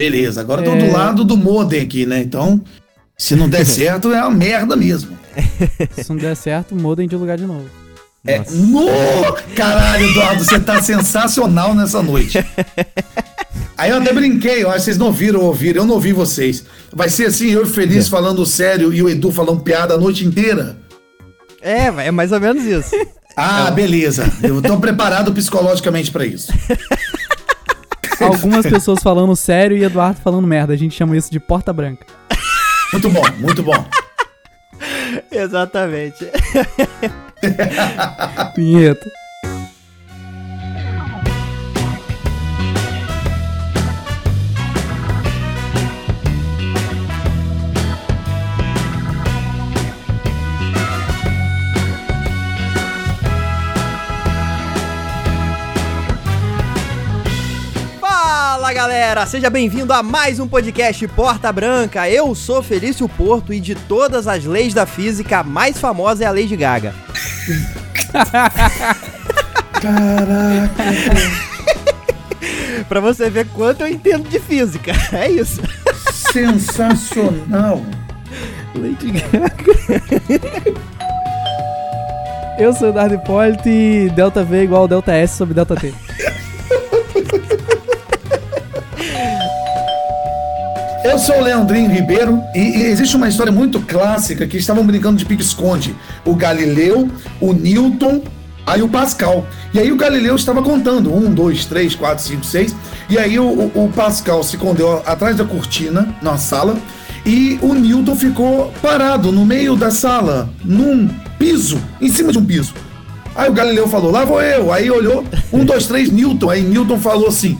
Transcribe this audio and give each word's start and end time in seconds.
Beleza, 0.00 0.40
agora 0.40 0.60
eu 0.60 0.64
tô 0.64 0.76
é... 0.76 0.86
do 0.86 0.92
lado 0.92 1.24
do 1.24 1.36
modem 1.36 1.80
aqui, 1.80 2.06
né? 2.06 2.20
Então, 2.20 2.62
se 3.16 3.34
não 3.34 3.48
der 3.48 3.66
certo, 3.66 4.12
é 4.12 4.22
uma 4.22 4.30
merda 4.30 4.76
mesmo. 4.76 5.18
se 5.92 6.08
não 6.08 6.16
der 6.16 6.36
certo, 6.36 6.76
modem 6.76 7.08
de 7.08 7.16
lugar 7.16 7.36
de 7.36 7.44
novo. 7.44 7.68
É, 8.24 8.38
no... 8.50 8.86
Caralho, 9.56 10.08
Eduardo, 10.10 10.44
você 10.44 10.60
tá 10.60 10.80
sensacional 10.82 11.74
nessa 11.74 12.00
noite. 12.02 12.38
Aí 13.76 13.90
eu 13.90 13.96
até 13.96 14.12
brinquei, 14.12 14.64
que 14.64 14.64
vocês 14.64 14.98
não 14.98 15.12
viram 15.12 15.40
ouviram, 15.40 15.82
eu 15.82 15.86
não 15.86 15.94
ouvi 15.94 16.12
vocês. 16.12 16.64
Vai 16.92 17.08
ser 17.08 17.26
assim, 17.26 17.50
eu 17.50 17.66
feliz 17.66 18.06
é. 18.06 18.10
falando 18.10 18.44
sério 18.46 18.92
e 18.92 19.02
o 19.02 19.08
Edu 19.08 19.32
falando 19.32 19.62
piada 19.62 19.94
a 19.94 19.98
noite 19.98 20.24
inteira? 20.24 20.76
É, 21.60 21.86
é 21.86 22.10
mais 22.10 22.30
ou 22.30 22.40
menos 22.40 22.64
isso. 22.64 22.90
Ah, 23.36 23.68
é. 23.68 23.70
beleza. 23.70 24.30
Eu 24.42 24.60
tô 24.60 24.78
preparado 24.78 25.32
psicologicamente 25.32 26.10
para 26.10 26.26
isso. 26.26 26.52
Algumas 28.20 28.66
pessoas 28.66 29.02
falando 29.02 29.34
sério 29.36 29.76
e 29.76 29.84
Eduardo 29.84 30.20
falando 30.20 30.46
merda. 30.46 30.72
A 30.72 30.76
gente 30.76 30.94
chama 30.94 31.16
isso 31.16 31.30
de 31.30 31.40
porta 31.40 31.72
branca. 31.72 32.06
Muito 32.92 33.10
bom, 33.10 33.22
muito 33.38 33.62
bom. 33.62 33.84
Exatamente. 35.30 36.24
Vinheta. 38.56 39.10
Galera, 58.98 59.24
seja 59.26 59.48
bem-vindo 59.48 59.92
a 59.92 60.02
mais 60.02 60.40
um 60.40 60.48
podcast 60.48 61.06
Porta 61.06 61.52
Branca. 61.52 62.10
Eu 62.10 62.34
sou 62.34 62.60
Felício 62.64 63.08
Porto 63.08 63.52
e 63.52 63.60
de 63.60 63.76
todas 63.76 64.26
as 64.26 64.44
leis 64.44 64.74
da 64.74 64.86
física, 64.86 65.38
a 65.38 65.44
mais 65.44 65.78
famosa 65.78 66.24
é 66.24 66.26
a 66.26 66.32
lei 66.32 66.48
de 66.48 66.56
Gaga. 66.56 66.92
Caraca. 69.80 70.84
pra 72.88 72.98
você 72.98 73.30
ver 73.30 73.46
quanto 73.54 73.82
eu 73.82 73.86
entendo 73.86 74.28
de 74.28 74.40
física. 74.40 74.90
É 75.12 75.30
isso. 75.30 75.62
Sensacional. 76.12 77.80
Lady 78.74 79.12
Gaga. 79.12 79.54
Eu 82.58 82.72
sou 82.72 82.88
o 82.88 82.92
Dardo 82.92 83.14
Hipólito 83.14 83.68
e 83.68 84.10
Delta 84.10 84.42
V 84.42 84.64
igual 84.64 84.88
Delta 84.88 85.12
S 85.12 85.36
sobre 85.36 85.54
Delta 85.54 85.76
T. 85.76 85.94
Eu 91.08 91.18
sou 91.18 91.38
o 91.38 91.42
Leandrinho 91.42 91.90
Ribeiro 91.90 92.42
e, 92.54 92.82
existe 92.82 93.16
uma 93.16 93.30
história 93.30 93.50
muito 93.50 93.80
clássica 93.80 94.46
que 94.46 94.58
estavam 94.58 94.84
brincando 94.84 95.16
de 95.16 95.24
pique-esconde. 95.24 95.96
O 96.22 96.34
Galileu, 96.34 97.08
o 97.40 97.54
Newton, 97.54 98.22
aí 98.66 98.82
o 98.82 98.90
Pascal. 98.90 99.46
E 99.72 99.80
aí 99.80 99.90
o 99.90 99.96
Galileu 99.96 100.36
estava 100.36 100.62
contando: 100.62 101.10
um, 101.14 101.32
dois, 101.32 101.64
três, 101.64 101.94
quatro, 101.94 102.22
cinco, 102.22 102.44
seis. 102.44 102.76
E 103.08 103.16
aí 103.16 103.38
o, 103.38 103.48
o 103.74 103.90
Pascal 103.96 104.42
se 104.42 104.56
escondeu 104.56 105.02
atrás 105.06 105.34
da 105.34 105.46
cortina, 105.46 106.14
na 106.20 106.36
sala, 106.36 106.76
e 107.24 107.58
o 107.62 107.72
Newton 107.72 108.14
ficou 108.14 108.70
parado 108.82 109.32
no 109.32 109.46
meio 109.46 109.76
da 109.76 109.90
sala, 109.90 110.50
num 110.62 111.08
piso, 111.38 111.80
em 112.02 112.10
cima 112.10 112.32
de 112.32 112.38
um 112.38 112.44
piso. 112.44 112.74
Aí 113.34 113.48
o 113.48 113.54
Galileu 113.54 113.88
falou: 113.88 114.10
lá 114.10 114.26
vou 114.26 114.42
eu. 114.42 114.70
Aí 114.70 114.90
olhou: 114.90 115.24
um, 115.50 115.64
dois, 115.64 115.86
três, 115.86 116.12
Newton. 116.12 116.50
Aí 116.50 116.60
Newton 116.60 116.98
falou 116.98 117.28
assim: 117.28 117.56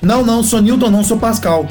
não, 0.00 0.24
não, 0.24 0.40
sou 0.44 0.62
Newton, 0.62 0.88
não 0.88 1.02
sou 1.02 1.16
Pascal 1.16 1.66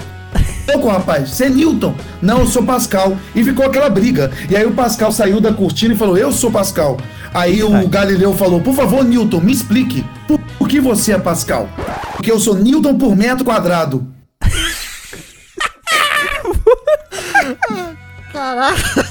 louco, 0.68 0.88
rapaz? 0.88 1.30
Você 1.30 1.46
é 1.46 1.50
Newton? 1.50 1.96
Não, 2.22 2.40
eu 2.40 2.48
sou 2.48 2.64
Pascal. 2.64 3.18
E 3.36 3.44
ficou 3.44 3.66
aquela 3.66 3.90
briga. 3.90 4.32
E 4.50 4.56
aí 4.56 4.66
o 4.66 4.72
Pascal 4.72 5.12
saiu 5.12 5.40
da 5.40 5.54
cortina 5.54 5.94
e 5.94 5.98
falou: 5.98 6.18
Eu 6.18 6.32
sou 6.32 6.52
Pascal. 6.52 6.98
Aí 7.34 7.64
o 7.64 7.74
Ai. 7.74 7.88
Galileu 7.88 8.34
falou: 8.34 8.62
Por 8.62 8.76
favor, 8.76 9.04
Newton, 9.04 9.40
me 9.40 9.52
explique. 9.52 10.06
Por, 10.28 10.68
que 10.68 10.80
você 10.80 11.14
é 11.14 11.20
Pascal? 11.20 11.70
Porque 12.16 12.32
eu 12.32 12.40
sou 12.40 12.56
Newton 12.56 12.98
por 12.98 13.16
metro 13.16 13.44
quadrado. 13.44 14.08
Caraca. 18.32 19.02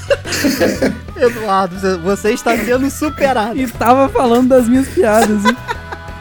Eduardo, 1.15 1.99
você 1.99 2.31
está 2.31 2.57
sendo 2.57 2.89
superado. 2.89 3.57
E 3.57 3.67
tava 3.67 4.09
falando 4.09 4.49
das 4.49 4.67
minhas 4.67 4.87
piadas, 4.87 5.45
hein? 5.45 5.55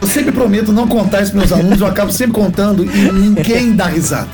Eu 0.03 0.09
sempre 0.09 0.33
prometo 0.33 0.73
não 0.73 0.87
contar 0.87 1.23
isso 1.23 1.33
para 1.33 1.41
meus 1.41 1.53
alunos, 1.53 1.81
eu 1.81 1.87
acabo 1.87 2.11
sempre 2.11 2.33
contando 2.33 2.85
e 2.85 3.13
ninguém 3.13 3.75
dá 3.75 3.87
risada. 3.87 4.29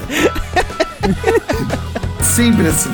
Sempre 2.21 2.69
assim. 2.69 2.91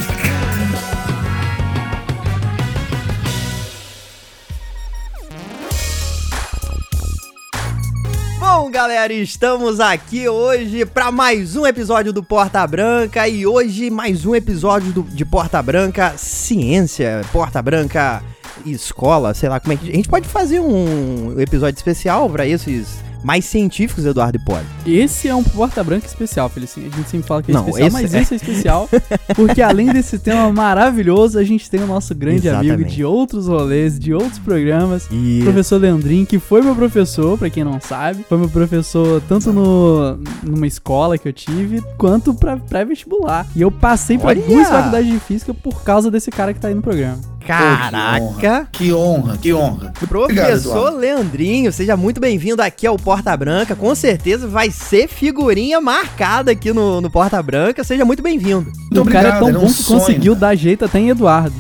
Bom, 8.39 8.71
galera, 8.71 9.13
estamos 9.13 9.81
aqui 9.81 10.29
hoje 10.29 10.85
para 10.85 11.11
mais 11.11 11.57
um 11.57 11.67
episódio 11.67 12.13
do 12.13 12.23
Porta 12.23 12.67
Branca 12.67 13.27
e 13.27 13.47
hoje 13.47 13.89
mais 13.89 14.27
um 14.27 14.35
episódio 14.35 14.93
do, 14.93 15.03
de 15.03 15.25
Porta 15.25 15.63
Branca 15.63 16.15
Ciência, 16.19 17.23
Porta 17.33 17.63
Branca 17.63 18.23
Escola, 18.67 19.33
sei 19.33 19.49
lá 19.49 19.59
como 19.59 19.73
é 19.73 19.77
que 19.77 19.91
a 19.91 19.95
gente 19.95 20.09
pode 20.09 20.29
fazer 20.29 20.61
um 20.61 21.41
episódio 21.41 21.79
especial 21.79 22.29
para 22.29 22.47
esses 22.47 23.03
mais 23.23 23.45
científicos, 23.45 24.05
Eduardo 24.05 24.39
Hipólito. 24.39 24.71
Esse 24.87 25.29
é 25.29 25.35
um 25.35 25.43
porta 25.43 25.83
branca 25.83 26.07
especial, 26.07 26.49
Felicinho. 26.49 26.91
A 26.93 26.97
gente 26.97 27.09
sempre 27.09 27.27
fala 27.27 27.43
que 27.43 27.51
é 27.51 27.55
Não, 27.55 27.69
especial, 27.69 27.91
mas 27.93 28.15
é... 28.15 28.21
esse 28.21 28.35
é 28.35 28.37
especial 28.37 28.89
porque 29.35 29.63
além 29.63 29.93
desse 29.93 30.19
tema 30.19 30.53
maravilhoso, 30.53 31.39
a 31.39 31.45
gente 31.45 31.71
tem 31.71 31.83
o 31.83 31.87
nosso 31.87 32.15
grande 32.15 32.49
Exatamente. 32.49 32.73
amigo 32.73 32.91
de 32.91 33.05
outros 33.05 33.47
rolês, 33.47 33.99
de 33.99 34.13
outros 34.13 34.39
programas, 34.39 35.07
e... 35.11 35.41
professor 35.43 35.81
Leandrin, 35.81 36.25
que 36.25 36.39
foi 36.39 36.63
meu 36.63 36.75
professor, 36.75 37.39
para 37.39 37.51
quem 37.51 37.65
não 37.65 37.81
sabe, 37.81 38.25
foi 38.29 38.39
meu 38.39 38.49
professor 38.49 39.23
tanto 39.29 39.53
no 39.53 40.19
numa 40.43 40.67
escola 40.67 41.17
que 41.17 41.29
eu 41.29 41.33
tive, 41.33 41.83
quanto 41.97 42.35
para 42.35 42.57
pré-vestibular. 42.57 43.47
E 43.55 43.63
eu 43.63 43.71
passei 43.71 44.19
para 44.19 44.39
duas 44.39 44.69
faculdades 44.69 45.11
de 45.11 45.19
física 45.21 45.55
por 45.55 45.83
causa 45.83 46.11
desse 46.11 46.31
cara 46.31 46.53
que 46.53 46.61
tá 46.61 46.69
aí 46.69 46.75
no 46.75 46.83
programa. 46.83 47.32
Caraca! 47.43 48.69
que, 48.73 48.93
honra, 48.93 49.37
que 49.37 49.53
honra, 49.53 49.93
que 49.93 49.99
honra. 49.99 50.09
Professor 50.09 50.89
Obrigado, 50.89 50.99
Leandrinho, 50.99 51.73
seja 51.73 51.97
muito 51.97 52.21
bem-vindo 52.21 52.63
aqui 52.63 52.87
ao 52.87 52.97
Porta 52.97 53.37
Branca. 53.37 53.75
Com 53.75 53.95
certeza 53.95 54.47
vai 54.47 54.71
ser 54.71 55.09
figurinha 55.09 55.81
marcada 55.81 56.53
aqui 56.53 56.73
no, 56.73 57.01
no 57.01 57.11
Porta 57.11 57.43
Branca. 57.43 57.85
Seja 57.85 58.05
muito 58.05 58.23
bem-vindo. 58.23 58.71
O 58.91 59.05
cara 59.05 59.29
é 59.29 59.39
tão 59.39 59.53
bom 59.53 59.65
um 59.65 59.67
que 59.67 59.73
sonho. 59.73 60.01
conseguiu 60.01 60.35
dar 60.35 60.55
jeito 60.55 60.85
até 60.85 60.99
em 60.99 61.11
Eduardo. 61.11 61.55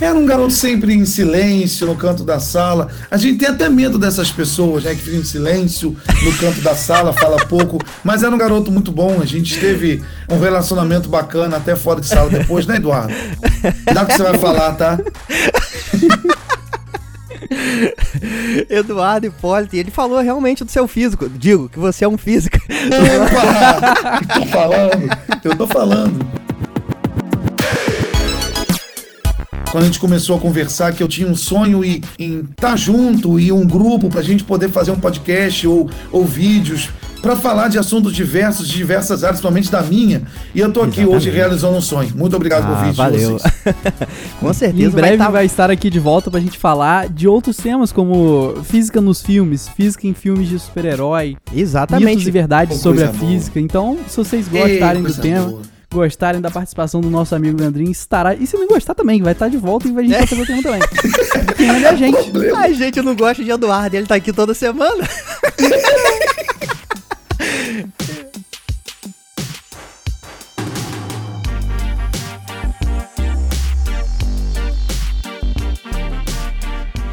Era 0.00 0.16
um 0.16 0.24
garoto 0.24 0.52
sempre 0.52 0.94
em 0.94 1.04
silêncio 1.04 1.86
no 1.86 1.96
canto 1.96 2.24
da 2.24 2.38
sala. 2.38 2.88
A 3.10 3.16
gente 3.16 3.38
tem 3.38 3.48
até 3.48 3.68
medo 3.68 3.98
dessas 3.98 4.30
pessoas, 4.30 4.84
né? 4.84 4.94
Que 4.94 5.00
ficam 5.00 5.20
em 5.20 5.24
silêncio 5.24 5.96
no 6.22 6.32
canto 6.38 6.60
da 6.60 6.74
sala, 6.74 7.12
fala 7.12 7.36
pouco. 7.46 7.78
Mas 8.04 8.22
era 8.22 8.32
um 8.34 8.38
garoto 8.38 8.70
muito 8.70 8.92
bom. 8.92 9.20
A 9.20 9.26
gente 9.26 9.58
teve 9.58 10.02
um 10.28 10.38
relacionamento 10.38 11.08
bacana 11.08 11.56
até 11.56 11.74
fora 11.74 12.00
de 12.00 12.06
sala 12.06 12.30
depois, 12.30 12.66
né, 12.66 12.76
Eduardo? 12.76 13.12
Dá 13.92 14.02
o 14.02 14.06
que 14.06 14.14
você 14.14 14.22
vai 14.22 14.38
falar, 14.38 14.74
tá? 14.74 14.98
Eduardo 18.68 19.26
Hipólito, 19.26 19.74
ele 19.74 19.90
falou 19.90 20.20
realmente 20.20 20.64
do 20.64 20.70
seu 20.70 20.86
físico. 20.86 21.28
Digo 21.28 21.68
que 21.68 21.78
você 21.78 22.04
é 22.04 22.08
um 22.08 22.18
físico. 22.18 22.58
Epa, 22.68 24.20
tô 24.34 24.46
falando, 24.46 25.08
eu 25.44 25.56
tô 25.56 25.66
falando. 25.66 26.37
Quando 29.70 29.84
a 29.84 29.86
gente 29.86 30.00
começou 30.00 30.36
a 30.36 30.40
conversar 30.40 30.92
que 30.92 31.02
eu 31.02 31.08
tinha 31.08 31.28
um 31.28 31.36
sonho 31.36 31.84
em 31.84 32.00
estar 32.18 32.70
tá 32.70 32.76
junto 32.76 33.38
e 33.38 33.52
um 33.52 33.66
grupo 33.66 34.08
para 34.08 34.20
a 34.20 34.24
gente 34.24 34.44
poder 34.44 34.70
fazer 34.70 34.90
um 34.90 34.98
podcast 34.98 35.66
ou, 35.66 35.90
ou 36.10 36.24
vídeos 36.24 36.90
para 37.20 37.36
falar 37.36 37.68
de 37.68 37.78
assuntos 37.78 38.14
diversos, 38.14 38.68
de 38.68 38.76
diversas 38.76 39.24
áreas, 39.24 39.40
principalmente 39.40 39.70
da 39.70 39.82
minha. 39.82 40.22
E 40.54 40.60
eu 40.60 40.72
tô 40.72 40.80
aqui 40.80 41.00
Exatamente. 41.00 41.16
hoje 41.16 41.30
realizando 41.30 41.76
um 41.76 41.80
sonho. 41.80 42.12
Muito 42.14 42.36
obrigado 42.36 42.64
ah, 42.64 42.76
por 42.76 42.84
vir. 42.84 42.92
Valeu. 42.92 43.36
Com 44.40 44.52
certeza. 44.52 44.86
Em 44.86 44.90
breve 44.90 45.16
vai, 45.16 45.26
tá... 45.26 45.30
vai 45.32 45.44
estar 45.44 45.70
aqui 45.70 45.90
de 45.90 45.98
volta 45.98 46.30
pra 46.30 46.38
gente 46.38 46.56
falar 46.56 47.08
de 47.08 47.26
outros 47.26 47.56
temas, 47.56 47.90
como 47.90 48.62
física 48.64 49.00
nos 49.00 49.20
filmes, 49.20 49.68
física 49.68 50.06
em 50.06 50.14
filmes 50.14 50.48
de 50.48 50.58
super-herói. 50.58 51.36
Exatamente. 51.52 52.08
Mitos 52.08 52.28
e 52.28 52.30
verdades 52.30 52.78
sobre 52.78 53.02
a 53.02 53.08
boa. 53.08 53.18
física. 53.18 53.58
Então, 53.58 53.98
se 54.06 54.16
vocês 54.16 54.46
gostarem 54.46 55.02
Ei, 55.02 55.08
do 55.08 55.14
tema. 55.14 55.46
Boa 55.46 55.77
gostarem 55.92 56.40
da 56.40 56.50
participação 56.50 57.00
do 57.00 57.08
nosso 57.08 57.34
amigo 57.34 57.58
Leandrinho, 57.58 57.90
estará. 57.90 58.34
E 58.34 58.46
se 58.46 58.56
não 58.56 58.66
gostar 58.66 58.94
também, 58.94 59.22
vai 59.22 59.32
estar 59.32 59.48
de 59.48 59.56
volta 59.56 59.88
e 59.88 59.96
a 59.96 60.02
gente 60.02 60.12
vai 60.12 60.26
fazer 60.26 60.42
o 60.42 60.46
tema 60.46 60.62
também. 60.62 60.80
Quem 61.56 61.68
é 61.68 61.88
a 61.88 61.94
gente. 61.94 62.18
A 62.58 62.72
gente 62.72 63.02
não 63.02 63.14
gosta 63.14 63.42
de 63.42 63.50
Eduardo, 63.50 63.96
ele 63.96 64.06
tá 64.06 64.14
aqui 64.16 64.32
toda 64.32 64.52
semana. 64.52 65.08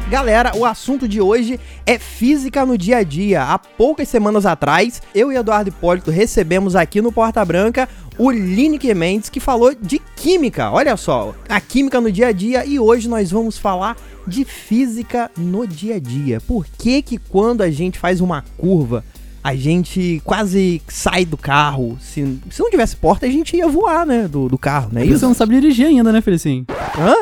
Galera, 0.08 0.52
o 0.56 0.64
assunto 0.64 1.08
de 1.08 1.20
hoje 1.20 1.58
é 1.84 1.98
física 1.98 2.64
no 2.64 2.78
dia 2.78 2.98
a 2.98 3.02
dia. 3.02 3.42
Há 3.42 3.58
poucas 3.58 4.08
semanas 4.08 4.46
atrás, 4.46 5.02
eu 5.12 5.32
e 5.32 5.36
Eduardo 5.36 5.68
Hipólito 5.68 6.12
recebemos 6.12 6.76
aqui 6.76 7.02
no 7.02 7.10
Porta 7.10 7.44
Branca 7.44 7.88
o 8.18 8.30
Lineker 8.30 8.94
Mendes, 8.94 9.28
que 9.28 9.40
falou 9.40 9.74
de 9.74 9.98
química. 10.16 10.70
Olha 10.70 10.96
só, 10.96 11.34
a 11.48 11.60
química 11.60 12.00
no 12.00 12.10
dia 12.10 12.28
a 12.28 12.32
dia 12.32 12.64
e 12.64 12.78
hoje 12.78 13.08
nós 13.08 13.30
vamos 13.30 13.58
falar 13.58 13.96
de 14.26 14.44
física 14.44 15.30
no 15.36 15.66
dia 15.66 15.96
a 15.96 15.98
dia. 15.98 16.40
Por 16.40 16.66
que 16.78 17.02
que 17.02 17.18
quando 17.18 17.62
a 17.62 17.70
gente 17.70 17.98
faz 17.98 18.20
uma 18.20 18.44
curva, 18.56 19.04
a 19.46 19.54
gente 19.54 20.20
quase 20.24 20.82
sai 20.88 21.24
do 21.24 21.36
carro. 21.36 21.96
Se, 22.00 22.40
se 22.50 22.60
não 22.60 22.68
tivesse 22.68 22.96
porta, 22.96 23.26
a 23.26 23.30
gente 23.30 23.56
ia 23.56 23.68
voar, 23.68 24.04
né? 24.04 24.26
Do, 24.26 24.48
do 24.48 24.58
carro, 24.58 24.88
né? 24.90 25.04
Isso? 25.04 25.20
Você 25.20 25.26
não 25.26 25.34
sabe 25.34 25.54
dirigir 25.54 25.86
ainda, 25.86 26.10
né, 26.10 26.20
Felicinho? 26.20 26.66
Hã? 26.98 27.14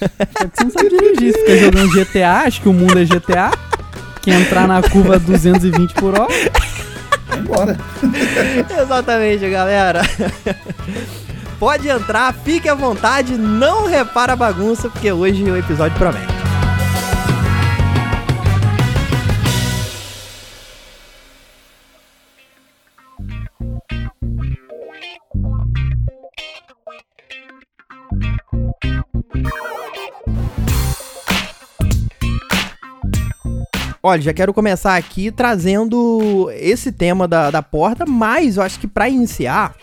É 0.00 0.48
você 0.54 0.64
não 0.64 0.70
sabe 0.70 0.88
dirigir. 0.88 1.32
Você 1.32 1.40
fica 1.40 1.58
jogando 1.58 1.92
GTA, 1.92 2.32
acho 2.46 2.62
que 2.62 2.68
o 2.70 2.72
mundo 2.72 2.98
é 2.98 3.04
GTA. 3.04 3.50
Quer 4.22 4.40
entrar 4.40 4.66
na 4.66 4.82
curva 4.82 5.18
220 5.18 5.92
por 5.92 6.18
hora. 6.18 6.32
Embora. 7.36 7.76
Exatamente, 8.82 9.48
galera. 9.50 10.02
Pode 11.58 11.88
entrar, 11.88 12.32
fique 12.32 12.68
à 12.68 12.74
vontade, 12.74 13.36
não 13.36 13.86
repara 13.86 14.34
a 14.34 14.36
bagunça, 14.36 14.88
porque 14.88 15.10
hoje 15.10 15.42
o 15.44 15.56
episódio 15.56 15.98
promete. 15.98 16.32
Olha, 34.02 34.22
já 34.22 34.32
quero 34.32 34.54
começar 34.54 34.96
aqui 34.96 35.30
trazendo 35.32 36.50
esse 36.52 36.92
tema 36.92 37.26
da, 37.26 37.50
da 37.50 37.62
porta, 37.62 38.06
mas 38.06 38.56
eu 38.56 38.62
acho 38.62 38.78
que 38.78 38.86
para 38.86 39.08
iniciar, 39.08 39.74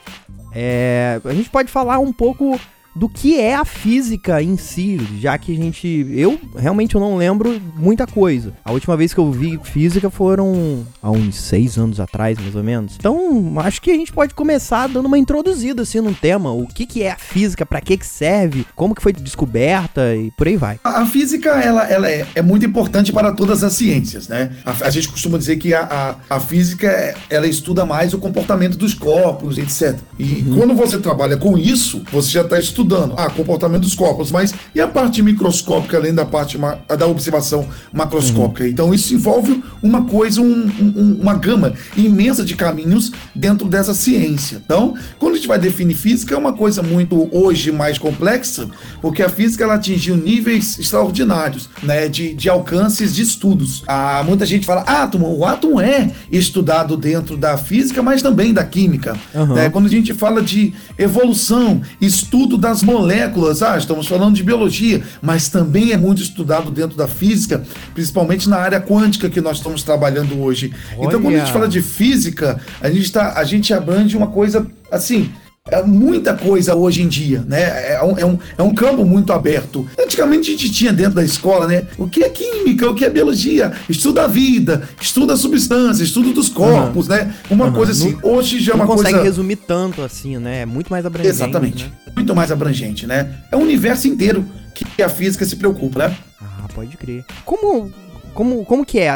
é, 0.53 1.19
a 1.25 1.33
gente 1.33 1.49
pode 1.49 1.69
falar 1.69 1.99
um 1.99 2.13
pouco 2.13 2.59
do 2.95 3.09
que 3.09 3.37
é 3.39 3.55
a 3.55 3.65
física 3.65 4.41
em 4.41 4.55
si, 4.55 4.97
já 5.19 5.37
que 5.37 5.51
a 5.51 5.55
gente. 5.55 6.07
Eu 6.11 6.39
realmente 6.55 6.95
eu 6.95 7.01
não 7.01 7.17
lembro 7.17 7.61
muita 7.75 8.07
coisa. 8.07 8.53
A 8.63 8.71
última 8.71 8.95
vez 8.95 9.13
que 9.13 9.19
eu 9.19 9.29
vi 9.31 9.59
física 9.61 10.09
foram 10.09 10.87
há 11.01 11.11
uns 11.11 11.35
seis 11.35 11.77
anos 11.77 11.99
atrás, 11.99 12.39
mais 12.39 12.55
ou 12.55 12.63
menos. 12.63 12.95
Então, 12.97 13.59
acho 13.59 13.81
que 13.81 13.91
a 13.91 13.95
gente 13.95 14.13
pode 14.13 14.33
começar 14.33 14.87
dando 14.87 15.07
uma 15.07 15.17
introduzida 15.17 15.81
assim 15.81 15.99
no 15.99 16.13
tema. 16.13 16.53
O 16.53 16.65
que, 16.67 16.85
que 16.85 17.03
é 17.03 17.11
a 17.11 17.17
física, 17.17 17.65
para 17.65 17.81
que, 17.81 17.97
que 17.97 18.07
serve, 18.07 18.65
como 18.75 18.95
que 18.95 19.01
foi 19.01 19.11
descoberta 19.11 20.15
e 20.15 20.31
por 20.31 20.47
aí 20.47 20.55
vai. 20.55 20.79
A, 20.83 21.01
a 21.01 21.05
física, 21.05 21.49
ela, 21.49 21.83
ela 21.83 22.09
é, 22.09 22.25
é, 22.33 22.41
muito 22.41 22.65
importante 22.65 23.11
para 23.11 23.33
todas 23.33 23.63
as 23.63 23.73
ciências, 23.73 24.29
né? 24.29 24.51
A, 24.65 24.87
a 24.87 24.89
gente 24.89 25.09
costuma 25.09 25.37
dizer 25.37 25.57
que 25.57 25.73
a, 25.73 26.15
a, 26.29 26.35
a, 26.35 26.39
física, 26.39 27.15
ela 27.29 27.47
estuda 27.47 27.85
mais 27.85 28.13
o 28.13 28.19
comportamento 28.19 28.77
dos 28.77 28.93
corpos, 28.93 29.57
etc. 29.57 29.99
E 30.17 30.45
uhum. 30.47 30.57
quando 30.59 30.75
você 30.75 30.97
trabalha 30.97 31.35
com 31.35 31.57
isso, 31.57 32.01
você 32.11 32.29
já 32.29 32.41
está 32.41 32.57
estudando 32.57 32.84
estudando 32.85 33.15
ah, 33.17 33.29
comportamento 33.29 33.81
dos 33.81 33.95
corpos, 33.95 34.31
mas 34.31 34.53
e 34.73 34.79
a 34.79 34.87
parte 34.87 35.21
microscópica, 35.21 35.97
além 35.97 36.13
da 36.13 36.25
parte 36.25 36.57
da 36.57 37.07
observação 37.07 37.67
macroscópica? 37.91 38.63
Uhum. 38.63 38.69
Então, 38.69 38.93
isso 38.93 39.13
envolve 39.13 39.63
uma 39.81 40.05
coisa, 40.05 40.41
um, 40.41 40.71
um, 40.79 41.17
uma 41.21 41.33
gama 41.33 41.73
imensa 41.97 42.43
de 42.43 42.55
caminhos 42.55 43.11
dentro 43.33 43.67
dessa 43.67 43.93
ciência. 43.93 44.61
Então, 44.63 44.95
quando 45.19 45.33
a 45.33 45.35
gente 45.37 45.47
vai 45.47 45.59
definir 45.59 45.95
física, 45.95 46.35
é 46.35 46.37
uma 46.37 46.53
coisa 46.53 46.83
muito 46.83 47.29
hoje 47.35 47.71
mais 47.71 47.97
complexa, 47.97 48.67
porque 49.01 49.23
a 49.23 49.29
física 49.29 49.63
ela 49.63 49.75
atingiu 49.75 50.15
níveis 50.15 50.77
extraordinários 50.79 51.69
né, 51.81 52.07
de, 52.07 52.33
de 52.33 52.49
alcances 52.49 53.15
de 53.15 53.23
estudos. 53.23 53.83
Ah, 53.87 54.23
muita 54.25 54.45
gente 54.45 54.65
fala 54.65 54.81
átomo, 54.81 55.35
o 55.35 55.45
átomo 55.45 55.81
é 55.81 56.11
estudado 56.31 56.95
dentro 56.95 57.35
da 57.35 57.57
física, 57.57 58.03
mas 58.03 58.21
também 58.21 58.53
da 58.53 58.63
química. 58.63 59.17
Uhum. 59.33 59.55
Né? 59.55 59.69
Quando 59.69 59.85
a 59.87 59.89
gente 59.89 60.13
fala 60.13 60.41
de 60.41 60.73
evolução, 60.97 61.81
estudo 61.99 62.57
das 62.57 62.74
das 62.75 62.83
moléculas, 62.83 63.63
ah, 63.63 63.77
estamos 63.77 64.05
falando 64.05 64.35
de 64.35 64.43
biologia, 64.43 65.01
mas 65.21 65.47
também 65.47 65.93
é 65.93 65.97
muito 65.97 66.21
estudado 66.21 66.69
dentro 66.69 66.97
da 66.97 67.07
física, 67.07 67.63
principalmente 67.93 68.49
na 68.49 68.57
área 68.57 68.81
quântica 68.81 69.29
que 69.29 69.39
nós 69.39 69.57
estamos 69.57 69.81
trabalhando 69.81 70.41
hoje. 70.41 70.73
Olha. 70.97 71.07
Então, 71.07 71.21
quando 71.21 71.35
a 71.35 71.39
gente 71.39 71.53
fala 71.53 71.69
de 71.69 71.81
física, 71.81 72.59
a 72.81 72.89
gente, 72.89 73.11
tá, 73.11 73.33
a 73.37 73.43
gente 73.45 73.73
abrange 73.73 74.17
uma 74.17 74.27
coisa 74.27 74.67
assim 74.91 75.31
é 75.71 75.81
muita 75.81 76.35
coisa 76.35 76.75
hoje 76.75 77.01
em 77.01 77.07
dia, 77.07 77.43
né? 77.47 77.93
É 77.93 78.03
um, 78.03 78.19
é, 78.19 78.23
um, 78.23 78.37
é 78.55 78.61
um 78.61 78.75
campo 78.75 79.03
muito 79.03 79.33
aberto. 79.33 79.87
Antigamente 79.99 80.49
a 80.49 80.51
gente 80.51 80.71
tinha 80.71 80.93
dentro 80.93 81.15
da 81.15 81.23
escola, 81.23 81.65
né? 81.65 81.87
O 81.97 82.07
que 82.07 82.23
é 82.23 82.29
química, 82.29 82.87
o 82.87 82.93
que 82.93 83.03
é 83.03 83.09
biologia? 83.09 83.73
Estuda 83.89 84.25
a 84.25 84.27
vida, 84.27 84.87
estuda 85.01 85.33
a 85.33 85.37
substância, 85.37 86.03
estudo 86.03 86.33
dos 86.33 86.49
corpos, 86.49 87.07
uhum. 87.07 87.15
né? 87.15 87.33
Uma 87.49 87.65
uhum. 87.65 87.73
coisa 87.73 87.93
assim. 87.93 88.11
Não, 88.11 88.33
hoje 88.33 88.59
já 88.59 88.73
é 88.73 88.75
uma 88.75 88.85
coisa. 88.85 89.01
Não 89.01 89.09
consegue 89.09 89.27
resumir 89.27 89.55
tanto 89.55 90.03
assim, 90.03 90.37
né? 90.37 90.61
É 90.61 90.65
muito 90.67 90.91
mais 90.91 91.03
abrangente. 91.03 91.35
Exatamente. 91.35 91.85
Né? 91.85 91.91
Muito 92.15 92.35
mais 92.35 92.51
abrangente, 92.51 93.07
né? 93.07 93.35
É 93.51 93.55
o 93.55 93.59
universo 93.59 94.07
inteiro 94.07 94.45
que 94.75 95.01
a 95.01 95.09
física 95.09 95.43
se 95.45 95.55
preocupa, 95.55 96.07
né? 96.07 96.15
Ah, 96.39 96.67
pode 96.75 96.95
crer. 96.95 97.25
Como 97.43 97.91
como, 98.35 98.65
como 98.65 98.85
que 98.85 98.99
é 98.99 99.09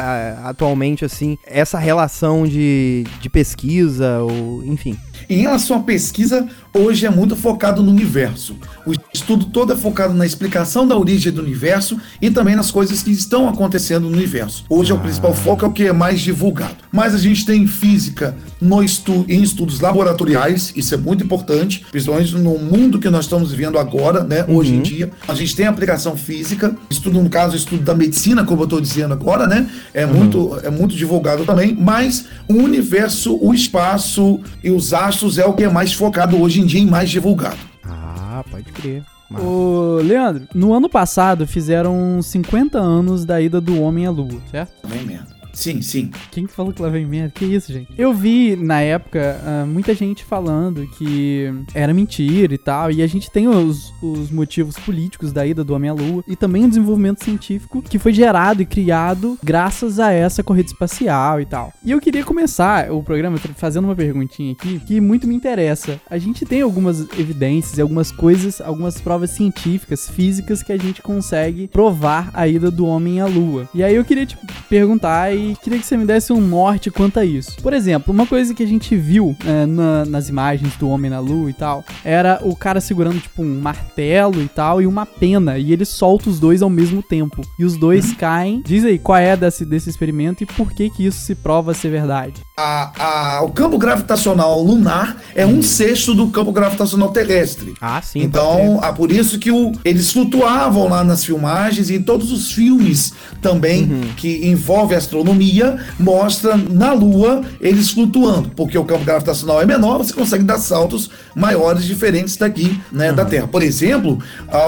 atualmente, 0.45 1.03
assim, 1.03 1.37
essa 1.45 1.77
relação 1.77 2.47
de, 2.47 3.03
de 3.21 3.29
pesquisa, 3.29 4.19
ou 4.21 4.63
enfim? 4.63 4.97
Em 5.29 5.41
relação 5.41 5.77
à 5.77 5.79
pesquisa, 5.81 6.47
hoje 6.73 7.05
é 7.05 7.09
muito 7.11 7.35
focado 7.35 7.83
no 7.83 7.91
universo. 7.91 8.55
O 8.83 8.93
estudo 9.13 9.45
todo 9.45 9.71
é 9.71 9.75
focado 9.75 10.11
na 10.11 10.25
explicação 10.25 10.87
da 10.87 10.97
origem 10.97 11.31
do 11.31 11.39
universo 11.39 11.99
e 12.19 12.31
também 12.31 12.55
nas 12.55 12.71
coisas 12.71 13.03
que 13.03 13.11
estão 13.11 13.47
acontecendo 13.47 14.09
no 14.09 14.17
universo. 14.17 14.65
Hoje 14.67 14.91
ah. 14.91 14.95
o 14.95 14.99
principal 14.99 15.31
foco 15.35 15.63
é 15.63 15.67
o 15.67 15.71
que 15.71 15.83
é 15.83 15.93
mais 15.93 16.19
divulgado. 16.19 16.77
Mas 16.91 17.13
a 17.13 17.19
gente 17.19 17.45
tem 17.45 17.67
física 17.67 18.35
no 18.59 18.81
estu 18.81 19.23
em 19.29 19.43
estudos 19.43 19.79
laboratoriais, 19.79 20.73
isso 20.75 20.95
é 20.95 20.97
muito 20.97 21.23
importante, 21.23 21.85
principalmente 21.91 22.33
no 22.33 22.57
mundo 22.57 22.97
que 22.97 23.09
nós 23.11 23.25
estamos 23.25 23.51
vivendo 23.51 23.77
agora, 23.77 24.23
né? 24.23 24.43
Uhum. 24.47 24.55
Hoje 24.55 24.73
em 24.73 24.81
dia. 24.81 25.11
A 25.27 25.35
gente 25.35 25.55
tem 25.55 25.67
aplicação 25.67 26.17
física, 26.17 26.75
estudo, 26.89 27.21
no 27.21 27.29
caso, 27.29 27.55
estudo 27.55 27.83
da 27.83 27.93
medicina, 27.93 28.43
como 28.43 28.61
eu 28.61 28.65
estou 28.65 28.81
dizendo 28.81 29.13
agora, 29.13 29.45
né? 29.45 29.69
É, 29.93 30.07
uhum. 30.07 30.13
muito, 30.13 30.59
é 30.63 30.71
muito 30.71 30.95
divulgado 30.95 31.45
também, 31.45 31.77
mas 31.79 32.25
o 32.47 32.55
universo, 32.55 33.37
o 33.39 33.53
espaço 33.53 34.39
e 34.63 34.71
os 34.71 34.91
astros 34.91 35.18
é 35.37 35.45
o 35.45 35.53
que 35.53 35.63
é 35.63 35.69
mais 35.69 35.93
focado 35.93 36.41
hoje 36.41 36.61
em 36.61 36.65
dia 36.65 36.81
e 36.81 36.85
mais 36.85 37.09
divulgado. 37.09 37.57
Ah, 37.85 38.43
pode 38.49 38.71
crer. 38.71 39.03
Ô, 39.31 39.99
Leandro, 40.01 40.47
no 40.55 40.73
ano 40.73 40.89
passado 40.89 41.45
fizeram 41.45 42.19
50 42.21 42.79
anos 42.79 43.25
da 43.25 43.39
ida 43.39 43.61
do 43.61 43.79
homem 43.81 44.07
à 44.07 44.11
lua, 44.11 44.41
certo? 44.49 44.71
Também 44.81 45.05
mesmo. 45.05 45.38
Sim, 45.59 45.81
sim. 45.81 46.09
Quem 46.31 46.47
que 46.47 46.53
falou 46.53 46.71
que 46.71 46.81
lá 46.81 46.87
vem 46.87 47.05
merda? 47.05 47.31
Que 47.35 47.43
isso, 47.43 47.73
gente? 47.73 47.91
Eu 47.97 48.13
vi, 48.13 48.55
na 48.55 48.79
época, 48.79 49.41
uh, 49.43 49.67
muita 49.67 49.93
gente 49.93 50.23
falando 50.23 50.87
que 50.97 51.51
era 51.75 51.93
mentira 51.93 52.53
e 52.53 52.57
tal. 52.57 52.89
E 52.89 53.01
a 53.01 53.07
gente 53.07 53.29
tem 53.29 53.45
os, 53.45 53.93
os 54.01 54.31
motivos 54.31 54.77
políticos 54.77 55.33
da 55.33 55.45
ida 55.45 55.61
do 55.61 55.73
Homem 55.73 55.89
à 55.89 55.93
Lua. 55.93 56.23
E 56.25 56.35
também 56.37 56.63
o 56.63 56.69
desenvolvimento 56.69 57.25
científico 57.25 57.81
que 57.81 57.99
foi 57.99 58.13
gerado 58.13 58.61
e 58.61 58.65
criado 58.65 59.37
graças 59.43 59.99
a 59.99 60.13
essa 60.13 60.41
corrida 60.41 60.69
espacial 60.69 61.41
e 61.41 61.45
tal. 61.45 61.73
E 61.83 61.91
eu 61.91 61.99
queria 61.99 62.23
começar 62.23 62.89
o 62.89 63.03
programa 63.03 63.37
fazendo 63.57 63.83
uma 63.83 63.95
perguntinha 63.95 64.53
aqui 64.53 64.79
que 64.79 65.01
muito 65.01 65.27
me 65.27 65.35
interessa. 65.35 65.99
A 66.09 66.17
gente 66.17 66.45
tem 66.45 66.61
algumas 66.61 67.01
evidências, 67.19 67.79
algumas 67.79 68.13
coisas, 68.13 68.61
algumas 68.61 69.01
provas 69.01 69.31
científicas, 69.31 70.09
físicas 70.09 70.63
que 70.63 70.71
a 70.71 70.77
gente 70.77 71.01
consegue 71.01 71.67
provar 71.67 72.29
a 72.33 72.47
ida 72.47 72.71
do 72.71 72.85
homem 72.85 73.19
à 73.19 73.25
lua. 73.25 73.67
E 73.73 73.83
aí 73.83 73.95
eu 73.95 74.05
queria 74.05 74.25
te 74.25 74.37
perguntar 74.69 75.35
e 75.35 75.48
queria 75.55 75.79
que 75.79 75.85
você 75.85 75.97
me 75.97 76.05
desse 76.05 76.31
um 76.33 76.41
norte 76.41 76.91
quanto 76.91 77.19
a 77.19 77.25
isso. 77.25 77.57
Por 77.61 77.73
exemplo, 77.73 78.13
uma 78.13 78.25
coisa 78.25 78.53
que 78.53 78.63
a 78.63 78.67
gente 78.67 78.95
viu 78.95 79.35
é, 79.45 79.65
na, 79.65 80.05
nas 80.05 80.29
imagens 80.29 80.75
do 80.75 80.89
Homem 80.89 81.09
na 81.09 81.19
Lua 81.19 81.49
e 81.49 81.53
tal, 81.53 81.83
era 82.03 82.39
o 82.43 82.55
cara 82.55 82.81
segurando, 82.81 83.19
tipo, 83.19 83.41
um 83.41 83.59
martelo 83.61 84.41
e 84.41 84.47
tal, 84.47 84.81
e 84.81 84.87
uma 84.87 85.05
pena, 85.05 85.57
e 85.57 85.71
ele 85.73 85.85
solta 85.85 86.29
os 86.29 86.39
dois 86.39 86.61
ao 86.61 86.69
mesmo 86.69 87.01
tempo. 87.01 87.41
E 87.57 87.65
os 87.65 87.77
dois 87.77 88.13
caem. 88.13 88.61
Diz 88.65 88.85
aí, 88.85 88.99
qual 88.99 89.17
é 89.17 89.35
desse, 89.35 89.65
desse 89.65 89.89
experimento 89.89 90.43
e 90.43 90.45
por 90.45 90.71
que 90.71 90.89
que 90.89 91.05
isso 91.05 91.19
se 91.19 91.35
prova 91.35 91.73
ser 91.73 91.89
verdade? 91.89 92.41
A, 92.57 93.37
a, 93.37 93.43
o 93.43 93.51
campo 93.51 93.77
gravitacional 93.77 94.61
lunar 94.61 95.17
é 95.33 95.45
um 95.45 95.61
sexto 95.61 96.13
do 96.13 96.27
campo 96.27 96.51
gravitacional 96.51 97.09
terrestre. 97.11 97.73
Ah, 97.79 98.01
sim. 98.01 98.21
Então, 98.21 98.79
é 98.83 98.91
por 98.91 99.11
isso 99.11 99.39
que 99.39 99.51
o, 99.51 99.71
eles 99.85 100.11
flutuavam 100.11 100.89
lá 100.89 101.03
nas 101.03 101.23
filmagens 101.23 101.89
e 101.89 101.95
em 101.95 102.01
todos 102.01 102.31
os 102.31 102.51
filmes 102.51 103.13
também 103.41 103.83
uhum. 103.83 104.01
que 104.17 104.47
envolve 104.47 104.93
astronomia 104.95 105.38
astronomia 105.39 105.77
mostra 105.97 106.57
na 106.57 106.91
Lua 106.93 107.41
eles 107.61 107.89
flutuando, 107.91 108.51
porque 108.55 108.77
o 108.77 108.83
campo 108.83 109.05
gravitacional 109.05 109.61
é 109.61 109.65
menor, 109.65 109.97
você 109.97 110.13
consegue 110.13 110.43
dar 110.43 110.59
saltos 110.59 111.09
maiores 111.35 111.85
diferentes 111.85 112.35
daqui, 112.35 112.79
né, 112.91 113.09
uhum. 113.09 113.15
da 113.15 113.25
Terra. 113.25 113.47
Por 113.47 113.63
exemplo, 113.63 114.19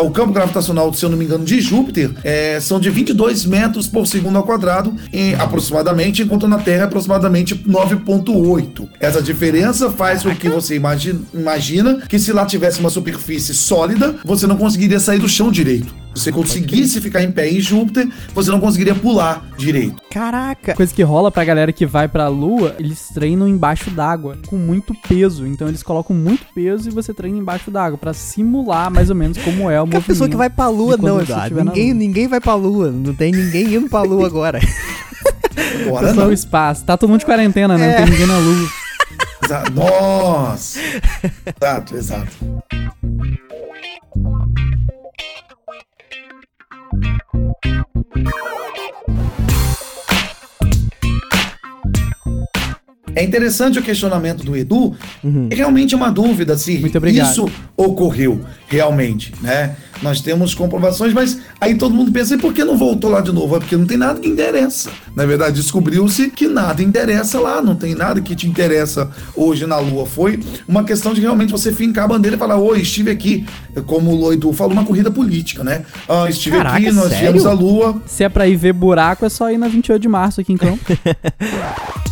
o 0.02 0.10
campo 0.12 0.32
gravitacional, 0.32 0.94
se 0.94 1.04
eu 1.04 1.10
não 1.10 1.18
me 1.18 1.26
engano, 1.26 1.44
de 1.44 1.60
Júpiter 1.60 2.12
é, 2.24 2.60
são 2.60 2.80
de 2.80 2.90
22 2.90 3.46
metros 3.46 3.88
por 3.88 4.08
segundo 4.08 4.38
ao 4.38 4.44
quadrado, 4.44 4.96
em, 5.12 5.36
aproximadamente, 5.36 6.22
enquanto 6.22 6.48
na 6.48 6.60
Terra 6.60 6.84
é 6.84 6.86
aproximadamente 6.86 7.56
9,8. 7.56 8.88
Essa 9.00 9.22
diferença 9.22 9.92
faz 9.92 10.24
com 10.24 10.34
que 10.36 10.50
você 10.50 10.76
imagine, 10.76 11.26
imagina 11.34 12.02
que 12.08 12.18
se 12.18 12.32
lá 12.32 12.46
tivesse 12.46 12.80
uma 12.80 12.90
superfície 12.90 13.54
sólida, 13.54 14.16
você 14.24 14.48
não 14.48 14.58
conseguiria 14.58 15.00
sair 15.00 15.20
do 15.20 15.28
chão 15.28 15.52
direito. 15.52 16.01
Se 16.14 16.24
você 16.24 16.32
conseguisse 16.32 17.00
ficar 17.00 17.24
em 17.24 17.32
pé 17.32 17.50
em 17.50 17.60
Júpiter, 17.60 18.08
você 18.34 18.52
não 18.52 18.60
conseguiria 18.60 18.94
pular 18.94 19.46
direito. 19.58 19.96
Caraca! 20.12 20.74
Coisa 20.74 20.94
que 20.94 21.02
rola 21.04 21.32
pra 21.32 21.44
galera 21.46 21.72
que 21.72 21.86
vai 21.86 22.08
pra 22.08 22.28
Lua, 22.28 22.76
eles 22.78 23.08
treinam 23.14 23.48
embaixo 23.48 23.90
d'água, 23.90 24.38
com 24.48 24.58
muito 24.58 24.94
peso. 25.08 25.48
Então 25.48 25.68
eles 25.68 25.82
colocam 25.82 26.16
muito 26.16 26.46
peso 26.54 26.90
e 26.90 26.92
você 26.92 27.14
treina 27.14 27.38
embaixo 27.38 27.72
d'água, 27.72 27.98
para 27.98 28.14
simular 28.14 28.92
mais 28.92 29.10
ou 29.10 29.16
menos 29.16 29.38
como 29.38 29.70
é 29.70 29.82
o 29.82 29.86
movimento. 29.86 30.04
A 30.04 30.08
pessoa 30.08 30.30
que 30.30 30.36
vai 30.36 30.50
pra 30.50 30.68
Lua, 30.68 30.98
não. 30.98 31.20
Ninguém, 31.64 31.94
ninguém 31.94 32.28
vai 32.28 32.42
pra 32.42 32.56
Lua. 32.56 32.92
Não 32.92 33.14
tem 33.14 33.32
ninguém 33.32 33.76
indo 33.76 33.90
pra 33.90 34.02
Lua 34.02 34.26
agora. 34.28 34.60
Agora 35.86 36.14
Só 36.14 36.28
o 36.28 36.34
espaço. 36.34 36.86
Tá 36.86 36.96
todo 36.96 37.10
mundo 37.10 37.20
de 37.20 37.26
quarentena, 37.26 37.78
né? 37.78 37.86
É. 37.86 38.00
Não 38.00 38.06
tem 38.06 38.14
ninguém 38.14 38.28
na 38.28 38.38
Lua. 38.38 38.70
Nossa! 39.74 40.80
exato, 41.60 41.96
exato. 41.98 42.32
É 53.16 53.24
interessante 53.24 53.80
o 53.80 53.82
questionamento 53.82 54.44
do 54.44 54.56
Edu, 54.56 54.96
uhum. 55.24 55.48
é 55.50 55.56
realmente 55.56 55.96
uma 55.96 56.10
dúvida 56.10 56.58
se 56.58 56.82
isso 57.06 57.50
ocorreu 57.76 58.42
realmente, 58.68 59.34
né? 59.42 59.76
Nós 60.02 60.20
temos 60.22 60.56
comprovações, 60.56 61.14
mas 61.14 61.40
aí 61.60 61.76
todo 61.76 61.94
mundo 61.94 62.12
pensa, 62.12 62.34
e 62.34 62.38
por 62.38 62.54
que 62.54 62.64
não 62.64 62.78
voltou 62.78 63.10
lá 63.10 63.22
de 63.22 63.32
novo? 63.32 63.56
É 63.56 63.60
porque 63.60 63.78
não 63.78 63.86
tem 63.86 63.98
nada 63.98 64.20
que 64.20 64.28
interessa. 64.28 64.90
Na 65.16 65.26
verdade, 65.26 65.56
descobriu-se 65.56 66.30
que 66.32 66.48
nada 66.48 66.82
interessa 66.82 67.40
lá, 67.40 67.62
não 67.62 67.76
tem 67.76 67.94
nada 67.94 68.20
que 68.22 68.36
te 68.36 68.48
interessa 68.48 69.12
hoje 69.36 69.68
na 69.68 69.78
Lua. 69.78 70.06
Foi 70.06 70.40
uma 70.68 70.84
questão 70.84 71.14
de 71.14 71.22
realmente 71.22 71.52
você 71.52 71.72
fincar 71.72 72.06
a 72.06 72.08
bandeira 72.08 72.36
e 72.36 72.40
falar, 72.40 72.58
oi, 72.58 72.82
estive 72.82 73.12
aqui. 73.12 73.46
Como 73.86 74.16
o 74.16 74.34
Edu 74.34 74.52
falou, 74.54 74.74
uma 74.74 74.86
corrida 74.86 75.12
política, 75.12 75.64
né? 75.64 75.84
Ah, 76.10 76.28
estive 76.30 76.58
Caraca, 76.58 76.78
aqui, 76.78 76.92
nós 76.92 77.10
sério? 77.10 77.20
viemos 77.20 77.46
a 77.46 77.52
Lua. 77.52 78.02
Se 78.08 78.24
é 78.24 78.30
pra 78.30 78.48
ir 78.48 78.56
ver 78.56 78.74
buraco, 78.74 79.26
é 79.26 79.30
só 79.30 79.52
ir 79.52 79.58
na 79.58 79.68
28 79.68 80.02
de 80.02 80.08
março 80.08 80.42
aqui 80.42 80.54
em 80.54 80.58
Campo. 80.58 80.80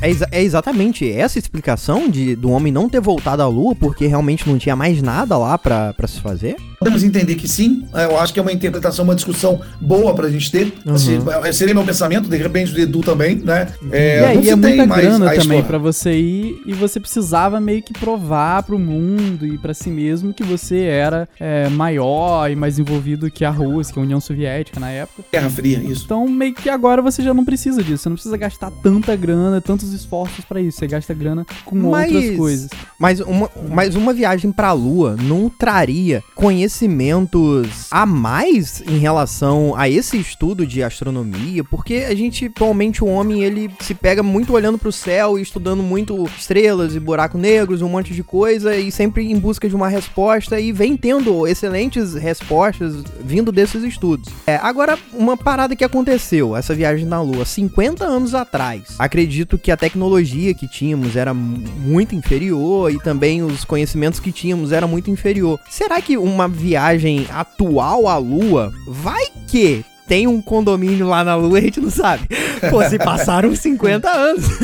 É, 0.00 0.10
exa 0.10 0.28
é, 0.30 0.42
exatamente 0.42 1.10
essa 1.10 1.38
explicação 1.38 2.08
de 2.08 2.36
do 2.36 2.50
homem 2.50 2.72
não 2.72 2.88
ter 2.88 3.00
voltado 3.00 3.42
à 3.42 3.46
Lua 3.46 3.74
porque 3.74 4.06
realmente 4.06 4.48
não 4.48 4.58
tinha 4.58 4.76
mais 4.76 5.02
nada 5.02 5.36
lá 5.36 5.58
para 5.58 5.94
se 6.06 6.20
fazer? 6.20 6.56
Podemos 6.78 7.02
entender 7.02 7.34
que 7.34 7.48
sim. 7.48 7.86
É, 7.92 8.04
eu 8.04 8.18
acho 8.18 8.32
que 8.32 8.38
é 8.38 8.42
uma 8.42 8.52
interpretação, 8.52 9.04
uma 9.04 9.14
discussão 9.14 9.60
boa 9.80 10.14
pra 10.14 10.30
gente 10.30 10.50
ter. 10.50 10.72
Uhum. 10.86 10.94
Assim, 10.94 11.18
é, 11.44 11.52
seria 11.52 11.74
meu 11.74 11.84
pensamento, 11.84 12.28
de 12.28 12.36
repente 12.36 12.72
do 12.72 12.80
Edu 12.80 13.00
também, 13.00 13.34
né? 13.36 13.66
É, 13.90 14.20
e 14.20 14.24
aí 14.24 14.50
é 14.50 14.56
muita 14.56 14.86
grana 14.86 15.34
também 15.34 15.62
para 15.62 15.78
você 15.78 16.12
ir 16.12 16.62
e 16.64 16.72
você 16.72 17.00
precisava 17.00 17.60
meio 17.60 17.82
que 17.82 17.92
provar 17.92 18.62
pro 18.62 18.78
mundo 18.78 19.44
e 19.44 19.58
para 19.58 19.74
si 19.74 19.90
mesmo 19.90 20.32
que 20.32 20.44
você 20.44 20.82
era 20.82 21.28
é, 21.40 21.68
maior 21.68 22.48
e 22.48 22.54
mais 22.54 22.78
envolvido 22.78 23.30
que 23.30 23.44
a 23.44 23.50
Rússia, 23.50 23.92
que 23.92 23.98
a 23.98 24.02
União 24.02 24.20
Soviética 24.20 24.78
na 24.78 24.90
época. 24.90 25.24
Guerra 25.32 25.50
Fria, 25.50 25.78
isso. 25.78 26.04
Então 26.04 26.28
meio 26.28 26.54
que 26.54 26.70
agora 26.70 27.02
você 27.02 27.22
já 27.22 27.34
não 27.34 27.44
precisa 27.44 27.82
disso. 27.82 28.04
Você 28.04 28.08
não 28.08 28.16
precisa 28.16 28.36
gastar 28.36 28.70
tanta 28.70 29.16
grana, 29.16 29.60
tantos 29.60 29.87
esforços 29.92 30.44
para 30.44 30.60
isso. 30.60 30.78
Você 30.78 30.86
gasta 30.86 31.14
grana 31.14 31.46
com 31.64 31.76
mas, 31.76 32.12
outras 32.12 32.36
coisas. 32.36 32.70
Mas 32.98 33.20
uma, 33.20 33.50
mas 33.70 33.94
uma 33.94 34.12
viagem 34.12 34.50
pra 34.52 34.72
Lua 34.72 35.16
não 35.16 35.48
traria 35.48 36.22
conhecimento 36.34 36.78
conhecimentos 36.78 37.88
a 37.90 38.04
mais 38.04 38.82
em 38.86 38.98
relação 38.98 39.74
a 39.76 39.88
esse 39.88 40.18
estudo 40.18 40.66
de 40.66 40.82
astronomia, 40.82 41.64
porque 41.64 42.06
a 42.08 42.14
gente, 42.14 42.46
atualmente, 42.46 43.02
o 43.02 43.06
homem, 43.06 43.42
ele 43.42 43.70
se 43.80 43.94
pega 43.94 44.22
muito 44.22 44.52
olhando 44.52 44.78
para 44.78 44.88
o 44.88 44.92
céu 44.92 45.38
e 45.38 45.42
estudando 45.42 45.82
muito 45.82 46.28
estrelas 46.36 46.94
e 46.94 47.00
buracos 47.00 47.40
negros, 47.40 47.80
um 47.80 47.88
monte 47.88 48.12
de 48.12 48.22
coisa, 48.22 48.76
e 48.76 48.92
sempre 48.92 49.30
em 49.30 49.38
busca 49.38 49.68
de 49.68 49.74
uma 49.74 49.88
resposta, 49.88 50.60
e 50.60 50.72
vem 50.72 50.96
tendo 50.96 51.46
excelentes 51.46 52.14
respostas 52.14 53.02
vindo 53.20 53.50
desses 53.50 53.82
estudos. 53.82 54.32
É, 54.46 54.56
agora, 54.56 54.98
uma 55.12 55.36
parada 55.36 55.74
que 55.74 55.84
aconteceu, 55.84 56.54
essa 56.54 56.74
viagem 56.74 57.06
na 57.06 57.20
Lua, 57.22 57.44
50 57.44 58.04
anos 58.04 58.34
atrás, 58.34 58.96
acredito 58.98 59.58
que 59.58 59.70
a 59.70 59.76
tecnologia 59.78 60.52
que 60.52 60.66
tínhamos 60.66 61.16
era 61.16 61.32
muito 61.32 62.14
inferior 62.14 62.92
e 62.92 62.98
também 62.98 63.42
os 63.42 63.64
conhecimentos 63.64 64.20
que 64.20 64.32
tínhamos 64.32 64.72
era 64.72 64.86
muito 64.86 65.10
inferior. 65.10 65.58
Será 65.70 66.00
que 66.00 66.18
uma 66.18 66.48
viagem 66.48 67.26
atual 67.30 68.08
à 68.08 68.18
Lua, 68.18 68.72
vai 68.86 69.26
que 69.46 69.84
tem 70.06 70.26
um 70.26 70.42
condomínio 70.42 71.06
lá 71.06 71.22
na 71.22 71.36
Lua 71.36 71.58
e 71.58 71.62
a 71.62 71.64
gente 71.64 71.80
não 71.80 71.90
sabe. 71.90 72.26
Pô, 72.70 72.82
se 72.88 72.98
passaram 72.98 73.54
50 73.54 74.08
anos. 74.08 74.44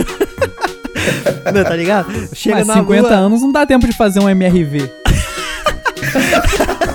não, 1.55 1.65
tá 1.65 1.77
ligado? 1.77 2.35
Chega 2.35 2.57
Mas 2.57 2.67
na 2.67 2.75
50 2.75 3.03
Lua... 3.03 3.17
anos 3.17 3.43
não 3.43 3.53
dá 3.53 3.65
tempo 3.65 3.87
de 3.87 3.97
fazer 3.97 4.21
um 4.21 4.29
MRV. 4.29 4.91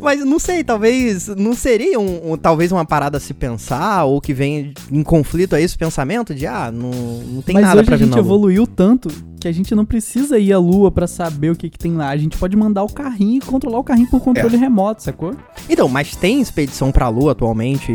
Mas 0.00 0.24
não 0.24 0.38
sei, 0.38 0.62
talvez 0.64 1.28
não 1.28 1.54
seria 1.54 1.98
um, 1.98 2.32
um, 2.32 2.36
talvez 2.36 2.72
uma 2.72 2.84
parada 2.84 3.16
a 3.16 3.20
se 3.20 3.34
pensar 3.34 4.04
ou 4.04 4.20
que 4.20 4.32
vem 4.32 4.72
em 4.90 5.02
conflito 5.02 5.54
a 5.54 5.60
esse 5.60 5.76
pensamento 5.76 6.34
de 6.34 6.46
ah, 6.46 6.70
não, 6.72 6.90
não 6.90 7.42
tem 7.42 7.54
Mas 7.54 7.64
nada 7.64 7.82
para 7.82 7.96
vir 7.96 8.06
Mas 8.06 8.12
a 8.12 8.16
gente 8.16 8.18
evoluiu 8.18 8.66
tanto 8.66 9.08
que 9.38 9.48
a 9.48 9.52
gente 9.52 9.74
não 9.74 9.84
precisa 9.84 10.38
ir 10.38 10.52
à 10.52 10.58
lua 10.58 10.90
para 10.90 11.06
saber 11.06 11.50
o 11.50 11.56
que, 11.56 11.70
que 11.70 11.78
tem 11.78 11.94
lá. 11.94 12.08
A 12.08 12.16
gente 12.16 12.36
pode 12.36 12.56
mandar 12.56 12.82
o 12.82 12.92
carrinho 12.92 13.36
e 13.36 13.40
controlar 13.40 13.78
o 13.78 13.84
carrinho 13.84 14.08
por 14.08 14.20
controle 14.20 14.56
é. 14.56 14.58
remoto, 14.58 15.02
sacou? 15.02 15.34
Então, 15.70 15.88
mas 15.88 16.16
tem 16.16 16.40
expedição 16.40 16.90
pra 16.90 17.08
lua 17.08 17.32
atualmente 17.32 17.92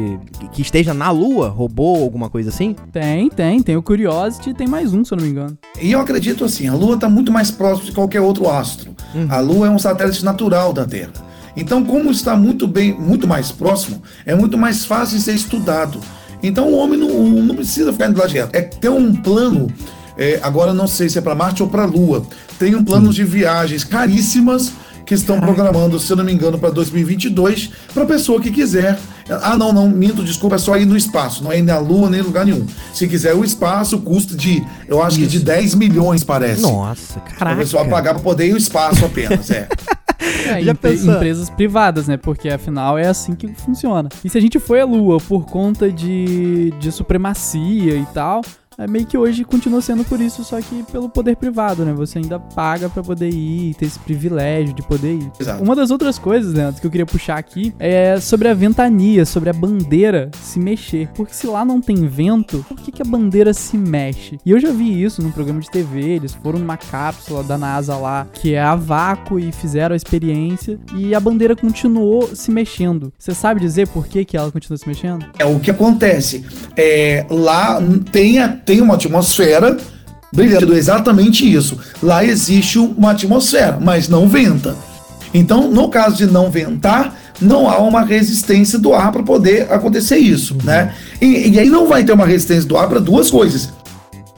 que 0.53 0.62
esteja 0.62 0.93
na 0.93 1.12
lua, 1.12 1.50
robô, 1.50 1.95
alguma 1.98 2.29
coisa 2.29 2.50
assim? 2.50 2.75
Tem, 2.91 3.29
tem. 3.29 3.62
Tem 3.62 3.75
o 3.75 3.83
Curiosity 3.83 4.51
e 4.51 4.53
tem 4.53 4.67
mais 4.67 4.93
um, 4.93 5.03
se 5.03 5.13
eu 5.13 5.17
não 5.17 5.25
me 5.25 5.31
engano. 5.31 5.57
E 5.81 5.91
eu 5.91 6.00
acredito 6.00 6.45
assim, 6.45 6.67
a 6.67 6.74
lua 6.74 6.98
tá 6.98 7.10
muito 7.10 7.31
mais 7.31 7.51
próxima 7.51 7.86
de 7.86 7.91
qualquer 7.91 8.22
outro 8.22 8.50
astro. 8.50 8.95
Uhum. 9.13 9.27
A 9.29 9.39
lua 9.39 9.67
é 9.67 9.69
um 9.69 9.79
satélite 9.79 10.24
natural 10.24 10.72
da 10.72 10.86
Terra. 10.86 11.32
Então, 11.55 11.83
como 11.83 12.12
está 12.12 12.36
muito 12.36 12.67
bem, 12.67 12.93
muito 12.93 13.27
mais 13.27 13.51
próximo, 13.51 14.01
é 14.25 14.36
muito 14.36 14.57
mais 14.57 14.86
fácil 14.86 15.17
de 15.17 15.24
ser 15.24 15.36
estudado. 15.36 16.00
Então, 16.41 16.67
o 16.67 16.75
homem 16.75 17.00
não, 17.00 17.10
não 17.41 17.55
precisa 17.55 17.93
ficar 17.93 18.10
indo 18.10 18.19
lá 18.19 18.27
direto. 18.27 18.53
É 18.53 18.62
ter 18.62 18.89
um 18.89 19.13
plano. 19.15 19.72
É, 20.17 20.39
agora 20.43 20.74
não 20.74 20.88
sei 20.88 21.10
se 21.10 21.17
é 21.17 21.22
para 21.22 21.33
Marte 21.33 21.63
ou 21.63 21.69
para 21.69 21.86
Lua. 21.86 22.25
Tem 22.60 22.75
um 22.75 22.83
plano 22.83 23.07
Sim. 23.07 23.13
de 23.13 23.24
viagens 23.24 23.83
caríssimas 23.83 24.74
que 25.05 25.13
estão 25.13 25.39
programando, 25.39 26.00
se 26.00 26.12
eu 26.12 26.17
não 26.17 26.24
me 26.24 26.33
engano, 26.33 26.57
para 26.57 26.69
2022, 26.69 27.72
para 27.93 28.05
pessoa 28.05 28.41
que 28.41 28.51
quiser. 28.51 28.98
Ah, 29.29 29.57
não, 29.57 29.72
não, 29.72 29.89
minto, 29.89 30.24
desculpa, 30.24 30.55
é 30.55 30.60
só 30.60 30.77
ir 30.77 30.86
no 30.86 30.98
espaço, 30.98 31.43
não 31.43 31.51
é 31.51 31.60
ir 31.60 31.62
na 31.62 31.77
Lua 31.77 32.10
nem 32.10 32.19
em 32.19 32.24
lugar 32.24 32.45
nenhum. 32.45 32.65
Se 32.93 33.07
quiser 33.07 33.33
o 33.33 33.43
espaço, 33.43 34.00
custa 34.00 34.36
de, 34.36 34.63
eu 34.88 35.01
acho 35.01 35.19
Isso. 35.19 35.29
que 35.29 35.38
de 35.38 35.45
10 35.45 35.75
milhões, 35.75 36.24
parece. 36.24 36.62
Nossa, 36.62 37.19
caraca. 37.19 37.55
A 37.55 37.63
pessoa 37.63 37.86
pagar 37.86 38.13
para 38.13 38.24
poder 38.24 38.48
ir 38.48 38.53
o 38.53 38.57
espaço 38.57 39.05
apenas, 39.05 39.50
é. 39.50 39.67
É, 40.46 40.62
Já 40.62 40.72
empresas 40.72 41.50
privadas, 41.50 42.08
né? 42.08 42.18
Porque 42.18 42.50
afinal 42.50 42.98
é 42.98 43.08
assim 43.08 43.36
que 43.36 43.48
funciona. 43.56 44.10
E 44.24 44.30
se 44.30 44.38
a 44.38 44.42
gente 44.42 44.60
foi 44.60 44.82
à 44.82 44.86
Lua 44.86 45.18
por 45.20 45.46
conta 45.46 45.92
de, 45.92 46.72
de 46.80 46.92
supremacia 46.92 47.96
e 47.96 48.06
tal, 48.13 48.42
é 48.77 48.88
meio 48.88 49.06
que 49.06 49.18
hoje 49.18 49.44
continua 49.44 49.82
sendo 49.82 50.03
por 50.03 50.20
isso, 50.20 50.44
só 50.44 50.60
que 50.62 50.84
pelo 50.92 51.10
poder 51.10 51.36
privado, 51.36 51.86
né? 51.86 51.94
Você 51.94 52.20
ainda 52.20 52.39
paga 52.39 52.89
para 52.89 53.03
poder 53.03 53.30
ir, 53.30 53.74
ter 53.75 53.86
esse 53.86 54.00
privilégio 54.00 54.74
de 54.74 54.82
poder 54.84 55.13
ir. 55.15 55.32
Exato. 55.39 55.63
Uma 55.63 55.75
das 55.75 55.92
outras 55.92 56.18
coisas, 56.18 56.53
Leandro, 56.53 56.82
que 56.82 56.88
eu 56.88 56.92
queria 56.92 57.06
puxar 57.06 57.38
aqui 57.38 57.74
é 57.80 58.20
sobre 58.20 58.48
a 58.48 58.53
ventania, 58.53 59.25
sobre 59.25 59.50
a 59.50 59.53
bandeira 59.53 60.32
se 60.42 60.60
mexer. 60.60 61.10
Porque 61.15 61.34
se 61.34 61.48
lá 61.48 61.63
não 61.63 61.82
tem 61.82 62.08
vento, 62.08 62.65
por 62.68 62.77
que, 62.77 62.92
que 62.92 63.01
a 63.01 63.06
bandeira 63.06 63.53
se 63.53 63.77
mexe? 63.77 64.38
E 64.46 64.51
eu 64.51 64.60
já 64.60 64.72
vi 64.72 65.03
isso 65.03 65.22
num 65.22 65.32
programa 65.32 65.60
de 65.60 65.70
TV, 65.70 66.01
eles 66.01 66.34
foram 66.34 66.60
numa 66.60 66.77
cápsula 66.77 67.44
da 67.44 67.58
NASA 67.58 67.96
lá, 67.96 68.27
que 68.34 68.53
é 68.53 68.62
a 68.62 68.75
vácuo, 68.75 69.39
e 69.39 69.51
fizeram 69.51 69.94
a 69.94 69.98
experiência, 69.98 70.80
e 70.96 71.13
a 71.13 71.20
bandeira 71.20 71.56
continuou 71.56 72.36
se 72.36 72.51
mexendo. 72.51 73.13
Você 73.18 73.34
sabe 73.34 73.60
dizer 73.60 73.88
por 73.88 74.08
que, 74.08 74.25
que 74.25 74.38
ela 74.38 74.51
continua 74.51 74.77
se 74.77 74.88
mexendo? 74.88 75.25
É 75.38 75.46
o 75.46 75.60
que 75.60 75.72
acontece. 75.72 76.46
É, 76.75 77.25
lá 77.30 77.80
tem 78.12 78.39
a 78.39 78.62
tem 78.65 78.82
uma 78.82 78.96
atmosfera 78.96 79.77
brilhando 80.34 80.75
exatamente 80.75 81.51
isso. 81.51 81.77
Lá 82.01 82.25
existe 82.25 82.79
uma 82.79 83.12
atmosfera, 83.12 83.77
mas 83.79 84.10
não 84.10 84.27
venta. 84.27 84.75
Então, 85.34 85.70
no 85.70 85.89
caso 85.89 86.17
de 86.17 86.25
não 86.25 86.50
ventar, 86.50 87.15
não 87.41 87.70
há 87.70 87.77
uma 87.77 88.01
resistência 88.01 88.77
do 88.77 88.93
ar 88.93 89.12
para 89.12 89.24
poder 89.24 89.72
acontecer 89.72 90.17
isso, 90.17 90.55
né? 90.63 90.93
E, 91.22 91.50
e, 91.50 91.60
aí 91.60 91.70
não 91.70 91.88
vai 91.88 92.03
ter 92.03 92.13
uma 92.13 92.25
resistência 92.25 92.67
do 92.67 92.77
ar 92.77 92.88
para 92.88 93.00
duas 93.00 93.29
coisas: 93.29 93.74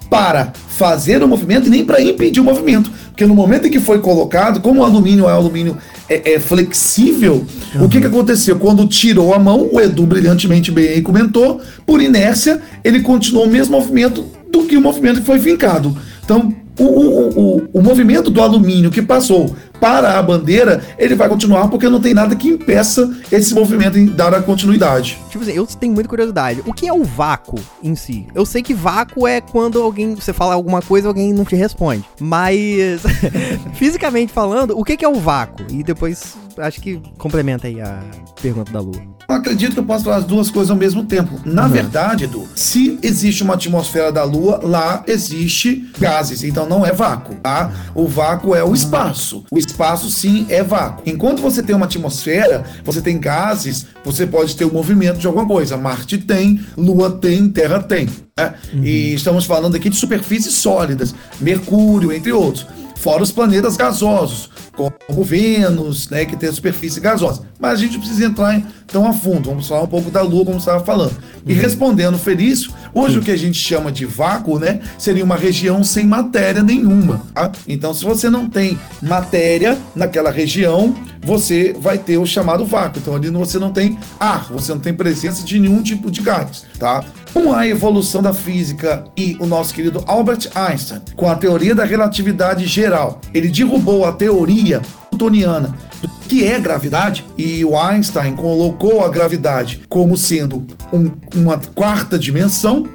para 0.10 0.53
fazer 0.70 1.22
o 1.24 1.27
movimento 1.27 1.67
e 1.67 1.70
nem 1.70 1.86
para 1.86 2.01
impedir 2.01 2.39
o 2.39 2.44
movimento. 2.44 2.91
Porque 3.08 3.25
no 3.25 3.36
momento 3.36 3.67
em 3.67 3.72
que 3.72 3.79
foi 3.79 4.00
colocado, 4.00 4.62
como 4.62 4.82
o 4.82 4.84
alumínio 4.84 5.27
é 5.27 5.32
alumínio 5.32 5.77
é, 6.09 6.33
é 6.33 6.39
flexível, 6.39 7.45
uhum. 7.75 7.85
o 7.85 7.89
que, 7.89 8.00
que 8.00 8.07
aconteceu? 8.07 8.57
Quando 8.57 8.88
tirou 8.88 9.33
a 9.33 9.39
mão, 9.39 9.69
o 9.71 9.79
Edu 9.79 10.05
brilhantemente 10.05 10.71
bem 10.71 11.01
comentou, 11.01 11.62
por 11.85 12.01
inércia, 12.01 12.62
ele 12.83 13.01
continuou 13.01 13.45
o 13.45 13.50
mesmo 13.50 13.77
movimento 13.77 14.25
do 14.51 14.63
que 14.65 14.77
o 14.77 14.81
movimento 14.81 15.19
que 15.19 15.25
foi 15.25 15.39
fincado. 15.39 15.95
Então, 16.24 16.53
o, 16.79 16.84
o, 16.84 17.29
o, 17.29 17.70
o 17.74 17.82
movimento 17.82 18.29
do 18.29 18.41
alumínio 18.41 18.91
que 18.91 19.01
passou 19.01 19.55
para 19.79 20.17
a 20.17 20.24
bandeira, 20.24 20.84
ele 20.98 21.15
vai 21.15 21.27
continuar 21.29 21.67
porque 21.67 21.88
não 21.89 22.00
tem 22.00 22.13
nada 22.13 22.36
que 22.36 22.50
impeça 22.50 23.15
esse 23.32 23.53
movimento 23.53 23.98
em 23.98 24.08
dar 24.08 24.34
a 24.34 24.41
continuidade. 24.41 25.20
Tipo 25.29 25.44
assim, 25.44 25.53
eu 25.53 25.65
tenho 25.65 25.94
muita 25.94 26.10
curiosidade. 26.10 26.62
O 26.65 26.74
que 26.74 26.88
é 26.88 26.94
o 26.94 27.03
vácuo 27.03 27.60
em 27.84 27.96
si? 27.96 28.25
Eu 28.34 28.46
sei 28.46 28.62
que 28.62 28.74
vácuo 28.74 29.27
é 29.27 29.41
quando 29.41 29.82
alguém, 29.82 30.15
você 30.15 30.34
fala 30.34 30.53
alguma 30.53 30.82
coisa 30.82 31.08
e 31.08 31.10
alguém 31.10 31.34
não 31.34 31.46
te 31.46 31.55
responde. 31.55 32.05
Mas, 32.20 33.01
fisicamente 33.75 34.32
falando, 34.34 34.77
o 34.77 34.84
que 34.84 35.03
é 35.03 35.08
o 35.08 35.15
vácuo? 35.15 35.65
E 35.70 35.84
depois, 35.84 36.36
acho 36.58 36.82
que 36.82 37.01
complementa 37.17 37.67
aí 37.67 37.82
a 37.82 38.00
pergunta 38.41 38.72
da 38.72 38.79
Lua. 38.79 39.14
Eu 39.27 39.36
acredito 39.36 39.74
que 39.74 39.79
eu 39.79 39.86
posso 39.86 40.05
falar 40.05 40.17
as 40.17 40.25
duas 40.25 40.51
coisas 40.51 40.70
ao 40.70 40.77
mesmo 40.77 41.05
tempo. 41.05 41.39
Na 41.44 41.63
uhum. 41.63 41.70
verdade, 41.70 42.25
Edu, 42.25 42.48
se 42.55 43.00
existe 43.01 43.44
uma 43.44 43.55
atmosfera 43.55 44.12
da 44.12 44.24
Lua, 44.24 44.60
lá 44.63 45.03
existe 45.08 45.89
gases, 46.00 46.44
então 46.44 46.67
não 46.67 46.86
é 46.86 46.91
vácuo, 46.91 47.36
tá? 47.36 47.72
O 47.94 48.08
vácuo 48.08 48.55
é 48.55 48.63
o 48.63 48.74
espaço. 48.74 49.44
O 49.51 49.58
espaço, 49.58 50.10
sim, 50.10 50.46
é 50.50 50.63
vácuo. 50.63 51.03
Enquanto 51.05 51.41
você 51.41 51.63
tem 51.63 51.75
uma 51.75 51.86
atmosfera, 51.86 52.63
você 52.84 53.01
tem 53.01 53.20
gases, 53.20 53.88
você 54.03 54.27
pode 54.27 54.55
ter 54.55 54.65
o 54.65 54.70
um 54.70 54.74
movimento 54.74 55.17
de 55.17 55.27
alguma 55.27 55.46
coisa. 55.46 55.77
Marte 55.77 56.17
tem, 56.17 56.63
Lua 56.77 57.12
tem, 57.12 57.50
Terra 57.50 57.82
tem. 57.82 58.08
Né? 58.38 58.53
Uhum. 58.74 58.84
E 58.84 59.13
estamos 59.13 59.46
falando 59.46 59.75
aqui 59.75 59.89
de 59.89 59.96
superfícies 59.96 60.53
sólidas, 60.55 61.15
Mercúrio, 61.39 62.12
entre 62.12 62.32
outros. 62.32 62.67
Fora 63.05 63.21
os 63.21 63.31
planetas 63.31 63.77
gasosos, 63.77 64.50
como 64.75 65.24
Vênus, 65.24 66.09
né, 66.09 66.25
que 66.25 66.35
tem 66.35 66.50
a 66.50 66.51
superfície 66.51 67.00
gasosa. 67.00 67.43
Mas 67.59 67.74
a 67.74 67.75
gente 67.75 68.00
precisa 68.00 68.25
entrar 68.25 68.59
tão 68.88 69.07
a 69.07 69.13
fundo. 69.13 69.47
Vamos 69.47 69.67
falar 69.67 69.83
um 69.83 69.88
pouco 69.88 70.09
da 70.09 70.24
Lua, 70.24 70.43
como 70.43 70.59
você 70.59 70.71
estava 70.71 70.83
falando. 70.83 71.15
E 71.45 71.53
uhum. 71.53 71.59
respondendo, 71.59 72.17
Felício, 72.17 72.74
hoje 72.95 73.15
Sim. 73.15 73.19
o 73.19 73.23
que 73.23 73.31
a 73.31 73.37
gente 73.37 73.59
chama 73.59 73.91
de 73.91 74.05
vácuo, 74.05 74.57
né, 74.57 74.79
seria 74.97 75.23
uma 75.23 75.35
região 75.35 75.83
sem 75.83 76.05
matéria 76.05 76.63
nenhuma. 76.63 77.21
Tá? 77.33 77.51
Então, 77.67 77.93
se 77.93 78.03
você 78.03 78.29
não 78.29 78.49
tem 78.49 78.79
matéria 79.01 79.77
naquela 79.93 80.31
região, 80.31 80.95
você 81.21 81.75
vai 81.79 81.97
ter 81.97 82.17
o 82.17 82.25
chamado 82.25 82.65
vácuo. 82.65 82.99
Então, 82.99 83.15
ali 83.15 83.29
você 83.29 83.59
não 83.59 83.71
tem 83.71 83.99
ar, 84.19 84.47
você 84.51 84.71
não 84.71 84.79
tem 84.79 84.93
presença 84.93 85.43
de 85.43 85.59
nenhum 85.59 85.81
tipo 85.81 86.09
de 86.09 86.21
gás, 86.21 86.65
tá? 86.79 87.03
Com 87.33 87.51
a 87.51 87.67
evolução 87.67 88.21
da 88.21 88.33
física 88.33 89.03
e 89.17 89.35
o 89.39 89.45
nosso 89.45 89.73
querido 89.73 90.03
Albert 90.07 90.49
Einstein, 90.55 91.01
com 91.15 91.29
a 91.29 91.35
teoria 91.35 91.75
da 91.75 91.83
relatividade 91.83 92.65
geral, 92.65 93.19
ele 93.33 93.49
derrubou 93.49 94.05
a 94.05 94.13
teoria 94.13 94.81
newtoniana 95.11 95.75
do 96.05 96.27
que 96.27 96.45
é 96.45 96.59
gravidade 96.59 97.25
e 97.38 97.63
o 97.63 97.77
Einstein 97.77 98.35
colocou 98.35 99.03
a 99.03 99.09
gravidade 99.09 99.81
como 99.89 100.17
sendo 100.17 100.65
um, 100.91 101.12
uma 101.35 101.59
quarta 101.74 102.17
dimensão, 102.17 102.88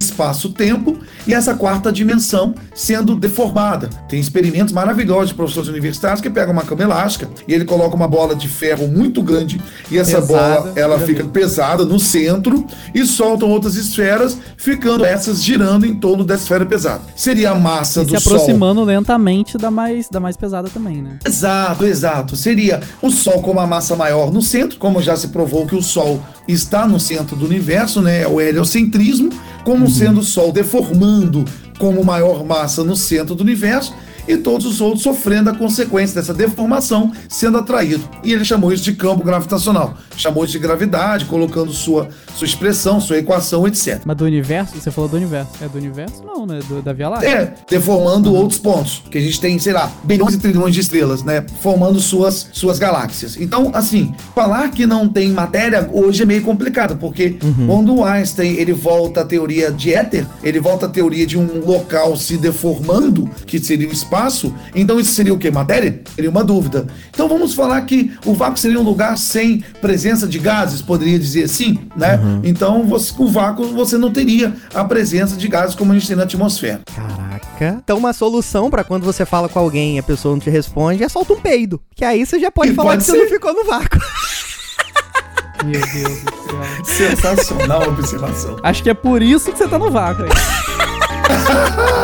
espaço-tempo, 0.00 0.98
e 1.26 1.34
essa 1.34 1.54
quarta 1.54 1.92
dimensão 1.92 2.54
sendo 2.74 3.14
deformada. 3.14 3.88
Tem 4.08 4.18
experimentos 4.18 4.72
maravilhosos 4.72 5.28
de 5.28 5.34
professores 5.34 5.68
universitários 5.68 6.20
que 6.20 6.30
pegam 6.30 6.52
uma 6.52 6.62
cama 6.62 6.82
elástica 6.82 7.28
e 7.46 7.54
ele 7.54 7.64
coloca 7.64 7.94
uma 7.94 8.08
bola 8.08 8.34
de 8.34 8.48
ferro 8.48 8.88
muito 8.88 9.22
grande 9.22 9.60
e 9.90 9.98
essa 9.98 10.20
pesada, 10.20 10.60
bola 10.60 10.72
ela 10.76 10.98
fica 11.00 11.22
vi. 11.22 11.28
pesada 11.28 11.84
no 11.84 12.00
centro 12.00 12.66
e 12.94 13.04
soltam 13.04 13.50
outras 13.50 13.76
esferas, 13.76 14.38
ficando 14.56 15.04
essas 15.04 15.42
girando 15.42 15.86
em 15.86 15.94
torno 15.94 16.24
da 16.24 16.34
esfera 16.34 16.64
pesada. 16.64 17.02
Seria 17.14 17.50
a 17.50 17.54
massa 17.54 18.02
e 18.02 18.04
do 18.04 18.10
Sol. 18.10 18.20
Se 18.20 18.28
aproximando 18.28 18.80
Sol. 18.80 18.86
lentamente 18.86 19.58
da 19.58 19.70
mais, 19.70 20.08
da 20.08 20.20
mais 20.20 20.36
pesada 20.36 20.68
também, 20.68 21.02
né? 21.02 21.18
Exato, 21.24 21.84
exato. 21.84 22.36
Seria 22.36 22.57
o 23.00 23.10
Sol 23.10 23.40
com 23.42 23.50
uma 23.50 23.66
massa 23.66 23.96
maior 23.96 24.32
no 24.32 24.42
centro, 24.42 24.78
como 24.78 25.02
já 25.02 25.16
se 25.16 25.28
provou 25.28 25.66
que 25.66 25.74
o 25.74 25.82
Sol 25.82 26.22
está 26.46 26.86
no 26.86 26.98
centro 26.98 27.36
do 27.36 27.44
universo, 27.44 28.00
né? 28.00 28.26
O 28.26 28.40
heliocentrismo, 28.40 29.30
como 29.64 29.84
uhum. 29.84 29.90
sendo 29.90 30.20
o 30.20 30.24
Sol 30.24 30.52
deformando 30.52 31.44
como 31.78 32.04
maior 32.04 32.44
massa 32.44 32.82
no 32.82 32.96
centro 32.96 33.34
do 33.34 33.42
universo 33.42 33.94
e 34.28 34.36
todos 34.36 34.66
os 34.66 34.80
outros 34.80 35.02
sofrendo 35.02 35.50
a 35.50 35.54
consequência 35.54 36.20
dessa 36.20 36.34
deformação, 36.34 37.10
sendo 37.28 37.58
atraído. 37.58 38.08
E 38.22 38.32
ele 38.32 38.44
chamou 38.44 38.72
isso 38.72 38.84
de 38.84 38.92
campo 38.92 39.24
gravitacional. 39.24 39.96
Chamou 40.16 40.44
isso 40.44 40.52
de 40.52 40.58
gravidade, 40.58 41.24
colocando 41.24 41.72
sua, 41.72 42.08
sua 42.34 42.46
expressão, 42.46 43.00
sua 43.00 43.18
equação, 43.18 43.66
etc. 43.66 44.02
Mas 44.04 44.16
do 44.16 44.24
universo? 44.24 44.78
Você 44.78 44.90
falou 44.90 45.08
do 45.08 45.16
universo. 45.16 45.52
É 45.62 45.68
do 45.68 45.78
universo? 45.78 46.22
Não, 46.24 46.46
né? 46.46 46.60
Do, 46.68 46.82
da 46.82 46.92
Via 46.92 47.08
Láctea. 47.08 47.28
É, 47.28 47.54
deformando 47.68 48.34
outros 48.34 48.58
pontos. 48.58 49.02
Que 49.10 49.18
a 49.18 49.20
gente 49.20 49.40
tem, 49.40 49.58
sei 49.58 49.72
lá, 49.72 49.90
bilhões 50.04 50.34
e 50.34 50.38
trilhões 50.38 50.74
de 50.74 50.80
estrelas, 50.80 51.22
né? 51.22 51.44
Formando 51.62 51.98
suas, 52.00 52.48
suas 52.52 52.78
galáxias. 52.78 53.36
Então, 53.40 53.70
assim, 53.72 54.14
falar 54.34 54.70
que 54.70 54.86
não 54.86 55.08
tem 55.08 55.30
matéria 55.30 55.88
hoje 55.92 56.22
é 56.22 56.26
meio 56.26 56.42
complicado, 56.42 56.96
porque 56.96 57.38
uhum. 57.42 57.66
quando 57.66 57.96
o 57.96 58.04
Einstein 58.04 58.54
ele 58.54 58.72
volta 58.72 59.22
à 59.22 59.24
teoria 59.24 59.70
de 59.70 59.94
éter, 59.94 60.26
ele 60.42 60.60
volta 60.60 60.86
à 60.86 60.88
teoria 60.88 61.26
de 61.26 61.38
um 61.38 61.64
local 61.64 62.16
se 62.16 62.36
deformando, 62.36 63.28
que 63.46 63.58
seria 63.58 63.88
o 63.88 63.92
espaço 63.92 64.17
espaço, 64.18 64.54
então 64.74 64.98
isso 64.98 65.12
seria 65.12 65.32
o 65.32 65.38
que? 65.38 65.50
Matéria? 65.50 66.02
Seria 66.14 66.30
uma 66.30 66.42
dúvida. 66.42 66.86
Então 67.10 67.28
vamos 67.28 67.54
falar 67.54 67.80
que 67.82 68.12
o 68.24 68.34
vácuo 68.34 68.58
seria 68.58 68.80
um 68.80 68.82
lugar 68.82 69.16
sem 69.16 69.62
presença 69.80 70.26
de 70.26 70.38
gases, 70.38 70.82
poderia 70.82 71.18
dizer 71.18 71.44
assim, 71.44 71.78
né? 71.96 72.16
Uhum. 72.16 72.40
Então 72.42 72.84
você, 72.84 73.12
o 73.16 73.28
vácuo 73.28 73.68
você 73.68 73.96
não 73.96 74.12
teria 74.12 74.54
a 74.74 74.84
presença 74.84 75.36
de 75.36 75.46
gases 75.48 75.74
como 75.74 75.92
a 75.92 75.94
gente 75.94 76.06
tem 76.06 76.16
na 76.16 76.24
atmosfera. 76.24 76.80
Caraca. 76.94 77.80
Então 77.82 77.98
uma 77.98 78.12
solução 78.12 78.70
para 78.70 78.84
quando 78.84 79.04
você 79.04 79.24
fala 79.24 79.48
com 79.48 79.58
alguém 79.58 79.96
e 79.96 79.98
a 79.98 80.02
pessoa 80.02 80.34
não 80.34 80.40
te 80.40 80.50
responde 80.50 81.02
é 81.02 81.08
solta 81.08 81.32
um 81.32 81.40
peido. 81.40 81.80
Que 81.94 82.04
aí 82.04 82.24
você 82.24 82.38
já 82.40 82.50
pode 82.50 82.72
e 82.72 82.74
falar 82.74 82.90
pode 82.90 83.00
que 83.00 83.06
ser. 83.06 83.12
você 83.12 83.22
não 83.22 83.28
ficou 83.28 83.54
no 83.54 83.64
vácuo. 83.64 83.98
Meu 85.64 85.80
Deus 85.80 86.22
do 86.22 86.84
céu. 86.84 87.16
Sensacional 87.16 87.82
observação. 87.88 88.56
Acho 88.62 88.80
que 88.82 88.90
é 88.90 88.94
por 88.94 89.22
isso 89.22 89.50
que 89.50 89.58
você 89.58 89.66
tá 89.66 89.76
no 89.76 89.90
vácuo 89.90 90.24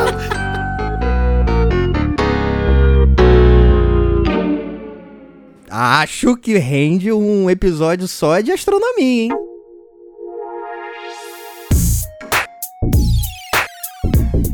Acho 5.77 6.37
que 6.37 6.57
rende 6.57 7.11
um 7.11 7.51
episódio 7.51 8.07
só 8.07 8.39
de 8.39 8.53
astronomia, 8.53 9.25
hein? 9.25 9.31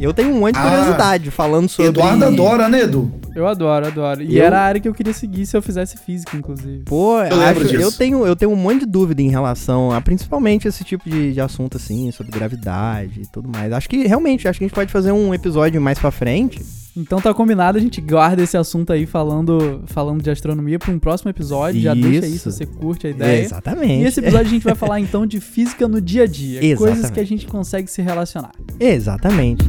Eu 0.00 0.14
tenho 0.14 0.30
um 0.30 0.40
monte 0.40 0.54
de 0.54 0.60
ah, 0.60 0.62
curiosidade 0.62 1.30
falando 1.30 1.68
sobre. 1.68 1.90
Eduardo 1.90 2.24
adora, 2.24 2.70
né, 2.70 2.84
Edu? 2.84 3.12
Eu 3.36 3.46
adoro, 3.46 3.86
adoro. 3.86 4.22
E 4.22 4.38
eu... 4.38 4.44
era 4.46 4.60
a 4.60 4.62
área 4.62 4.80
que 4.80 4.88
eu 4.88 4.94
queria 4.94 5.12
seguir 5.12 5.44
se 5.44 5.54
eu 5.54 5.60
fizesse 5.60 5.98
física, 5.98 6.34
inclusive. 6.34 6.84
Pô, 6.86 7.18
eu, 7.22 7.38
acho, 7.42 7.76
eu, 7.76 7.92
tenho, 7.92 8.26
eu 8.26 8.34
tenho 8.34 8.50
um 8.50 8.56
monte 8.56 8.80
de 8.80 8.86
dúvida 8.86 9.20
em 9.20 9.28
relação 9.28 9.92
a 9.92 10.00
principalmente 10.00 10.66
esse 10.66 10.82
tipo 10.84 11.06
de, 11.06 11.34
de 11.34 11.40
assunto, 11.42 11.76
assim, 11.76 12.10
sobre 12.12 12.32
gravidade 12.32 13.20
e 13.20 13.26
tudo 13.26 13.46
mais. 13.46 13.74
Acho 13.74 13.90
que 13.90 14.06
realmente, 14.06 14.48
acho 14.48 14.58
que 14.58 14.64
a 14.64 14.68
gente 14.68 14.74
pode 14.74 14.90
fazer 14.90 15.12
um 15.12 15.34
episódio 15.34 15.82
mais 15.82 15.98
pra 15.98 16.10
frente 16.10 16.62
então 16.96 17.20
tá 17.20 17.32
combinado, 17.32 17.78
a 17.78 17.80
gente 17.80 18.00
guarda 18.00 18.42
esse 18.42 18.56
assunto 18.56 18.92
aí 18.92 19.06
falando, 19.06 19.82
falando 19.86 20.22
de 20.22 20.30
astronomia 20.30 20.78
para 20.78 20.92
um 20.92 20.98
próximo 20.98 21.30
episódio. 21.30 21.78
Isso. 21.78 21.84
Já 21.84 21.94
deixa 21.94 22.26
aí 22.26 22.38
se 22.38 22.44
você 22.50 22.66
curte 22.66 23.06
a 23.06 23.10
ideia. 23.10 23.42
Exatamente. 23.44 24.02
E 24.02 24.06
esse 24.06 24.20
episódio 24.20 24.46
a 24.46 24.50
gente 24.50 24.64
vai 24.64 24.74
falar 24.76 25.00
então 25.00 25.26
de 25.26 25.40
física 25.40 25.86
no 25.86 26.00
dia 26.00 26.24
a 26.24 26.26
dia. 26.26 26.64
Exatamente. 26.64 26.76
Coisas 26.76 27.10
que 27.10 27.20
a 27.20 27.24
gente 27.24 27.46
consegue 27.46 27.90
se 27.90 28.02
relacionar. 28.02 28.52
Exatamente. 28.78 29.64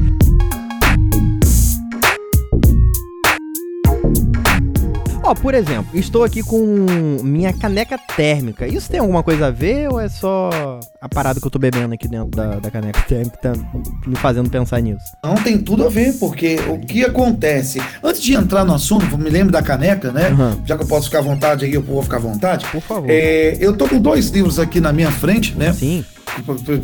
Ó, 5.31 5.33
por 5.33 5.53
exemplo, 5.53 5.97
estou 5.97 6.25
aqui 6.25 6.43
com 6.43 6.59
minha 7.23 7.53
caneca 7.53 7.97
térmica. 7.97 8.67
Isso 8.67 8.89
tem 8.89 8.99
alguma 8.99 9.23
coisa 9.23 9.47
a 9.47 9.49
ver 9.49 9.87
ou 9.87 9.97
é 9.97 10.09
só 10.09 10.49
a 10.99 11.07
parada 11.07 11.39
que 11.39 11.47
eu 11.47 11.49
tô 11.49 11.57
bebendo 11.57 11.93
aqui 11.93 12.05
dentro 12.05 12.27
da, 12.31 12.59
da 12.59 12.69
caneca 12.69 13.01
térmica 13.03 13.37
que 13.37 13.41
tá 13.41 13.53
me 14.05 14.17
fazendo 14.17 14.49
pensar 14.49 14.81
nisso? 14.81 15.05
Não, 15.23 15.35
tem 15.35 15.57
tudo 15.57 15.85
a 15.85 15.89
ver, 15.89 16.19
porque 16.19 16.57
o 16.67 16.77
que 16.79 17.05
acontece? 17.05 17.81
Antes 18.03 18.21
de 18.21 18.33
entrar 18.33 18.65
no 18.65 18.73
assunto, 18.73 19.17
me 19.17 19.29
lembro 19.29 19.53
da 19.53 19.61
caneca, 19.61 20.11
né? 20.11 20.31
Uhum. 20.31 20.61
Já 20.65 20.75
que 20.75 20.83
eu 20.83 20.87
posso 20.87 21.05
ficar 21.05 21.19
à 21.19 21.21
vontade 21.21 21.63
aí, 21.63 21.73
eu 21.73 21.81
vou 21.81 22.03
ficar 22.03 22.17
à 22.17 22.19
vontade. 22.19 22.65
Por 22.69 22.81
favor. 22.81 23.09
É, 23.09 23.55
eu 23.57 23.71
tô 23.77 23.87
com 23.87 24.01
dois 24.01 24.27
livros 24.31 24.59
aqui 24.59 24.81
na 24.81 24.91
minha 24.91 25.11
frente, 25.11 25.55
né? 25.55 25.71
Sim 25.71 26.03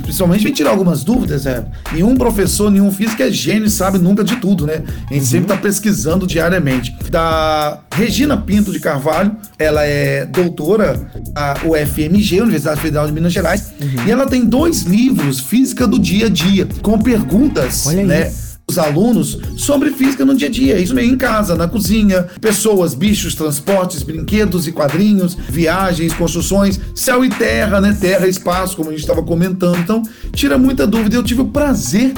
principalmente 0.01 0.43
vem 0.43 0.53
tirar 0.53 0.71
algumas 0.71 1.03
dúvidas, 1.03 1.45
é. 1.45 1.65
Nenhum 1.93 2.15
professor, 2.15 2.69
nenhum 2.69 2.91
físico 2.91 3.21
é 3.23 3.31
gênio 3.31 3.65
e 3.65 3.69
sabe 3.69 3.97
nunca 3.97 4.23
de 4.23 4.35
tudo, 4.37 4.65
né? 4.65 4.83
A 5.09 5.13
gente 5.13 5.21
uhum. 5.21 5.25
sempre 5.25 5.53
está 5.53 5.57
pesquisando 5.57 6.27
diariamente. 6.27 6.95
Da 7.09 7.79
Regina 7.93 8.37
Pinto 8.37 8.71
de 8.71 8.79
Carvalho, 8.79 9.35
ela 9.57 9.83
é 9.83 10.25
doutora 10.25 10.99
da 11.31 11.55
UFMG, 11.65 12.41
Universidade 12.41 12.81
Federal 12.81 13.07
de 13.07 13.13
Minas 13.13 13.33
Gerais, 13.33 13.73
uhum. 13.79 14.05
e 14.07 14.11
ela 14.11 14.25
tem 14.25 14.45
dois 14.45 14.83
livros, 14.83 15.39
Física 15.39 15.87
do 15.87 15.97
Dia 15.99 16.27
a 16.27 16.29
Dia, 16.29 16.67
com 16.81 16.99
perguntas, 16.99 17.87
Olha 17.87 18.03
né? 18.03 18.23
Aí 18.23 18.46
os 18.69 18.77
alunos 18.77 19.39
sobre 19.55 19.91
física 19.91 20.25
no 20.25 20.35
dia 20.35 20.49
a 20.49 20.51
dia, 20.51 20.77
isso 20.77 20.93
meio 20.93 21.09
em 21.09 21.17
casa, 21.17 21.55
na 21.55 21.69
cozinha, 21.69 22.23
pessoas, 22.41 22.93
bichos, 22.93 23.33
transportes, 23.33 24.03
brinquedos 24.03 24.67
e 24.67 24.73
quadrinhos, 24.73 25.35
viagens, 25.35 26.13
construções, 26.13 26.77
céu 26.93 27.23
e 27.23 27.29
terra, 27.29 27.79
né? 27.79 27.97
Terra 27.97 28.27
e 28.27 28.29
espaço, 28.29 28.75
como 28.75 28.89
a 28.89 28.91
gente 28.91 28.99
estava 28.99 29.23
comentando. 29.23 29.77
Então, 29.77 30.03
tira 30.33 30.57
muita 30.57 30.85
dúvida. 30.85 31.15
Eu 31.15 31.23
tive 31.23 31.39
o 31.39 31.47
prazer 31.47 32.11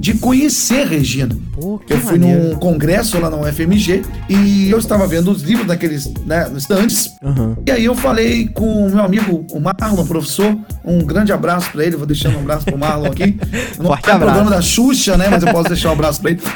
de 0.00 0.14
conhecer 0.14 0.86
Regina. 0.86 1.36
Pô, 1.52 1.78
eu 1.86 1.98
fui 1.98 2.18
maneiro. 2.18 2.48
num 2.48 2.54
congresso 2.54 3.20
lá 3.20 3.28
na 3.28 3.36
UFMG 3.36 4.02
e 4.30 4.70
eu 4.70 4.78
estava 4.78 5.06
vendo 5.06 5.30
os 5.30 5.42
livros 5.42 5.66
naqueles 5.66 6.10
né, 6.24 6.50
estantes. 6.56 7.10
Uhum. 7.22 7.54
E 7.66 7.70
aí 7.70 7.84
eu 7.84 7.94
falei 7.94 8.48
com 8.48 8.86
o 8.86 8.90
meu 8.90 9.04
amigo, 9.04 9.44
o 9.50 9.60
Marlon, 9.60 10.06
professor, 10.06 10.56
Um 10.82 11.00
grande 11.00 11.32
abraço 11.32 11.70
para 11.70 11.84
ele, 11.84 11.96
vou 11.96 12.06
deixando 12.06 12.38
um 12.38 12.40
abraço 12.40 12.64
pro 12.64 12.78
Marlon 12.78 13.08
aqui. 13.08 13.38
Não 13.76 13.86
forte 13.86 14.08
é 14.08 14.12
abraço. 14.12 14.18
programa 14.18 14.50
da 14.50 14.62
Xuxa, 14.62 15.16
né? 15.18 15.28
Mas 15.28 15.42
eu 15.42 15.52
posso 15.52 15.68
deixar 15.68 15.90
um 15.90 15.92
abraço 15.92 16.22
para 16.22 16.30
ele. 16.30 16.40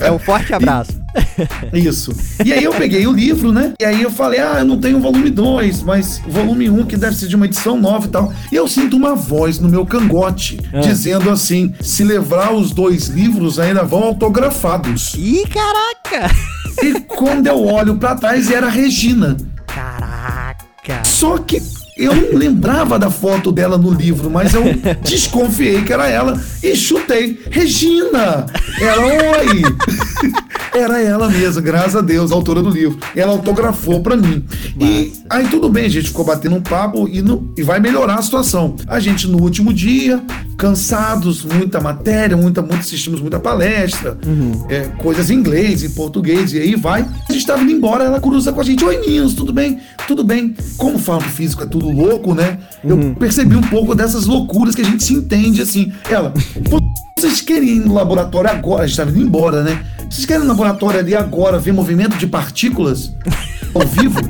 É 0.00 0.12
um 0.12 0.18
forte 0.18 0.54
abraço. 0.54 1.02
Isso. 1.72 2.12
E 2.44 2.52
aí 2.52 2.64
eu 2.64 2.72
peguei 2.72 3.06
o 3.06 3.12
livro, 3.12 3.52
né? 3.52 3.74
E 3.80 3.84
aí 3.84 4.02
eu 4.02 4.10
falei, 4.10 4.40
ah, 4.40 4.56
eu 4.58 4.64
não 4.64 4.78
tenho 4.78 4.98
o 4.98 5.00
volume 5.00 5.30
2, 5.30 5.82
mas 5.82 6.20
o 6.26 6.30
volume 6.30 6.70
1, 6.70 6.80
um, 6.80 6.84
que 6.84 6.96
deve 6.96 7.16
ser 7.16 7.26
de 7.26 7.36
uma 7.36 7.46
edição 7.46 7.78
nova 7.78 8.06
e 8.06 8.10
tal. 8.10 8.32
E 8.50 8.54
eu 8.54 8.66
sinto 8.68 8.96
uma 8.96 9.14
voz 9.14 9.58
no 9.58 9.68
meu 9.68 9.84
cangote, 9.84 10.58
ah. 10.72 10.80
dizendo 10.80 11.30
assim: 11.30 11.74
se 11.80 12.04
os 12.52 12.72
dois 12.72 13.08
livros, 13.08 13.58
ainda 13.58 13.82
vão 13.84 14.02
autografados. 14.04 15.14
Ih, 15.14 15.44
caraca! 15.46 16.34
E 16.82 17.00
quando 17.00 17.46
eu 17.46 17.64
olho 17.66 17.96
para 17.96 18.16
trás, 18.16 18.50
era 18.50 18.66
a 18.66 18.70
Regina. 18.70 19.36
Caraca! 19.66 21.04
Só 21.04 21.38
que 21.38 21.60
eu 22.04 22.14
não 22.14 22.38
lembrava 22.38 22.98
da 22.98 23.10
foto 23.10 23.52
dela 23.52 23.78
no 23.78 23.92
livro, 23.92 24.30
mas 24.30 24.54
eu 24.54 24.62
desconfiei 25.02 25.82
que 25.82 25.92
era 25.92 26.08
ela 26.08 26.40
e 26.62 26.74
chutei. 26.74 27.40
Regina! 27.50 28.46
Ela, 28.80 29.06
oi! 29.06 29.62
Era 30.74 31.02
ela 31.02 31.28
mesma, 31.28 31.60
graças 31.60 31.94
a 31.94 32.00
Deus, 32.00 32.32
a 32.32 32.34
autora 32.34 32.62
do 32.62 32.70
livro. 32.70 32.98
Ela 33.14 33.32
autografou 33.32 34.00
para 34.00 34.16
mim. 34.16 34.42
E 34.80 35.12
aí 35.28 35.46
tudo 35.48 35.68
bem, 35.68 35.84
a 35.84 35.88
gente 35.88 36.08
ficou 36.08 36.24
batendo 36.24 36.56
um 36.56 36.62
papo 36.62 37.06
e, 37.06 37.20
no, 37.20 37.52
e 37.58 37.62
vai 37.62 37.78
melhorar 37.78 38.14
a 38.14 38.22
situação. 38.22 38.74
A 38.86 38.98
gente 38.98 39.28
no 39.28 39.42
último 39.42 39.72
dia, 39.72 40.22
cansados, 40.56 41.44
muita 41.44 41.78
matéria, 41.78 42.36
muita, 42.38 42.62
muito, 42.62 42.80
assistimos 42.80 43.20
muita 43.20 43.38
palestra, 43.38 44.16
uhum. 44.26 44.64
é, 44.70 44.80
coisas 44.96 45.30
em 45.30 45.34
inglês, 45.34 45.82
em 45.82 45.90
português, 45.90 46.54
e 46.54 46.58
aí 46.58 46.74
vai. 46.74 47.06
A 47.28 47.32
gente 47.32 47.46
tava 47.46 47.62
indo 47.62 47.72
embora, 47.72 48.04
ela 48.04 48.18
cruza 48.18 48.50
com 48.50 48.60
a 48.60 48.64
gente. 48.64 48.82
Oi, 48.82 48.98
meninos, 48.98 49.34
tudo 49.34 49.52
bem? 49.52 49.78
Tudo 50.06 50.24
bem. 50.24 50.54
Como 50.78 50.98
falo 50.98 51.20
físico 51.20 51.64
é 51.64 51.66
tudo 51.66 51.91
louco, 51.92 52.34
né? 52.34 52.58
Eu 52.84 52.96
uhum. 52.96 53.14
percebi 53.14 53.56
um 53.56 53.62
pouco 53.62 53.94
dessas 53.94 54.26
loucuras 54.26 54.74
que 54.74 54.82
a 54.82 54.84
gente 54.84 55.04
se 55.04 55.14
entende 55.14 55.62
assim. 55.62 55.92
Ela, 56.10 56.32
vocês 57.16 57.40
querem 57.40 57.76
ir 57.76 57.80
no 57.80 57.94
laboratório 57.94 58.50
agora? 58.50 58.84
A 58.84 58.86
gente 58.86 58.96
tava 58.96 59.10
indo 59.10 59.20
embora, 59.20 59.62
né? 59.62 59.84
Vocês 60.10 60.26
querem 60.26 60.42
no 60.42 60.48
laboratório 60.48 60.98
ali 60.98 61.14
agora 61.14 61.58
ver 61.58 61.72
movimento 61.72 62.16
de 62.16 62.26
partículas 62.26 63.14
ao 63.72 63.86
vivo? 63.86 64.20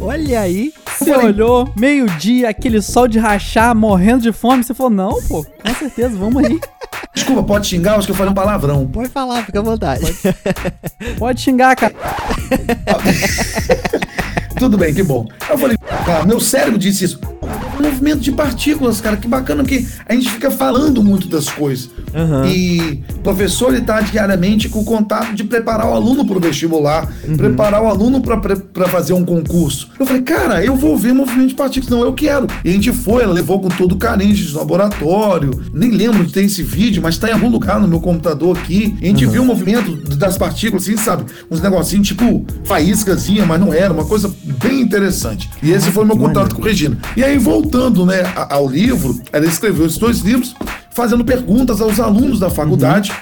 Olha 0.00 0.40
aí. 0.40 0.72
Você 0.98 1.12
falei, 1.12 1.28
olhou, 1.28 1.72
meio-dia, 1.76 2.48
aquele 2.48 2.82
sol 2.82 3.08
de 3.08 3.18
rachar, 3.18 3.74
morrendo 3.74 4.22
de 4.22 4.32
fome. 4.32 4.62
Você 4.62 4.74
falou, 4.74 4.90
não, 4.90 5.22
pô, 5.28 5.44
com 5.44 5.74
certeza, 5.74 6.16
vamos 6.16 6.44
aí. 6.44 6.60
Desculpa, 7.14 7.42
pode 7.42 7.68
xingar? 7.68 7.96
Acho 7.96 8.06
que 8.06 8.12
eu 8.12 8.16
falei 8.16 8.32
um 8.32 8.34
palavrão. 8.34 8.86
Pode 8.86 9.08
falar, 9.08 9.44
fica 9.44 9.60
à 9.60 9.62
vontade. 9.62 10.04
Pode, 10.04 11.14
pode 11.18 11.40
xingar, 11.40 11.76
cara. 11.76 11.94
Tudo 14.58 14.78
bem, 14.78 14.94
que 14.94 15.02
bom. 15.02 15.26
Eu 15.48 15.58
falei, 15.58 15.76
cara, 16.06 16.24
meu 16.24 16.40
cérebro 16.40 16.78
disse 16.78 17.04
isso 17.04 17.20
movimento 17.84 18.20
de 18.20 18.32
partículas, 18.32 19.00
cara. 19.00 19.16
Que 19.16 19.28
bacana 19.28 19.64
que 19.64 19.86
a 20.08 20.14
gente 20.14 20.30
fica 20.30 20.50
falando 20.50 21.02
muito 21.02 21.28
das 21.28 21.48
coisas. 21.48 21.90
Uhum. 22.12 22.46
E 22.46 23.02
o 23.16 23.18
professor 23.20 23.74
está 23.74 24.00
diariamente 24.00 24.68
com 24.68 24.80
o 24.80 24.84
contato 24.84 25.34
de 25.34 25.44
preparar 25.44 25.88
o 25.88 25.92
aluno 25.92 26.24
para 26.24 26.36
o 26.36 26.40
vestibular, 26.40 27.12
uhum. 27.26 27.36
preparar 27.36 27.82
o 27.82 27.86
aluno 27.86 28.20
para 28.20 28.88
fazer 28.88 29.12
um 29.12 29.24
concurso. 29.24 29.88
Eu 29.98 30.06
falei, 30.06 30.22
cara, 30.22 30.64
eu 30.64 30.76
vou 30.76 30.96
ver 30.96 31.12
movimento 31.12 31.48
de 31.48 31.54
partículas. 31.54 31.90
Não, 31.90 32.04
eu 32.04 32.12
quero. 32.12 32.46
E 32.64 32.70
a 32.70 32.72
gente 32.72 32.92
foi, 32.92 33.22
ela 33.22 33.32
levou 33.32 33.60
com 33.60 33.68
todo 33.68 33.96
carinho 33.96 34.34
de 34.34 34.54
laboratório. 34.54 35.50
Nem 35.72 35.90
lembro 35.90 36.24
de 36.24 36.32
ter 36.32 36.44
esse 36.44 36.62
vídeo, 36.62 37.02
mas 37.02 37.14
está 37.14 37.28
em 37.28 37.32
algum 37.32 37.48
lugar 37.48 37.80
no 37.80 37.88
meu 37.88 38.00
computador 38.00 38.56
aqui. 38.56 38.96
A 39.02 39.06
gente 39.06 39.26
uhum. 39.26 39.32
viu 39.32 39.42
o 39.42 39.46
movimento 39.46 39.94
das 40.16 40.38
partículas, 40.38 40.84
assim, 40.84 40.96
sabe? 40.96 41.24
Uns 41.50 41.60
negocinhos 41.60 42.08
tipo 42.08 42.44
faíscazinha, 42.64 43.44
mas 43.44 43.60
não 43.60 43.72
era. 43.72 43.92
Uma 43.92 44.04
coisa 44.04 44.32
bem 44.62 44.80
interessante. 44.80 45.50
E 45.62 45.72
esse 45.72 45.90
foi 45.90 46.04
o 46.04 46.06
meu 46.06 46.16
contato 46.16 46.54
com 46.54 46.62
Regina. 46.62 46.96
E 47.16 47.22
aí, 47.22 47.38
voltando 47.38 47.73
voltando 47.74 48.06
né, 48.06 48.22
ao 48.48 48.68
livro, 48.68 49.20
ela 49.32 49.44
escreveu 49.44 49.84
esses 49.84 49.98
dois 49.98 50.20
livros 50.20 50.54
fazendo 50.90 51.24
perguntas 51.24 51.80
aos 51.80 51.98
alunos 51.98 52.38
da 52.38 52.48
faculdade 52.48 53.12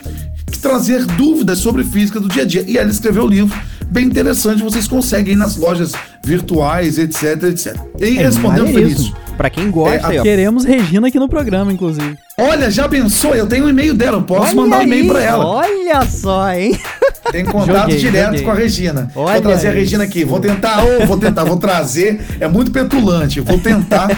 que 0.51 0.59
trazer 0.59 1.07
dúvidas 1.07 1.59
sobre 1.59 1.83
física 1.83 2.21
do 2.21 2.29
dia 2.29 2.43
a 2.43 2.47
dia. 2.47 2.63
E 2.69 2.77
ela 2.77 2.91
escreveu 2.91 3.25
o 3.25 3.27
livro 3.27 3.59
bem 3.87 4.05
interessante, 4.05 4.63
vocês 4.63 4.87
conseguem 4.87 5.33
ir 5.33 5.37
nas 5.37 5.57
lojas 5.57 5.93
virtuais, 6.23 6.99
etc, 6.99 7.43
etc. 7.45 7.77
E 7.99 8.19
é 8.19 8.23
respondendo 8.23 8.67
feliz. 8.67 9.11
Para 9.39 9.49
quem 9.49 9.71
gosta, 9.71 10.13
é, 10.13 10.19
a... 10.19 10.23
queremos 10.23 10.65
Regina 10.65 11.09
aqui 11.09 11.19
no 11.19 11.29
programa, 11.31 11.73
inclusive. 11.73 12.19
Olha, 12.39 12.71
já 12.71 12.87
pensou? 12.87 13.35
Eu 13.35 13.47
tenho 13.47 13.65
um 13.65 13.71
e-mail 13.71 13.95
dela, 13.95 14.19
eu 14.19 14.23
posso 14.23 14.49
Olha 14.49 14.55
mandar 14.55 14.81
um 14.81 14.83
e-mail 14.83 15.09
para 15.09 15.23
ela. 15.23 15.47
Olha 15.47 16.07
só, 16.07 16.53
hein? 16.53 16.79
Tem 17.33 17.45
contato 17.45 17.97
direto 17.97 18.43
com 18.43 18.51
a 18.51 18.55
Regina. 18.55 19.11
Olha 19.15 19.33
vou 19.33 19.43
trazer 19.43 19.69
a 19.69 19.73
Regina 19.73 20.05
aqui. 20.05 20.23
Vou 20.23 20.39
tentar, 20.39 20.85
oh, 20.85 21.07
vou 21.07 21.19
tentar, 21.19 21.45
vou 21.45 21.57
trazer. 21.57 22.21
É 22.39 22.47
muito 22.47 22.71
petulante. 22.71 23.41
Vou 23.41 23.59
tentar. 23.59 24.09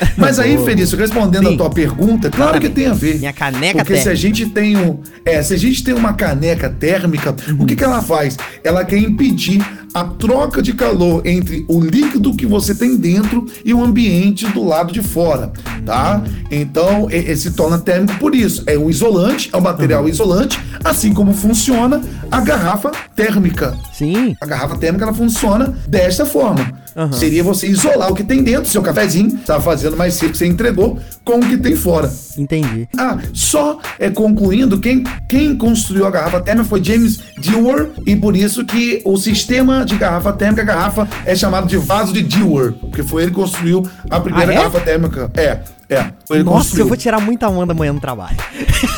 Mas 0.16 0.38
aí, 0.38 0.56
Felício, 0.64 0.96
respondendo 0.96 1.48
Sim. 1.48 1.54
a 1.54 1.56
tua 1.56 1.70
pergunta, 1.70 2.30
claro 2.30 2.60
que 2.60 2.68
tem 2.68 2.86
a 2.86 2.94
ver. 2.94 3.18
Minha 3.18 3.32
caneca 3.32 3.78
Porque 3.78 3.94
térmica. 3.94 4.02
se 4.02 4.08
a 4.08 4.14
gente 4.14 4.46
tem 4.46 4.76
um, 4.76 4.98
é, 5.24 5.42
se 5.42 5.54
a 5.54 5.58
gente 5.58 5.82
tem 5.82 5.94
uma 5.94 6.12
caneca 6.12 6.68
térmica, 6.68 7.34
uhum. 7.48 7.62
o 7.62 7.66
que, 7.66 7.76
que 7.76 7.84
ela 7.84 8.02
faz? 8.02 8.36
Ela 8.62 8.84
quer 8.84 8.98
impedir 8.98 9.64
a 9.94 10.04
troca 10.04 10.60
de 10.62 10.74
calor 10.74 11.26
entre 11.26 11.64
o 11.68 11.80
líquido 11.80 12.34
que 12.34 12.46
você 12.46 12.74
tem 12.74 12.96
dentro 12.96 13.46
e 13.64 13.72
o 13.72 13.82
ambiente 13.82 14.46
do 14.48 14.64
lado 14.64 14.92
de 14.92 15.02
fora, 15.02 15.52
tá? 15.84 16.22
Então, 16.50 17.08
ele 17.10 17.34
se 17.36 17.52
torna 17.52 17.78
térmico 17.78 18.18
por 18.18 18.34
isso. 18.34 18.62
É 18.66 18.78
um 18.78 18.90
isolante, 18.90 19.50
é 19.52 19.56
um 19.56 19.60
material 19.60 20.02
uhum. 20.02 20.08
isolante, 20.08 20.60
assim 20.84 21.12
como 21.12 21.32
funciona 21.32 22.00
a 22.30 22.40
garrafa 22.40 22.90
térmica. 23.14 23.76
Sim. 23.92 24.36
A 24.40 24.46
garrafa 24.46 24.76
térmica 24.76 25.04
ela 25.04 25.14
funciona 25.14 25.74
desta 25.86 26.24
forma. 26.24 26.72
Uhum. 26.94 27.12
Seria 27.12 27.44
você 27.44 27.68
isolar 27.68 28.10
o 28.10 28.14
que 28.14 28.24
tem 28.24 28.42
dentro, 28.42 28.68
seu 28.68 28.82
cafezinho, 28.82 29.36
estava 29.36 29.62
fazendo 29.62 29.96
mais 29.96 30.14
cedo 30.14 30.32
que 30.32 30.38
você 30.38 30.46
entregou, 30.46 30.98
com 31.24 31.36
o 31.36 31.48
que 31.48 31.56
tem 31.56 31.76
fora. 31.76 32.12
Entendi. 32.36 32.88
Ah, 32.98 33.18
só 33.32 33.78
é, 33.98 34.10
concluindo, 34.10 34.80
quem, 34.80 35.04
quem 35.28 35.56
construiu 35.56 36.06
a 36.06 36.10
garrafa 36.10 36.40
térmica 36.40 36.68
foi 36.68 36.82
James 36.82 37.20
Dewar, 37.38 37.88
e 38.04 38.16
por 38.16 38.36
isso 38.36 38.64
que 38.64 39.00
o 39.04 39.16
sistema 39.16 39.84
de 39.84 39.96
garrafa 39.96 40.32
térmica, 40.32 40.62
a 40.62 40.64
garrafa 40.64 41.08
é 41.24 41.36
chamado 41.36 41.68
de 41.68 41.76
vaso 41.76 42.12
de 42.12 42.22
Dewar, 42.22 42.72
porque 42.72 43.02
foi 43.02 43.22
ele 43.22 43.30
que 43.30 43.36
construiu 43.36 43.88
a 44.10 44.18
primeira 44.18 44.50
ah, 44.50 44.54
é? 44.54 44.56
garrafa 44.58 44.80
térmica. 44.80 45.30
É, 45.36 45.60
é. 45.88 46.10
Foi 46.26 46.38
ele 46.38 46.44
Nossa, 46.44 46.58
construiu. 46.58 46.84
eu 46.84 46.88
vou 46.88 46.96
tirar 46.96 47.20
muita 47.20 47.48
onda 47.48 47.72
amanhã 47.72 47.92
no 47.92 48.00
trabalho. 48.00 48.36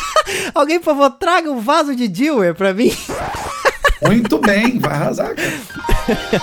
Alguém, 0.54 0.78
por 0.78 0.96
favor, 0.96 1.10
traga 1.10 1.50
um 1.50 1.60
vaso 1.60 1.94
de 1.94 2.08
Dewar 2.08 2.54
pra 2.54 2.72
mim. 2.72 2.92
Muito 4.02 4.38
bem, 4.38 4.78
vai 4.78 4.92
arrasar, 4.92 5.34
cara. 5.34 6.40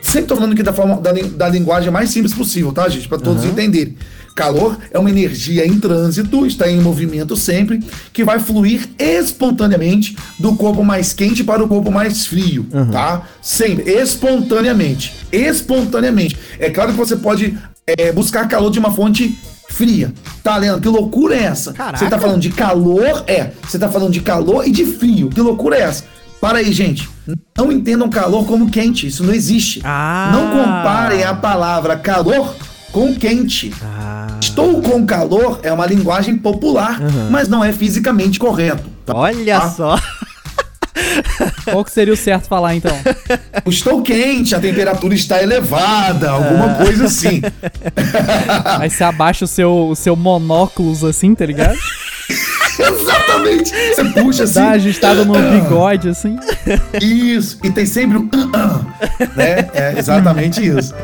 Sempre 0.00 0.28
tô 0.28 0.36
falando 0.36 0.54
aqui 0.54 0.62
da 0.62 0.72
forma 0.72 0.96
da, 0.96 1.12
da 1.12 1.48
linguagem 1.50 1.90
mais 1.90 2.08
simples 2.08 2.32
possível, 2.32 2.72
tá, 2.72 2.88
gente? 2.88 3.06
Para 3.06 3.18
todos 3.18 3.44
uhum. 3.44 3.50
entenderem. 3.50 3.94
Calor 4.34 4.78
é 4.90 4.98
uma 4.98 5.10
energia 5.10 5.66
em 5.66 5.78
trânsito, 5.78 6.46
está 6.46 6.70
em 6.70 6.80
movimento 6.80 7.36
sempre, 7.36 7.80
que 8.12 8.24
vai 8.24 8.38
fluir 8.38 8.88
espontaneamente 8.98 10.16
do 10.38 10.54
corpo 10.54 10.84
mais 10.84 11.12
quente 11.12 11.44
para 11.44 11.62
o 11.62 11.68
corpo 11.68 11.90
mais 11.90 12.24
frio, 12.24 12.66
uhum. 12.72 12.90
tá? 12.90 13.22
Sempre, 13.42 13.90
espontaneamente. 13.90 15.12
Espontaneamente. 15.30 16.38
É 16.58 16.70
claro 16.70 16.92
que 16.92 16.96
você 16.96 17.16
pode 17.16 17.58
é, 17.86 18.10
buscar 18.12 18.48
calor 18.48 18.70
de 18.70 18.78
uma 18.78 18.92
fonte 18.92 19.36
fria. 19.68 20.12
Tá, 20.42 20.56
Leandro? 20.56 20.80
Que 20.80 20.88
loucura 20.88 21.36
é 21.36 21.44
essa? 21.44 21.72
Caraca. 21.72 21.98
Você 21.98 22.10
tá 22.10 22.18
falando 22.18 22.40
de 22.40 22.50
calor? 22.50 23.24
É. 23.26 23.52
Você 23.62 23.78
tá 23.78 23.88
falando 23.88 24.12
de 24.12 24.20
calor 24.20 24.66
e 24.66 24.70
de 24.70 24.84
frio. 24.84 25.28
Que 25.28 25.40
loucura 25.40 25.76
é 25.76 25.82
essa? 25.82 26.04
Para 26.40 26.58
aí, 26.58 26.72
gente. 26.72 27.08
Não 27.56 27.70
entendam 27.72 28.08
calor 28.08 28.46
como 28.46 28.70
quente. 28.70 29.06
Isso 29.06 29.24
não 29.24 29.34
existe. 29.34 29.80
Ah. 29.84 30.30
Não 30.32 30.50
comparem 30.50 31.24
a 31.24 31.34
palavra 31.34 31.96
calor 31.96 32.54
com 32.92 33.14
quente. 33.14 33.72
Ah. 33.82 34.26
Estou 34.40 34.80
com 34.80 35.04
calor 35.04 35.60
é 35.62 35.72
uma 35.72 35.86
linguagem 35.86 36.36
popular, 36.36 37.00
uhum. 37.00 37.30
mas 37.30 37.48
não 37.48 37.62
é 37.64 37.72
fisicamente 37.72 38.38
correto. 38.38 38.88
Tá? 39.04 39.14
Olha 39.14 39.60
tá? 39.60 39.70
só. 39.70 39.98
Qual 41.64 41.84
que 41.84 41.90
seria 41.90 42.14
o 42.14 42.16
certo 42.16 42.48
falar 42.48 42.74
então? 42.74 42.96
Estou 43.66 44.02
quente, 44.02 44.54
a 44.54 44.60
temperatura 44.60 45.14
está 45.14 45.42
elevada, 45.42 46.30
alguma 46.30 46.72
ah. 46.72 46.74
coisa 46.74 47.06
assim. 47.06 47.42
Aí 48.78 48.90
você 48.90 49.04
abaixa 49.04 49.44
o 49.44 49.48
seu, 49.48 49.88
o 49.88 49.96
seu 49.96 50.16
monóculos 50.16 51.04
assim, 51.04 51.34
tá 51.34 51.46
ligado? 51.46 51.78
Exatamente. 52.78 53.70
Você 53.70 54.04
puxa 54.04 54.44
assim. 54.44 54.54
Dá 54.54 54.70
ajustado 54.70 55.24
no 55.24 55.34
bigode, 55.34 56.08
assim. 56.08 56.38
Isso. 57.00 57.58
E 57.64 57.70
tem 57.70 57.86
sempre 57.86 58.18
um. 58.18 58.24
Uh, 58.24 58.46
uh, 58.46 59.36
né? 59.36 59.68
É 59.74 59.94
exatamente 59.98 60.64
isso. 60.64 60.94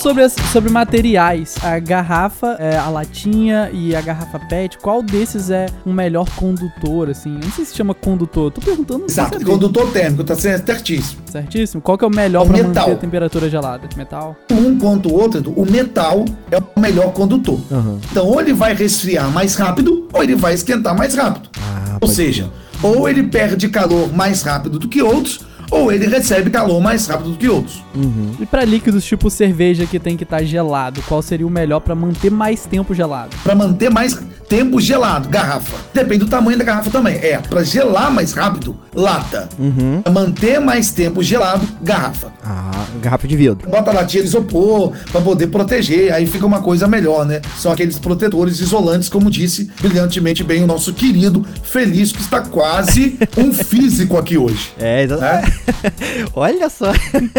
Sobre, 0.00 0.22
as, 0.22 0.32
sobre 0.52 0.70
materiais, 0.70 1.56
a 1.62 1.78
garrafa, 1.78 2.56
é, 2.58 2.76
a 2.76 2.88
latinha 2.88 3.70
e 3.72 3.94
a 3.94 4.00
garrafa 4.00 4.38
PET, 4.38 4.78
qual 4.78 5.02
desses 5.02 5.50
é 5.50 5.66
um 5.84 5.92
melhor 5.92 6.26
condutor, 6.36 7.10
assim? 7.10 7.30
Não 7.30 7.50
sei 7.52 7.64
se 7.64 7.76
chama 7.76 7.92
condutor, 7.92 8.50
tô 8.50 8.60
perguntando. 8.60 9.04
Exato, 9.04 9.44
condutor 9.44 9.92
térmico, 9.92 10.24
tá 10.24 10.34
certíssimo. 10.34 11.20
Certíssimo. 11.30 11.82
Qual 11.82 11.98
que 11.98 12.04
é 12.04 12.08
o 12.08 12.10
melhor 12.10 12.46
para 12.46 12.62
manter 12.62 12.92
a 12.92 12.96
temperatura 12.96 13.50
gelada? 13.50 13.88
Metal? 13.96 14.34
Um 14.50 14.78
quanto 14.78 15.10
o 15.10 15.14
outro, 15.14 15.52
o 15.54 15.70
metal 15.70 16.24
é 16.50 16.58
o 16.58 16.80
melhor 16.80 17.12
condutor. 17.12 17.60
Uhum. 17.70 17.98
Então, 18.10 18.26
ou 18.26 18.40
ele 18.40 18.54
vai 18.54 18.74
resfriar 18.74 19.30
mais 19.30 19.54
rápido, 19.54 20.08
ou 20.12 20.22
ele 20.22 20.34
vai 20.34 20.54
esquentar 20.54 20.96
mais 20.96 21.14
rápido. 21.14 21.50
Ah, 21.58 21.98
Ou 22.00 22.08
seja, 22.08 22.50
ou 22.82 23.08
ele 23.08 23.24
perde 23.24 23.68
calor 23.68 24.10
mais 24.12 24.42
rápido 24.42 24.78
do 24.78 24.88
que 24.88 25.02
outros, 25.02 25.40
ou 25.70 25.92
ele 25.92 26.06
recebe 26.06 26.50
calor 26.50 26.80
mais 26.80 27.06
rápido 27.06 27.30
do 27.30 27.36
que 27.36 27.48
outros. 27.48 27.82
Uhum. 27.94 28.34
E 28.40 28.46
para 28.46 28.64
líquidos 28.64 29.04
tipo 29.04 29.30
cerveja 29.30 29.86
que 29.86 29.98
tem 29.98 30.16
que 30.16 30.24
estar 30.24 30.38
tá 30.38 30.44
gelado, 30.44 31.02
qual 31.08 31.22
seria 31.22 31.46
o 31.46 31.50
melhor 31.50 31.80
para 31.80 31.94
manter 31.94 32.30
mais 32.30 32.66
tempo 32.66 32.94
gelado? 32.94 33.36
Para 33.42 33.54
manter 33.54 33.90
mais 33.90 34.18
tempo 34.48 34.80
gelado, 34.80 35.28
garrafa. 35.28 35.76
Depende 35.94 36.24
do 36.24 36.28
tamanho 36.28 36.58
da 36.58 36.64
garrafa 36.64 36.90
também. 36.90 37.16
É, 37.16 37.38
para 37.38 37.62
gelar 37.62 38.12
mais 38.12 38.32
rápido, 38.32 38.76
lata. 38.92 39.48
Uhum. 39.58 40.02
Pra 40.02 40.12
manter 40.12 40.60
mais 40.60 40.90
tempo 40.90 41.22
gelado, 41.22 41.66
garrafa. 41.80 42.32
Ah, 42.44 42.84
garrafa 43.00 43.28
de 43.28 43.36
vidro. 43.36 43.70
Bota 43.70 43.92
latinha 43.92 44.22
de 44.22 44.28
isopor 44.28 44.92
para 45.12 45.20
poder 45.20 45.46
proteger, 45.46 46.12
aí 46.12 46.26
fica 46.26 46.44
uma 46.44 46.60
coisa 46.60 46.88
melhor, 46.88 47.24
né? 47.24 47.40
São 47.58 47.70
aqueles 47.70 47.98
protetores 47.98 48.58
isolantes, 48.60 49.08
como 49.08 49.30
disse 49.30 49.70
brilhantemente 49.80 50.42
bem 50.42 50.64
o 50.64 50.66
nosso 50.66 50.92
querido 50.92 51.46
Feliz, 51.62 52.10
que 52.10 52.20
está 52.20 52.40
quase 52.40 53.18
um 53.38 53.52
físico 53.52 54.16
aqui 54.16 54.36
hoje. 54.36 54.72
É, 54.78 55.02
exatamente. 55.02 55.48
É? 55.48 55.59
olha 56.34 56.68
só. 56.68 56.92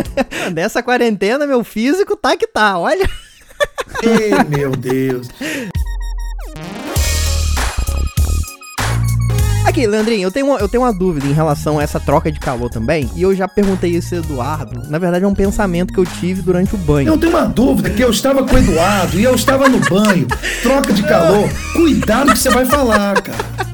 Nessa 0.53 0.81
quarentena, 0.83 1.45
meu 1.45 1.63
físico 1.63 2.15
tá 2.15 2.35
que 2.35 2.47
tá, 2.47 2.77
olha. 2.77 3.09
Ei, 4.03 4.31
meu 4.49 4.71
Deus. 4.71 5.27
Aqui, 9.65 9.87
Leandrinho, 9.87 10.23
eu 10.23 10.31
tenho, 10.31 10.47
uma, 10.47 10.57
eu 10.57 10.67
tenho 10.67 10.83
uma 10.83 10.91
dúvida 10.91 11.27
em 11.27 11.31
relação 11.31 11.79
a 11.79 11.83
essa 11.83 11.99
troca 11.99 12.31
de 12.31 12.39
calor 12.39 12.69
também. 12.69 13.09
E 13.15 13.21
eu 13.21 13.33
já 13.33 13.47
perguntei 13.47 13.91
isso 13.91 14.13
ao 14.15 14.21
Eduardo. 14.21 14.89
Na 14.89 14.97
verdade, 14.97 15.23
é 15.23 15.27
um 15.27 15.33
pensamento 15.33 15.93
que 15.93 15.99
eu 15.99 16.05
tive 16.05 16.41
durante 16.41 16.75
o 16.75 16.77
banho. 16.77 17.07
Eu 17.07 17.17
tenho 17.17 17.31
uma 17.31 17.45
dúvida 17.45 17.89
que 17.89 18.03
eu 18.03 18.09
estava 18.09 18.43
com 18.43 18.53
o 18.53 18.57
Eduardo 18.57 19.17
e 19.17 19.23
eu 19.23 19.33
estava 19.33 19.69
no 19.69 19.79
banho. 19.79 20.27
Troca 20.61 20.91
de 20.91 21.03
calor. 21.03 21.47
Cuidado 21.73 22.33
que 22.33 22.39
você 22.39 22.49
vai 22.49 22.65
falar, 22.65 23.21
cara. 23.21 23.70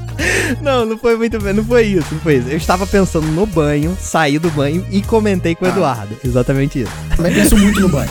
Não, 0.61 0.85
não 0.85 0.97
foi 0.97 1.15
muito 1.17 1.39
bem, 1.39 1.53
não 1.53 1.63
foi 1.63 1.83
isso, 1.83 2.07
não 2.11 2.19
foi 2.21 2.37
isso. 2.37 2.49
Eu 2.49 2.57
estava 2.57 2.87
pensando 2.87 3.27
no 3.27 3.45
banho, 3.45 3.97
saí 3.99 4.39
do 4.39 4.49
banho 4.51 4.85
e 4.89 5.01
comentei 5.01 5.55
com 5.55 5.65
o 5.65 5.67
ah. 5.67 5.71
Eduardo. 5.71 6.17
Exatamente 6.23 6.81
isso. 6.81 6.91
Também 7.15 7.33
penso 7.33 7.57
muito 7.57 7.79
no 7.79 7.89
banho. 7.89 8.09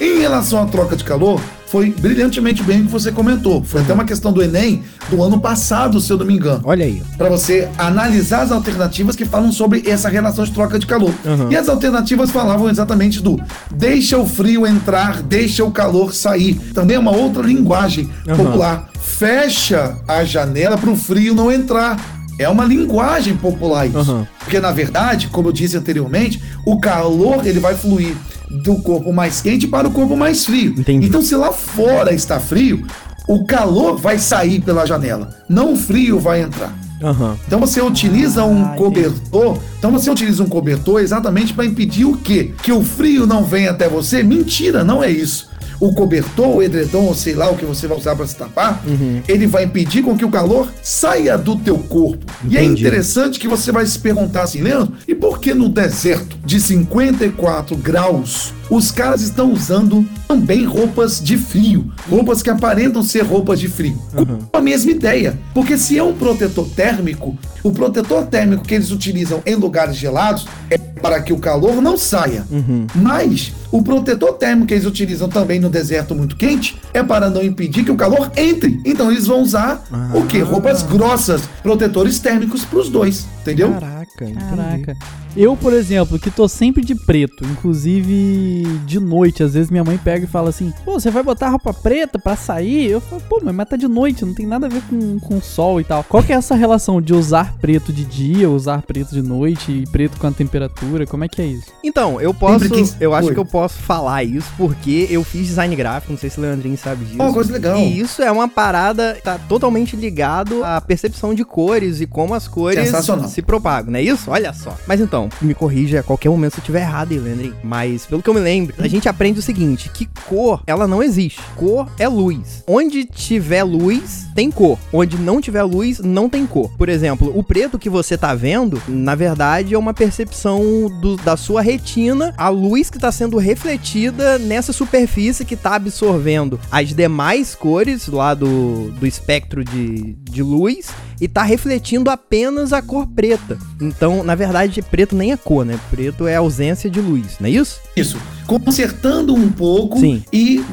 Em 0.00 0.20
relação 0.20 0.62
à 0.62 0.66
troca 0.66 0.96
de 0.96 1.04
calor, 1.04 1.40
foi 1.70 1.92
brilhantemente 1.92 2.64
bem 2.64 2.80
o 2.80 2.86
que 2.86 2.90
você 2.90 3.12
comentou. 3.12 3.62
Foi 3.62 3.80
até 3.80 3.92
uma 3.94 4.04
questão 4.04 4.32
do 4.32 4.42
Enem 4.42 4.82
do 5.08 5.22
ano 5.22 5.40
passado, 5.40 6.00
se 6.00 6.12
eu 6.12 6.18
não 6.18 6.26
me 6.26 6.34
engano. 6.34 6.62
Olha 6.64 6.84
aí. 6.84 7.00
Para 7.16 7.28
você 7.28 7.68
analisar 7.78 8.42
as 8.42 8.50
alternativas 8.50 9.14
que 9.14 9.24
falam 9.24 9.52
sobre 9.52 9.84
essa 9.86 10.08
relação 10.08 10.44
de 10.44 10.50
troca 10.50 10.80
de 10.80 10.86
calor. 10.86 11.14
Uhum. 11.24 11.48
E 11.48 11.56
as 11.56 11.68
alternativas 11.68 12.32
falavam 12.32 12.68
exatamente 12.68 13.22
do 13.22 13.40
deixa 13.70 14.18
o 14.18 14.26
frio 14.26 14.66
entrar, 14.66 15.22
deixa 15.22 15.64
o 15.64 15.70
calor 15.70 16.12
sair. 16.12 16.54
Também 16.74 16.96
é 16.96 16.98
uma 16.98 17.14
outra 17.14 17.42
linguagem 17.42 18.10
uhum. 18.26 18.36
popular. 18.36 18.90
Fecha 19.00 19.96
a 20.08 20.24
janela 20.24 20.76
para 20.76 20.90
o 20.90 20.96
frio 20.96 21.36
não 21.36 21.52
entrar. 21.52 22.04
É 22.36 22.48
uma 22.48 22.64
linguagem 22.64 23.36
popular 23.36 23.86
isso. 23.86 24.10
Uhum. 24.10 24.26
Porque, 24.40 24.58
na 24.58 24.72
verdade, 24.72 25.28
como 25.28 25.48
eu 25.48 25.52
disse 25.52 25.76
anteriormente, 25.76 26.42
o 26.66 26.80
calor 26.80 27.46
ele 27.46 27.60
vai 27.60 27.76
fluir 27.76 28.16
do 28.50 28.76
corpo 28.76 29.12
mais 29.12 29.40
quente 29.40 29.66
para 29.66 29.88
o 29.88 29.90
corpo 29.90 30.16
mais 30.16 30.44
frio. 30.44 30.74
Entendi. 30.78 31.06
Então, 31.06 31.22
se 31.22 31.34
lá 31.34 31.52
fora 31.52 32.12
está 32.12 32.40
frio, 32.40 32.84
o 33.26 33.44
calor 33.44 33.96
vai 33.96 34.18
sair 34.18 34.60
pela 34.60 34.84
janela, 34.84 35.36
não 35.48 35.74
o 35.74 35.76
frio 35.76 36.18
vai 36.18 36.42
entrar. 36.42 36.76
Uhum. 37.00 37.34
Então 37.46 37.58
você 37.58 37.80
utiliza 37.80 38.44
um 38.44 38.62
ah, 38.62 38.74
cobertor. 38.76 39.52
Entendi. 39.52 39.66
Então 39.78 39.90
você 39.90 40.10
utiliza 40.10 40.42
um 40.42 40.48
cobertor 40.48 41.00
exatamente 41.00 41.54
para 41.54 41.64
impedir 41.64 42.04
o 42.04 42.16
quê? 42.16 42.52
Que 42.62 42.70
o 42.72 42.82
frio 42.82 43.26
não 43.26 43.42
venha 43.42 43.70
até 43.70 43.88
você? 43.88 44.22
Mentira, 44.22 44.84
não 44.84 45.02
é 45.02 45.10
isso 45.10 45.49
o 45.80 45.94
cobertor, 45.94 46.56
o 46.56 46.62
edredom, 46.62 47.06
ou 47.06 47.14
sei 47.14 47.34
lá 47.34 47.50
o 47.50 47.56
que 47.56 47.64
você 47.64 47.88
vai 47.88 47.96
usar 47.96 48.14
para 48.14 48.26
se 48.26 48.36
tapar, 48.36 48.84
uhum. 48.86 49.22
ele 49.26 49.46
vai 49.46 49.64
impedir 49.64 50.02
com 50.02 50.16
que 50.16 50.24
o 50.24 50.30
calor 50.30 50.70
saia 50.82 51.38
do 51.38 51.56
teu 51.56 51.78
corpo. 51.78 52.24
Entendi. 52.44 52.54
E 52.54 52.58
é 52.58 52.64
interessante 52.64 53.40
que 53.40 53.48
você 53.48 53.72
vai 53.72 53.86
se 53.86 53.98
perguntar 53.98 54.42
assim, 54.42 54.60
Leandro, 54.60 54.92
e 55.08 55.14
por 55.14 55.40
que 55.40 55.54
no 55.54 55.68
deserto 55.68 56.36
de 56.44 56.60
54 56.60 57.76
graus 57.76 58.52
os 58.70 58.92
caras 58.92 59.22
estão 59.22 59.52
usando 59.52 60.06
também 60.28 60.64
roupas 60.64 61.20
de 61.20 61.36
frio, 61.36 61.90
roupas 62.08 62.40
que 62.40 62.48
aparentam 62.48 63.02
ser 63.02 63.22
roupas 63.22 63.58
de 63.58 63.68
frio. 63.68 64.00
Uhum. 64.14 64.38
Com 64.52 64.58
a 64.58 64.60
mesma 64.60 64.92
ideia, 64.92 65.36
porque 65.52 65.76
se 65.76 65.98
é 65.98 66.02
um 66.02 66.14
protetor 66.14 66.68
térmico, 66.68 67.36
o 67.64 67.72
protetor 67.72 68.26
térmico 68.26 68.62
que 68.62 68.74
eles 68.74 68.92
utilizam 68.92 69.42
em 69.44 69.56
lugares 69.56 69.96
gelados 69.96 70.46
é 70.70 70.78
para 71.00 71.20
que 71.22 71.32
o 71.32 71.38
calor 71.38 71.80
não 71.80 71.96
saia. 71.96 72.44
Uhum. 72.50 72.86
Mas 72.94 73.52
o 73.70 73.82
protetor 73.82 74.34
térmico 74.34 74.68
que 74.68 74.74
eles 74.74 74.86
utilizam 74.86 75.28
também 75.28 75.60
no 75.60 75.70
deserto 75.70 76.14
muito 76.14 76.36
quente 76.36 76.80
é 76.92 77.02
para 77.02 77.30
não 77.30 77.42
impedir 77.42 77.84
que 77.84 77.90
o 77.90 77.96
calor 77.96 78.30
entre. 78.36 78.80
Então 78.84 79.10
eles 79.10 79.26
vão 79.26 79.42
usar 79.42 79.84
ah. 79.92 80.10
o 80.14 80.26
que? 80.26 80.40
Roupas 80.40 80.82
grossas, 80.82 81.42
protetores 81.62 82.18
térmicos 82.18 82.64
para 82.64 82.78
os 82.78 82.88
dois, 82.88 83.26
entendeu? 83.40 83.72
Caraca, 83.72 84.24
entendi. 84.24 84.38
Caraca. 84.38 84.96
Eu, 85.36 85.56
por 85.56 85.72
exemplo, 85.72 86.18
que 86.18 86.30
tô 86.30 86.48
sempre 86.48 86.84
de 86.84 86.94
preto, 86.94 87.44
inclusive 87.44 88.62
de 88.84 88.98
noite, 88.98 89.42
às 89.42 89.54
vezes 89.54 89.70
minha 89.70 89.84
mãe 89.84 89.96
pega 89.96 90.24
e 90.24 90.28
fala 90.28 90.50
assim: 90.50 90.72
pô, 90.84 90.98
você 90.98 91.10
vai 91.10 91.22
botar 91.22 91.48
roupa 91.48 91.72
preta 91.72 92.18
pra 92.18 92.36
sair? 92.36 92.90
Eu 92.90 93.00
falo, 93.00 93.22
pô, 93.28 93.40
mas 93.42 93.68
tá 93.68 93.76
de 93.76 93.86
noite, 93.86 94.24
não 94.24 94.34
tem 94.34 94.46
nada 94.46 94.66
a 94.66 94.68
ver 94.68 94.82
com, 94.82 95.18
com 95.20 95.40
sol 95.40 95.80
e 95.80 95.84
tal. 95.84 96.04
Qual 96.04 96.22
que 96.22 96.32
é 96.32 96.36
essa 96.36 96.54
relação 96.54 97.00
de 97.00 97.14
usar 97.14 97.54
preto 97.58 97.92
de 97.92 98.04
dia, 98.04 98.50
usar 98.50 98.82
preto 98.82 99.14
de 99.14 99.22
noite 99.22 99.70
e 99.70 99.86
preto 99.90 100.18
com 100.18 100.26
a 100.26 100.32
temperatura? 100.32 101.06
Como 101.06 101.24
é 101.24 101.28
que 101.28 101.40
é 101.40 101.46
isso? 101.46 101.68
Então, 101.84 102.20
eu 102.20 102.34
posso, 102.34 102.64
eu 103.00 103.14
acho 103.14 103.32
que 103.32 103.38
eu 103.38 103.44
posso 103.44 103.78
falar 103.78 104.24
isso 104.24 104.50
porque 104.56 105.06
eu 105.10 105.22
fiz 105.22 105.46
design 105.46 105.74
gráfico, 105.76 106.12
não 106.12 106.18
sei 106.18 106.30
se 106.30 106.38
o 106.38 106.42
Leandrinho 106.42 106.76
sabe 106.76 107.04
disso. 107.04 107.18
Oh, 107.20 107.32
coisa 107.32 107.52
legal. 107.52 107.76
E 107.78 108.00
isso 108.00 108.22
é 108.22 108.30
uma 108.30 108.48
parada, 108.48 109.16
tá 109.22 109.38
totalmente 109.38 109.96
ligado 109.96 110.64
à 110.64 110.80
percepção 110.80 111.34
de 111.34 111.44
cores 111.44 112.00
e 112.00 112.06
como 112.06 112.34
as 112.34 112.48
cores 112.48 112.90
se 113.28 113.42
propagam, 113.42 113.92
não 113.92 113.98
é 113.98 114.02
isso? 114.02 114.30
Olha 114.30 114.52
só. 114.52 114.76
Mas 114.86 115.00
então, 115.00 115.19
então, 115.20 115.28
me 115.42 115.54
corrija 115.54 116.00
a 116.00 116.02
qualquer 116.02 116.30
momento 116.30 116.52
se 116.52 116.58
eu 116.58 116.62
estiver 116.62 116.80
errado 116.80 117.12
aí. 117.12 117.52
Mas, 117.62 118.06
pelo 118.06 118.22
que 118.22 118.30
eu 118.30 118.34
me 118.34 118.40
lembro, 118.40 118.74
a 118.78 118.88
gente 118.88 119.08
aprende 119.08 119.38
o 119.38 119.42
seguinte, 119.42 119.90
que 119.90 120.08
cor, 120.26 120.62
ela 120.66 120.86
não 120.86 121.02
existe. 121.02 121.40
Cor 121.56 121.88
é 121.98 122.08
luz. 122.08 122.62
Onde 122.66 123.04
tiver 123.04 123.62
luz, 123.62 124.26
tem 124.34 124.50
cor. 124.50 124.78
Onde 124.92 125.18
não 125.18 125.40
tiver 125.40 125.62
luz, 125.62 125.98
não 125.98 126.28
tem 126.28 126.46
cor. 126.46 126.70
Por 126.76 126.88
exemplo, 126.88 127.32
o 127.34 127.42
preto 127.42 127.78
que 127.78 127.90
você 127.90 128.16
tá 128.16 128.34
vendo, 128.34 128.80
na 128.88 129.14
verdade, 129.14 129.74
é 129.74 129.78
uma 129.78 129.92
percepção 129.92 130.62
do, 131.00 131.16
da 131.16 131.36
sua 131.36 131.60
retina, 131.60 132.32
a 132.36 132.48
luz 132.48 132.88
que 132.88 132.96
está 132.96 133.12
sendo 133.12 133.36
refletida 133.36 134.38
nessa 134.38 134.72
superfície 134.72 135.44
que 135.44 135.54
está 135.54 135.74
absorvendo 135.74 136.58
as 136.70 136.94
demais 136.94 137.54
cores 137.54 138.06
lá 138.06 138.34
do, 138.34 138.90
do 138.92 139.06
espectro 139.06 139.64
de, 139.64 140.14
de 140.22 140.42
luz 140.42 140.90
e 141.20 141.28
tá 141.28 141.42
refletindo 141.42 142.10
apenas 142.10 142.72
a 142.72 142.80
cor 142.80 143.06
preta. 143.06 143.58
Então, 143.80 144.24
na 144.24 144.34
verdade, 144.34 144.80
preto 144.80 145.09
nem 145.14 145.32
é 145.32 145.36
cor, 145.36 145.64
né? 145.64 145.78
Preto 145.90 146.26
é 146.26 146.36
ausência 146.36 146.90
de 146.90 147.00
luz, 147.00 147.36
não 147.40 147.48
é 147.48 147.50
isso? 147.50 147.80
Isso. 147.96 148.18
Consertando 148.46 149.34
um 149.34 149.48
pouco 149.50 149.98
Sim. 150.00 150.24
e 150.32 150.64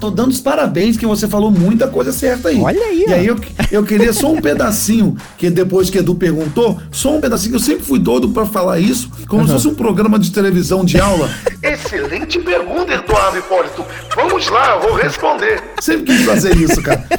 tô 0.00 0.10
dando 0.10 0.30
os 0.30 0.40
parabéns 0.40 0.96
que 0.96 1.06
você 1.06 1.26
falou 1.28 1.50
muita 1.50 1.88
coisa 1.88 2.12
certa 2.12 2.48
aí. 2.48 2.60
Olha 2.60 2.80
aí. 2.80 3.04
E 3.06 3.12
aí 3.12 3.26
eu, 3.26 3.36
eu 3.70 3.84
queria 3.84 4.12
só 4.12 4.32
um 4.32 4.40
pedacinho, 4.42 5.16
que 5.38 5.48
depois 5.50 5.88
que 5.88 5.98
Edu 5.98 6.14
perguntou, 6.14 6.80
só 6.90 7.16
um 7.16 7.20
pedacinho, 7.20 7.50
que 7.50 7.56
eu 7.56 7.60
sempre 7.60 7.84
fui 7.84 7.98
doido 7.98 8.28
para 8.30 8.44
falar 8.46 8.78
isso, 8.78 9.10
como 9.28 9.42
uhum. 9.42 9.46
se 9.46 9.52
fosse 9.54 9.68
um 9.68 9.74
programa 9.74 10.18
de 10.18 10.30
televisão 10.30 10.84
de 10.84 11.00
aula. 11.00 11.30
Excelente 11.62 12.38
pergunta, 12.38 12.92
Eduardo 12.92 13.38
Hipólito. 13.38 13.84
Vamos 14.14 14.48
lá, 14.48 14.76
eu 14.76 14.82
vou 14.82 14.94
responder. 14.94 15.62
Sempre 15.80 16.16
quis 16.16 16.24
fazer 16.24 16.56
isso, 16.56 16.82
cara. 16.82 17.04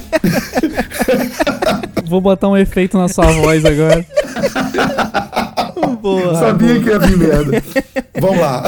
Vou 2.07 2.21
botar 2.21 2.47
um 2.47 2.55
efeito 2.55 2.97
na 2.97 3.09
sua 3.09 3.25
voz 3.25 3.65
agora. 3.65 4.05
Boa, 6.07 6.35
Sabia 6.35 6.73
boa. 6.73 6.83
que 6.83 6.89
ia 6.89 6.99
vir 6.99 7.17
merda. 7.17 7.63
Vamos 8.19 8.39
lá. 8.39 8.63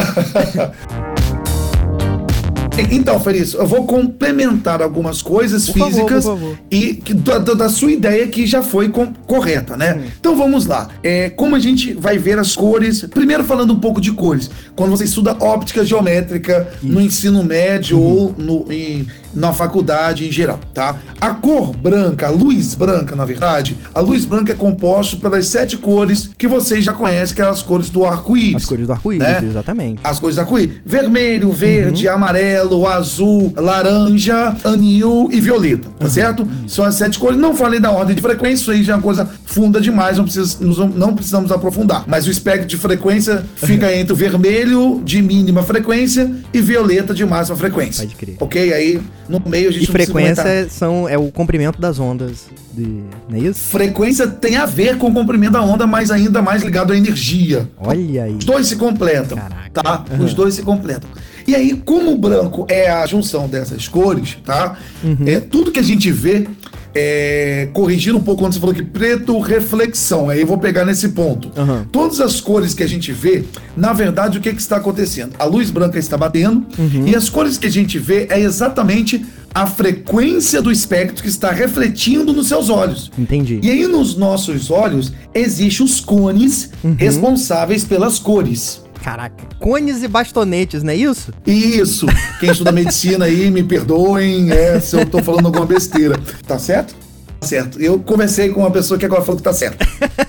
Então, 2.91 3.19
Feliz, 3.19 3.53
eu 3.53 3.67
vou 3.67 3.85
complementar 3.85 4.81
algumas 4.81 5.21
coisas 5.21 5.69
por 5.69 5.85
físicas 5.87 6.23
favor, 6.23 6.39
favor. 6.39 6.59
e 6.71 6.93
que, 6.93 7.13
da, 7.13 7.37
da, 7.39 7.67
sua 7.67 7.91
ideia 7.91 8.25
que 8.27 8.47
já 8.47 8.63
foi 8.63 8.87
com, 8.87 9.13
correta, 9.27 9.75
né? 9.75 9.95
Hum. 9.95 10.09
Então 10.17 10.35
vamos 10.37 10.65
lá. 10.65 10.87
É, 11.03 11.29
como 11.29 11.55
a 11.55 11.59
gente 11.59 11.93
vai 11.93 12.17
ver 12.17 12.39
as 12.39 12.55
cores? 12.55 13.01
Primeiro 13.01 13.43
falando 13.43 13.73
um 13.73 13.79
pouco 13.79 13.99
de 13.99 14.13
cores. 14.13 14.49
Quando 14.75 14.91
você 14.91 15.03
estuda 15.03 15.35
óptica 15.41 15.83
geométrica 15.83 16.69
Isso. 16.81 16.91
no 16.91 17.01
ensino 17.01 17.43
médio 17.43 17.99
uhum. 17.99 18.05
ou 18.05 18.35
no, 18.37 18.71
em, 18.71 19.05
na 19.33 19.53
faculdade 19.53 20.27
em 20.27 20.31
geral, 20.31 20.59
tá? 20.73 20.95
A 21.19 21.31
cor 21.31 21.75
branca, 21.75 22.27
a 22.27 22.29
luz 22.29 22.75
branca, 22.75 23.15
na 23.15 23.25
verdade, 23.25 23.77
a 23.93 23.99
luz 23.99 24.25
branca 24.25 24.53
é 24.53 24.55
composta 24.55 25.17
pelas 25.17 25.47
sete 25.47 25.77
cores 25.77 26.29
que 26.37 26.47
vocês 26.47 26.83
já 26.83 26.93
conhecem, 26.93 27.35
que 27.35 27.41
são 27.41 27.51
as 27.51 27.61
cores 27.61 27.89
do 27.89 28.05
arco-íris. 28.05 28.55
As 28.55 28.65
cores 28.65 28.87
do 28.87 28.93
arco-íris, 28.93 29.27
né? 29.27 29.43
exatamente. 29.43 29.99
As 30.03 30.19
cores 30.19 30.35
do 30.35 30.41
arco-íris. 30.41 30.75
Vermelho, 30.85 31.51
verde, 31.51 32.07
uhum. 32.07 32.13
amarelo 32.13 32.87
azul, 32.87 33.53
laranja, 33.55 34.55
anil 34.63 35.29
e 35.31 35.39
violeta, 35.39 35.89
tá 35.97 36.05
uhum. 36.05 36.11
certo? 36.11 36.47
São 36.67 36.85
as 36.85 36.95
sete 36.95 37.19
cores. 37.19 37.37
Não 37.37 37.55
falei 37.55 37.79
da 37.79 37.91
ordem 37.91 38.15
de 38.15 38.21
frequência, 38.21 38.61
isso 38.61 38.71
aí 38.71 38.83
já 38.83 38.93
é 38.93 38.95
uma 38.95 39.01
coisa 39.01 39.29
funda 39.45 39.81
demais, 39.81 40.17
não, 40.17 40.23
precisa, 40.23 40.57
não 40.61 41.13
precisamos 41.13 41.51
aprofundar. 41.51 42.03
Mas 42.07 42.27
o 42.27 42.31
espectro 42.31 42.67
de 42.67 42.77
frequência 42.77 43.43
fica 43.55 43.87
uhum. 43.87 43.93
entre 43.99 44.13
o 44.13 44.15
vermelho 44.15 45.01
de 45.03 45.21
mínima 45.21 45.63
frequência 45.63 46.31
e 46.53 46.61
violeta 46.61 47.13
de 47.13 47.25
máxima 47.25 47.57
frequência. 47.57 48.03
Pode 48.03 48.15
crer. 48.15 48.35
Ok? 48.39 48.73
Aí 48.73 49.01
no 49.29 49.41
meio 49.45 49.69
a 49.69 49.71
gente 49.71 49.83
E 49.83 49.87
frequência 49.87 50.67
são, 50.69 51.07
é 51.07 51.17
o 51.17 51.31
comprimento 51.31 51.79
das 51.79 51.99
ondas. 51.99 52.47
De, 52.73 53.03
não 53.29 53.37
é 53.37 53.39
isso? 53.39 53.59
Frequência 53.69 54.27
tem 54.27 54.57
a 54.57 54.65
ver 54.65 54.97
com 54.97 55.07
o 55.07 55.13
comprimento 55.13 55.53
da 55.53 55.61
onda, 55.61 55.85
mas 55.85 56.09
ainda 56.09 56.41
mais 56.41 56.63
ligado 56.63 56.91
à 56.91 56.97
energia. 56.97 57.69
Olha 57.77 58.23
aí. 58.23 58.35
Os 58.35 58.43
dois 58.43 58.67
se 58.67 58.75
completam. 58.75 59.37
Caraca. 59.37 59.69
Tá? 59.71 60.05
Uhum. 60.11 60.25
Os 60.25 60.33
dois 60.33 60.55
se 60.55 60.63
completam. 60.63 61.09
E 61.47 61.55
aí, 61.55 61.81
como 61.85 62.11
o 62.11 62.17
branco 62.17 62.65
é 62.69 62.89
a 62.89 63.05
junção 63.05 63.47
dessas 63.47 63.87
cores, 63.87 64.37
tá? 64.45 64.77
Uhum. 65.03 65.17
É, 65.25 65.39
tudo 65.39 65.71
que 65.71 65.79
a 65.79 65.83
gente 65.83 66.11
vê 66.11 66.47
é, 66.93 67.69
corrigindo 67.73 68.17
um 68.17 68.21
pouco 68.21 68.41
quando 68.41 68.53
você 68.53 68.59
falou 68.59 68.75
que 68.75 68.83
preto, 68.83 69.39
reflexão. 69.39 70.29
Aí 70.29 70.41
eu 70.41 70.47
vou 70.47 70.57
pegar 70.57 70.85
nesse 70.85 71.09
ponto. 71.09 71.51
Uhum. 71.59 71.85
Todas 71.91 72.19
as 72.19 72.41
cores 72.41 72.73
que 72.73 72.83
a 72.83 72.87
gente 72.87 73.11
vê, 73.11 73.43
na 73.75 73.93
verdade, 73.93 74.37
o 74.37 74.41
que, 74.41 74.53
que 74.53 74.61
está 74.61 74.77
acontecendo? 74.77 75.33
A 75.37 75.45
luz 75.45 75.69
branca 75.71 75.99
está 75.99 76.17
batendo 76.17 76.65
uhum. 76.77 77.07
e 77.07 77.15
as 77.15 77.29
cores 77.29 77.57
que 77.57 77.67
a 77.67 77.71
gente 77.71 77.97
vê 77.99 78.27
é 78.29 78.39
exatamente 78.39 79.25
a 79.53 79.65
frequência 79.65 80.61
do 80.61 80.71
espectro 80.71 81.23
que 81.23 81.29
está 81.29 81.51
refletindo 81.51 82.33
nos 82.33 82.47
seus 82.47 82.69
olhos. 82.69 83.11
Entendi. 83.17 83.59
E 83.63 83.69
aí 83.69 83.87
nos 83.87 84.15
nossos 84.15 84.69
olhos 84.69 85.11
existem 85.33 85.85
os 85.85 85.99
cones 85.99 86.69
uhum. 86.83 86.95
responsáveis 86.97 87.83
pelas 87.83 88.19
cores. 88.19 88.81
Caraca, 89.03 89.35
cones 89.59 90.03
e 90.03 90.07
bastonetes, 90.07 90.83
não 90.83 90.91
é 90.91 90.95
isso? 90.95 91.31
Isso. 91.45 92.05
Quem 92.39 92.51
estuda 92.51 92.71
medicina 92.71 93.25
aí, 93.25 93.49
me 93.49 93.63
perdoem 93.63 94.51
é, 94.51 94.79
se 94.79 94.95
eu 94.95 95.05
tô 95.05 95.23
falando 95.23 95.45
alguma 95.47 95.65
besteira. 95.65 96.19
Tá 96.45 96.59
certo? 96.59 96.93
Tá 97.39 97.47
certo. 97.47 97.81
Eu 97.81 97.99
conversei 97.99 98.49
com 98.49 98.59
uma 98.59 98.71
pessoa 98.71 98.99
que 98.99 99.05
agora 99.05 99.21
falou 99.21 99.37
que 99.37 99.43
tá 99.43 99.53
certo. 99.53 99.77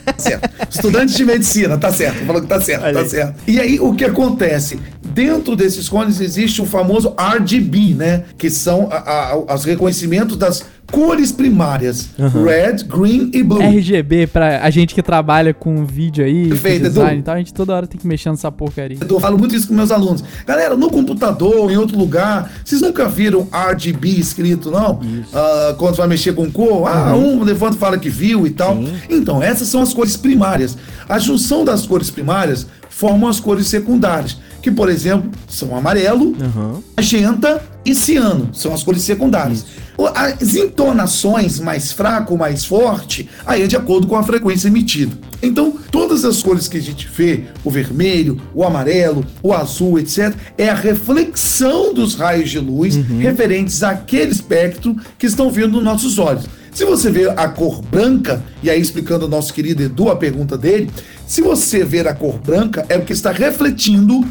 Tá 0.04 0.14
certo. 0.16 0.48
Estudante 0.70 1.16
de 1.16 1.24
medicina, 1.24 1.76
tá 1.76 1.92
certo. 1.92 2.24
Falou 2.24 2.40
que 2.40 2.46
tá 2.48 2.61
certo, 2.61 2.85
Olha 2.85 2.94
tá 2.94 3.00
aí. 3.00 3.09
certo. 3.09 3.35
E 3.48 3.59
aí, 3.61 3.80
o 3.80 3.92
que 3.94 4.04
acontece? 4.04 4.78
Dentro 5.12 5.57
desses 5.57 5.88
cones 5.88 6.20
existe 6.20 6.62
o 6.62 6.66
famoso 6.66 7.14
RGB, 7.18 7.94
né? 7.94 8.25
Que 8.38 8.49
são 8.49 8.88
a, 8.90 9.33
a, 9.33 9.55
os 9.55 9.64
reconhecimentos 9.64 10.37
das 10.37 10.64
cores 10.90 11.33
primárias: 11.33 12.11
uhum. 12.18 12.44
red, 12.44 12.85
green 12.85 13.31
e 13.33 13.42
blue. 13.42 13.61
RGB, 13.61 14.27
pra 14.27 14.62
a 14.62 14.70
gente 14.70 14.94
que 14.94 15.03
trabalha 15.03 15.55
com 15.55 15.85
vídeo 15.85 16.25
aí, 16.25 16.49
Perfeito, 16.49 16.88
design 16.88 17.14
Edu. 17.14 17.23
tal, 17.25 17.35
a 17.35 17.38
gente 17.38 17.55
toda 17.55 17.75
hora 17.75 17.87
tem 17.87 17.99
que 17.99 18.07
mexer 18.07 18.31
nessa 18.31 18.51
porcaria. 18.51 18.99
Eu 19.01 19.20
falo 19.20 19.38
muito 19.38 19.55
isso 19.55 19.68
com 19.68 19.75
meus 19.75 19.90
alunos. 19.90 20.23
Galera, 20.46 20.77
no 20.77 20.90
computador, 20.90 21.70
em 21.70 21.77
outro 21.77 21.96
lugar, 21.96 22.51
vocês 22.64 22.81
nunca 22.81 23.09
viram 23.09 23.49
RGB 23.53 24.09
escrito, 24.11 24.70
não? 24.70 24.94
Uh, 24.94 25.75
quando 25.77 25.96
vai 25.96 26.07
mexer 26.07 26.35
com 26.35 26.51
cor, 26.51 26.88
ah, 26.88 27.14
um 27.16 27.42
levanta 27.42 27.77
e 27.77 27.79
fala 27.79 27.99
que 27.99 28.09
viu 28.09 28.46
e 28.46 28.51
tal. 28.51 28.77
Sim. 28.77 28.92
Então, 29.09 29.42
essas 29.42 29.68
são 29.68 29.83
as 29.83 29.94
cores 29.94 30.16
primárias. 30.16 30.77
A 31.09 31.18
junção 31.18 31.64
das 31.64 31.87
cores 31.87 32.11
primárias 32.11 32.66
formam 32.88 33.29
as 33.29 33.40
cores 33.40 33.66
secundárias 33.66 34.38
que, 34.61 34.70
por 34.70 34.88
exemplo, 34.88 35.31
são 35.49 35.77
amarelo, 35.77 36.27
uhum. 36.27 36.83
magenta 36.96 37.62
e 37.85 37.94
ciano, 37.94 38.51
são 38.53 38.75
as 38.75 38.83
cores 38.83 39.03
secundárias. 39.03 39.59
Isso. 39.59 39.90
As 40.14 40.55
entonações 40.55 41.59
mais 41.59 41.92
fraco, 41.92 42.37
mais 42.37 42.64
forte, 42.64 43.29
aí 43.46 43.62
é 43.62 43.66
de 43.66 43.77
acordo 43.77 44.07
com 44.07 44.16
a 44.16 44.23
frequência 44.23 44.68
emitida. 44.68 45.16
Então, 45.42 45.75
todas 45.90 46.25
as 46.25 46.42
cores 46.42 46.68
que 46.68 46.79
a 46.79 46.83
gente 46.83 47.07
vê, 47.09 47.44
o 47.64 47.70
vermelho, 47.70 48.40
o 48.55 48.64
amarelo, 48.64 49.25
o 49.42 49.53
azul, 49.53 49.99
etc., 49.99 50.35
é 50.57 50.68
a 50.68 50.75
reflexão 50.75 51.92
dos 51.92 52.14
raios 52.14 52.51
de 52.51 52.59
luz 52.59 52.96
uhum. 52.96 53.18
referentes 53.18 53.83
àquele 53.83 54.33
espectro 54.33 54.96
que 55.18 55.27
estão 55.27 55.51
vindo 55.51 55.73
nos 55.73 55.85
nossos 55.85 56.18
olhos. 56.18 56.44
Se 56.73 56.85
você 56.85 57.11
vê 57.11 57.29
a 57.29 57.49
cor 57.49 57.83
branca, 57.83 58.42
e 58.62 58.70
aí 58.70 58.81
explicando 58.81 59.27
o 59.27 59.29
nosso 59.29 59.53
querido 59.53 59.83
Edu 59.83 60.09
a 60.09 60.16
pergunta 60.16 60.57
dele, 60.57 60.90
se 61.27 61.42
você 61.42 61.85
ver 61.85 62.07
a 62.07 62.14
cor 62.14 62.38
branca, 62.38 62.87
é 62.88 62.96
porque 62.96 63.12
está 63.12 63.33
refletindo 63.33 64.25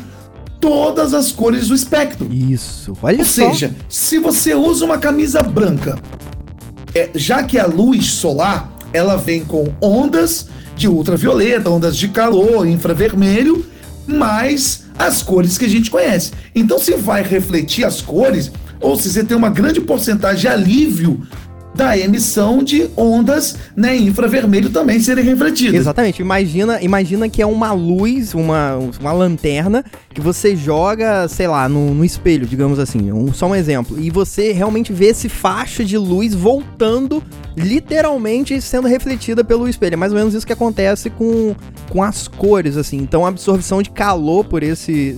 todas 0.59 1.13
as 1.13 1.31
cores 1.31 1.67
do 1.67 1.75
espectro. 1.75 2.31
Isso, 2.31 2.97
olha 3.01 3.19
Ou 3.19 3.25
só. 3.25 3.49
seja, 3.51 3.75
se 3.87 4.19
você 4.19 4.53
usa 4.53 4.85
uma 4.85 4.97
camisa 4.97 5.41
branca, 5.41 5.97
é, 6.93 7.09
já 7.15 7.43
que 7.43 7.57
a 7.57 7.65
luz 7.65 8.07
solar 8.07 8.71
ela 8.91 9.15
vem 9.15 9.43
com 9.45 9.67
ondas 9.81 10.47
de 10.75 10.87
ultravioleta, 10.87 11.69
ondas 11.69 11.95
de 11.95 12.07
calor, 12.07 12.67
infravermelho, 12.67 13.65
mais 14.07 14.85
as 14.97 15.21
cores 15.21 15.57
que 15.57 15.65
a 15.65 15.69
gente 15.69 15.91
conhece. 15.91 16.31
Então, 16.55 16.79
se 16.79 16.93
vai 16.95 17.21
refletir 17.21 17.85
as 17.85 18.01
cores, 18.01 18.51
ou 18.81 18.97
se 18.97 19.09
você 19.09 19.23
tem 19.23 19.37
uma 19.37 19.49
grande 19.49 19.81
porcentagem 19.81 20.41
de 20.41 20.47
alívio 20.47 21.21
da 21.79 21.97
emissão 21.97 22.61
de 22.61 22.89
ondas 22.97 23.55
né, 23.73 23.95
infravermelho 23.95 24.69
também 24.69 24.99
serem 24.99 25.23
refletidas. 25.23 25.79
Exatamente. 25.79 26.21
Imagina, 26.21 26.81
imagina 26.81 27.29
que 27.29 27.41
é 27.41 27.45
uma 27.45 27.71
luz, 27.71 28.33
uma, 28.33 28.77
uma 28.99 29.13
lanterna 29.13 29.85
que 30.13 30.19
você 30.19 30.57
joga, 30.57 31.25
sei 31.29 31.47
lá, 31.47 31.69
no, 31.69 31.95
no 31.95 32.03
espelho, 32.03 32.45
digamos 32.45 32.79
assim. 32.79 33.13
Um, 33.13 33.31
só 33.31 33.47
um 33.47 33.55
exemplo. 33.55 33.97
E 33.97 34.09
você 34.09 34.51
realmente 34.51 34.91
vê 34.91 35.05
esse 35.05 35.29
faixa 35.29 35.85
de 35.85 35.97
luz 35.97 36.33
voltando, 36.33 37.23
literalmente 37.55 38.59
sendo 38.61 38.89
refletida 38.89 39.41
pelo 39.41 39.69
espelho. 39.69 39.93
É 39.93 39.97
mais 39.97 40.11
ou 40.11 40.17
menos 40.17 40.33
isso 40.33 40.45
que 40.45 40.51
acontece 40.51 41.09
com, 41.09 41.55
com 41.89 42.03
as 42.03 42.27
cores, 42.27 42.75
assim. 42.75 42.97
Então 42.97 43.25
a 43.25 43.29
absorção 43.29 43.81
de 43.81 43.89
calor 43.89 44.43
por 44.43 44.63
esse. 44.63 45.17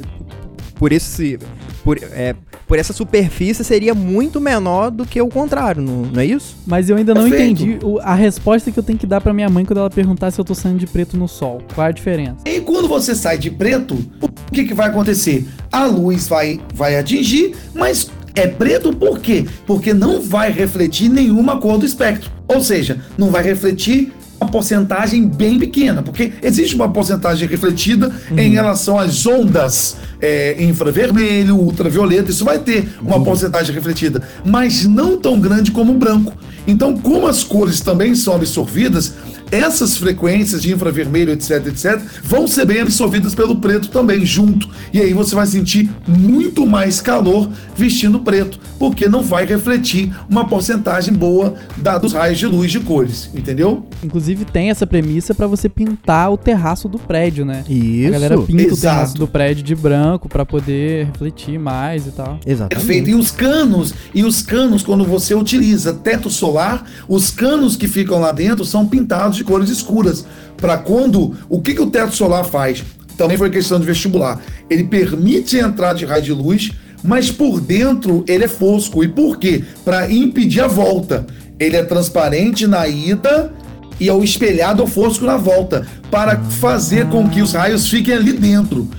Por 0.76 0.92
esse. 0.92 1.40
Por, 1.84 1.98
é, 1.98 2.36
por 2.68 2.78
essa 2.78 2.94
superfície 2.94 3.64
seria 3.64 3.94
muito 3.94 4.40
menor 4.40 4.92
do 4.92 5.06
que 5.06 5.22
o 5.22 5.28
contrário, 5.28 5.82
não, 5.82 6.04
não 6.04 6.22
é 6.22 6.26
isso? 6.26 6.56
Mas 6.66 6.90
eu 6.90 6.98
ainda 6.98 7.14
não 7.14 7.30
Perfeito. 7.30 7.64
entendi 7.64 7.86
o, 7.86 8.00
a 8.00 8.14
resposta 8.14 8.72
que 8.72 8.78
eu 8.78 8.84
tenho 8.84 9.00
que 9.00 9.08
dar 9.08 9.22
para 9.22 9.34
minha 9.34 9.50
mãe 9.50 9.66
quando 9.66 9.80
ela 9.80 9.90
perguntar 9.90 10.32
se 10.32 10.40
eu 10.40 10.46
tô 10.46 10.54
saindo 10.54 10.78
de 10.78 10.88
preto 10.88 11.18
no 11.18 11.28
sol. 11.28 11.62
Qual 11.74 11.86
é 11.86 11.90
a 11.90 11.94
diferença? 11.94 12.38
E 12.46 12.62
quando 12.62 12.88
você 12.88 13.16
sai 13.16 13.38
de 13.38 13.50
preto, 13.50 13.96
o 14.22 14.30
que, 14.52 14.66
que 14.66 14.74
vai 14.74 14.90
acontecer? 14.90 15.48
A 15.72 15.86
luz 15.86 16.28
vai, 16.28 16.60
vai 16.74 16.98
atingir, 16.98 17.56
mas 17.74 18.10
é 18.36 18.48
preto 18.48 18.94
por 18.96 19.20
quê? 19.20 19.46
Porque 19.66 19.94
não 19.94 20.22
vai 20.22 20.52
refletir 20.52 21.10
nenhuma 21.10 21.60
cor 21.60 21.78
do 21.78 21.86
espectro. 21.86 22.32
Ou 22.48 22.62
seja, 22.62 23.00
não 23.18 23.30
vai 23.30 23.44
refletir 23.44 24.14
uma 24.42 24.50
porcentagem 24.50 25.28
bem 25.28 25.60
pequena, 25.60 26.02
porque 26.02 26.34
existe 26.42 26.74
uma 26.74 26.90
porcentagem 26.90 27.48
refletida 27.48 28.12
uhum. 28.32 28.40
em 28.40 28.50
relação 28.50 28.98
às 28.98 29.28
ondas 29.28 29.98
é, 30.20 30.62
infravermelho, 30.64 31.56
ultravioleta, 31.56 32.32
isso 32.32 32.44
vai 32.44 32.58
ter 32.58 32.90
uma 33.00 33.18
uhum. 33.18 33.24
porcentagem 33.24 33.74
refletida, 33.74 34.24
mas 34.44 34.86
não 34.86 35.16
tão 35.16 35.40
grande 35.40 35.70
como 35.70 35.94
o 35.94 35.98
branco. 35.98 36.36
Então, 36.66 36.98
como 36.98 37.28
as 37.28 37.44
cores 37.44 37.82
também 37.82 38.16
são 38.16 38.36
absorvidas, 38.36 39.14
essas 39.52 39.98
frequências 39.98 40.62
de 40.62 40.74
infravermelho, 40.74 41.34
etc, 41.34 41.68
etc, 41.68 42.02
vão 42.24 42.48
ser 42.48 42.66
bem 42.66 42.82
absorvidas 42.82 43.36
pelo 43.36 43.58
preto 43.58 43.90
também, 43.90 44.26
junto. 44.26 44.70
E 44.94 45.00
aí 45.00 45.14
você 45.14 45.36
vai 45.36 45.46
sentir 45.46 45.90
muito 46.08 46.66
mais 46.66 47.02
calor 47.02 47.50
vestindo 47.76 48.20
preto, 48.20 48.60
porque 48.80 49.10
não 49.10 49.22
vai 49.22 49.46
refletir 49.46 50.16
uma 50.30 50.48
porcentagem 50.48 51.14
boa 51.14 51.56
da, 51.78 51.98
dos 51.98 52.14
raios 52.14 52.40
de 52.40 52.48
luz 52.48 52.72
de 52.72 52.80
cores, 52.80 53.30
entendeu? 53.36 53.86
Inclusive 54.04 54.46
tem 54.46 54.70
essa 54.70 54.88
premissa 54.88 55.34
para 55.34 55.48
você 55.48 55.68
pintar 55.68 56.32
o 56.32 56.38
terraço 56.38 56.88
do 56.88 56.98
prédio, 56.98 57.46
né? 57.46 57.64
Isso. 57.70 58.08
A 58.08 58.12
galera 58.12 58.38
pinta 58.42 58.64
Exato. 58.64 58.74
o 58.74 58.82
terraço 58.82 59.16
do 59.16 59.28
prédio 59.28 59.64
de 59.64 59.76
branco 59.76 60.30
para 60.30 60.46
poder 60.46 61.08
refletir 61.08 61.60
mais 61.60 62.08
e 62.08 62.12
tal. 62.12 62.40
Exatamente. 62.46 62.86
Perfeito. 62.86 63.10
E 63.10 63.16
os 63.16 63.32
canos, 63.32 63.94
e 64.14 64.24
os 64.24 64.42
canos 64.42 64.84
quando 64.84 65.04
você 65.04 65.34
utiliza 65.34 65.94
teto 65.94 66.30
solar, 66.30 66.86
os 67.08 67.30
canos 67.30 67.76
que 67.76 67.88
ficam 67.88 68.20
lá 68.20 68.32
dentro 68.32 68.64
são 68.64 68.86
pintados 68.86 69.41
de 69.42 69.44
cores 69.44 69.70
escuras. 69.70 70.26
Para 70.58 70.78
quando. 70.78 71.36
O 71.50 71.62
que, 71.62 71.74
que 71.74 71.82
o 71.82 71.90
teto 71.90 72.16
solar 72.16 72.46
faz? 72.46 72.84
Também 73.18 73.38
foi 73.38 73.50
questão 73.50 73.80
de 73.80 73.86
vestibular. 73.86 74.40
Ele 74.70 74.84
permite 74.84 75.60
a 75.60 75.68
entrada 75.68 76.00
de 76.00 76.06
raio 76.06 76.24
de 76.24 76.32
luz, 76.32 76.72
mas 77.04 77.30
por 77.32 77.60
dentro 77.60 78.24
ele 78.28 78.46
é 78.46 78.48
fosco. 78.48 79.04
E 79.04 79.08
por 79.08 79.38
quê? 79.38 79.64
Para 79.84 80.12
impedir 80.12 80.62
a 80.62 80.68
volta. 80.68 81.26
Ele 81.60 81.76
é 81.76 81.84
transparente 81.84 82.66
na 82.66 82.88
ida 82.88 83.52
e 84.00 84.10
é 84.10 84.14
o 84.14 84.24
espelhado 84.24 84.82
ou 84.82 84.88
fosco 84.88 85.26
na 85.26 85.38
volta, 85.38 85.86
para 86.10 86.40
fazer 86.40 87.08
com 87.10 87.30
que 87.30 87.40
os 87.40 87.54
raios 87.54 87.88
fiquem 87.88 88.16
ali 88.16 88.34
dentro. 88.34 88.90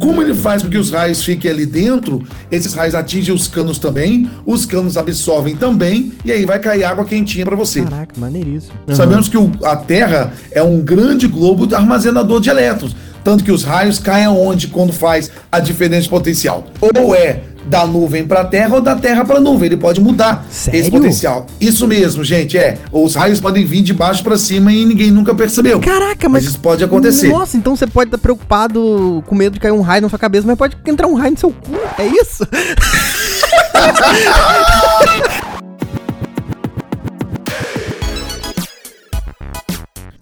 Como 0.00 0.22
ele 0.22 0.34
faz 0.34 0.62
com 0.62 0.68
que 0.68 0.78
os 0.78 0.90
raios 0.90 1.24
fiquem 1.24 1.50
ali 1.50 1.66
dentro, 1.66 2.22
esses 2.50 2.74
raios 2.74 2.94
atingem 2.94 3.34
os 3.34 3.48
canos 3.48 3.78
também, 3.78 4.30
os 4.46 4.64
canos 4.64 4.96
absorvem 4.96 5.56
também, 5.56 6.12
e 6.24 6.32
aí 6.32 6.44
vai 6.44 6.58
cair 6.58 6.84
água 6.84 7.04
quentinha 7.04 7.44
para 7.44 7.56
você. 7.56 7.82
Caraca, 7.82 8.14
maneiríssimo. 8.18 8.72
Uhum. 8.88 8.94
Sabemos 8.94 9.28
que 9.28 9.36
o, 9.36 9.50
a 9.64 9.76
Terra 9.76 10.32
é 10.50 10.62
um 10.62 10.80
grande 10.80 11.26
globo 11.26 11.74
armazenador 11.74 12.40
de 12.40 12.50
elétrons. 12.50 12.94
Tanto 13.24 13.44
que 13.44 13.52
os 13.52 13.62
raios 13.62 13.98
caem 13.98 14.24
aonde 14.24 14.66
quando 14.66 14.92
faz 14.92 15.30
a 15.50 15.60
diferença 15.60 16.02
de 16.02 16.08
potencial? 16.08 16.66
Ou 16.80 17.14
é 17.14 17.40
da 17.66 17.86
nuvem 17.86 18.26
para 18.26 18.40
a 18.40 18.44
Terra 18.44 18.76
ou 18.76 18.80
da 18.80 18.96
Terra 18.96 19.24
para 19.24 19.36
a 19.36 19.40
nuvem. 19.40 19.66
Ele 19.66 19.76
pode 19.76 20.00
mudar 20.00 20.44
Sério? 20.50 20.80
esse 20.80 20.90
potencial. 20.90 21.46
Isso 21.60 21.86
mesmo, 21.86 22.24
gente, 22.24 22.58
é. 22.58 22.78
Os 22.90 23.14
raios 23.14 23.40
podem 23.40 23.64
vir 23.64 23.82
de 23.82 23.92
baixo 23.92 24.22
para 24.22 24.36
cima 24.36 24.72
e 24.72 24.84
ninguém 24.84 25.10
nunca 25.10 25.34
percebeu. 25.34 25.80
Caraca, 25.80 26.28
mas, 26.28 26.42
mas, 26.42 26.44
isso 26.44 26.60
pode 26.60 26.82
acontecer. 26.82 27.28
Nossa, 27.28 27.56
então 27.56 27.76
você 27.76 27.86
pode 27.86 28.08
estar 28.08 28.18
preocupado 28.18 29.22
com 29.26 29.34
medo 29.34 29.54
de 29.54 29.60
cair 29.60 29.72
um 29.72 29.80
raio 29.80 30.02
na 30.02 30.08
sua 30.08 30.18
cabeça, 30.18 30.46
mas 30.46 30.56
pode 30.56 30.76
entrar 30.86 31.06
um 31.06 31.14
raio 31.14 31.32
no 31.32 31.38
seu 31.38 31.50
cu. 31.50 31.78
É 31.98 32.06
isso? 32.06 32.46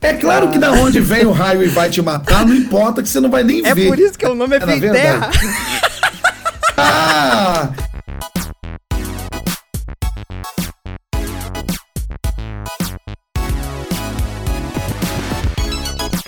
É 0.03 0.15
claro 0.15 0.49
que 0.49 0.59
da 0.59 0.73
onde 0.73 0.99
vem 0.99 1.27
o 1.27 1.31
raio 1.31 1.63
e 1.63 1.69
vai 1.69 1.91
te 1.91 2.01
matar, 2.01 2.47
não 2.47 2.55
importa 2.55 3.03
que 3.03 3.09
você 3.09 3.21
não 3.21 3.31
vai 3.31 3.45
nem 3.45 3.65
é 3.65 3.75
ver. 3.75 3.85
É 3.85 3.89
por 3.89 3.99
isso 3.99 4.19
que 4.19 4.27
o 4.27 4.35
nome 4.35 4.57
é, 4.57 4.59
é 4.59 4.93
Terra. 4.93 5.31
Ah! 6.81 7.90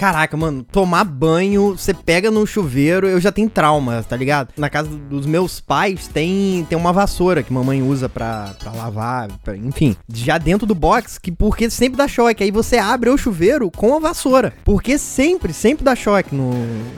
Caraca, 0.02 0.36
mano, 0.36 0.64
tomar 0.64 1.04
banho, 1.04 1.76
você 1.78 1.94
pega 1.94 2.28
no 2.28 2.44
chuveiro, 2.44 3.06
eu 3.06 3.20
já 3.20 3.30
tenho 3.30 3.48
trauma, 3.48 4.02
tá 4.02 4.16
ligado? 4.16 4.48
Na 4.56 4.68
casa 4.68 4.88
dos 4.88 5.26
meus 5.26 5.60
pais 5.60 6.08
tem, 6.08 6.66
tem 6.68 6.76
uma 6.76 6.92
vassoura 6.92 7.40
que 7.40 7.52
mamãe 7.52 7.80
usa 7.84 8.08
pra, 8.08 8.52
pra 8.58 8.72
lavar, 8.72 9.28
pra, 9.44 9.56
enfim. 9.56 9.94
Já 10.12 10.38
dentro 10.38 10.66
do 10.66 10.74
box, 10.74 11.20
que 11.20 11.30
porque 11.30 11.70
sempre 11.70 11.96
dá 11.96 12.08
choque. 12.08 12.42
Aí 12.42 12.50
você 12.50 12.78
abre 12.78 13.10
o 13.10 13.16
chuveiro 13.16 13.70
com 13.70 13.94
a 13.94 14.00
vassoura. 14.00 14.52
Porque 14.64 14.98
sempre, 14.98 15.52
sempre 15.52 15.84
dá 15.84 15.94
choque 15.94 16.34
no, 16.34 16.50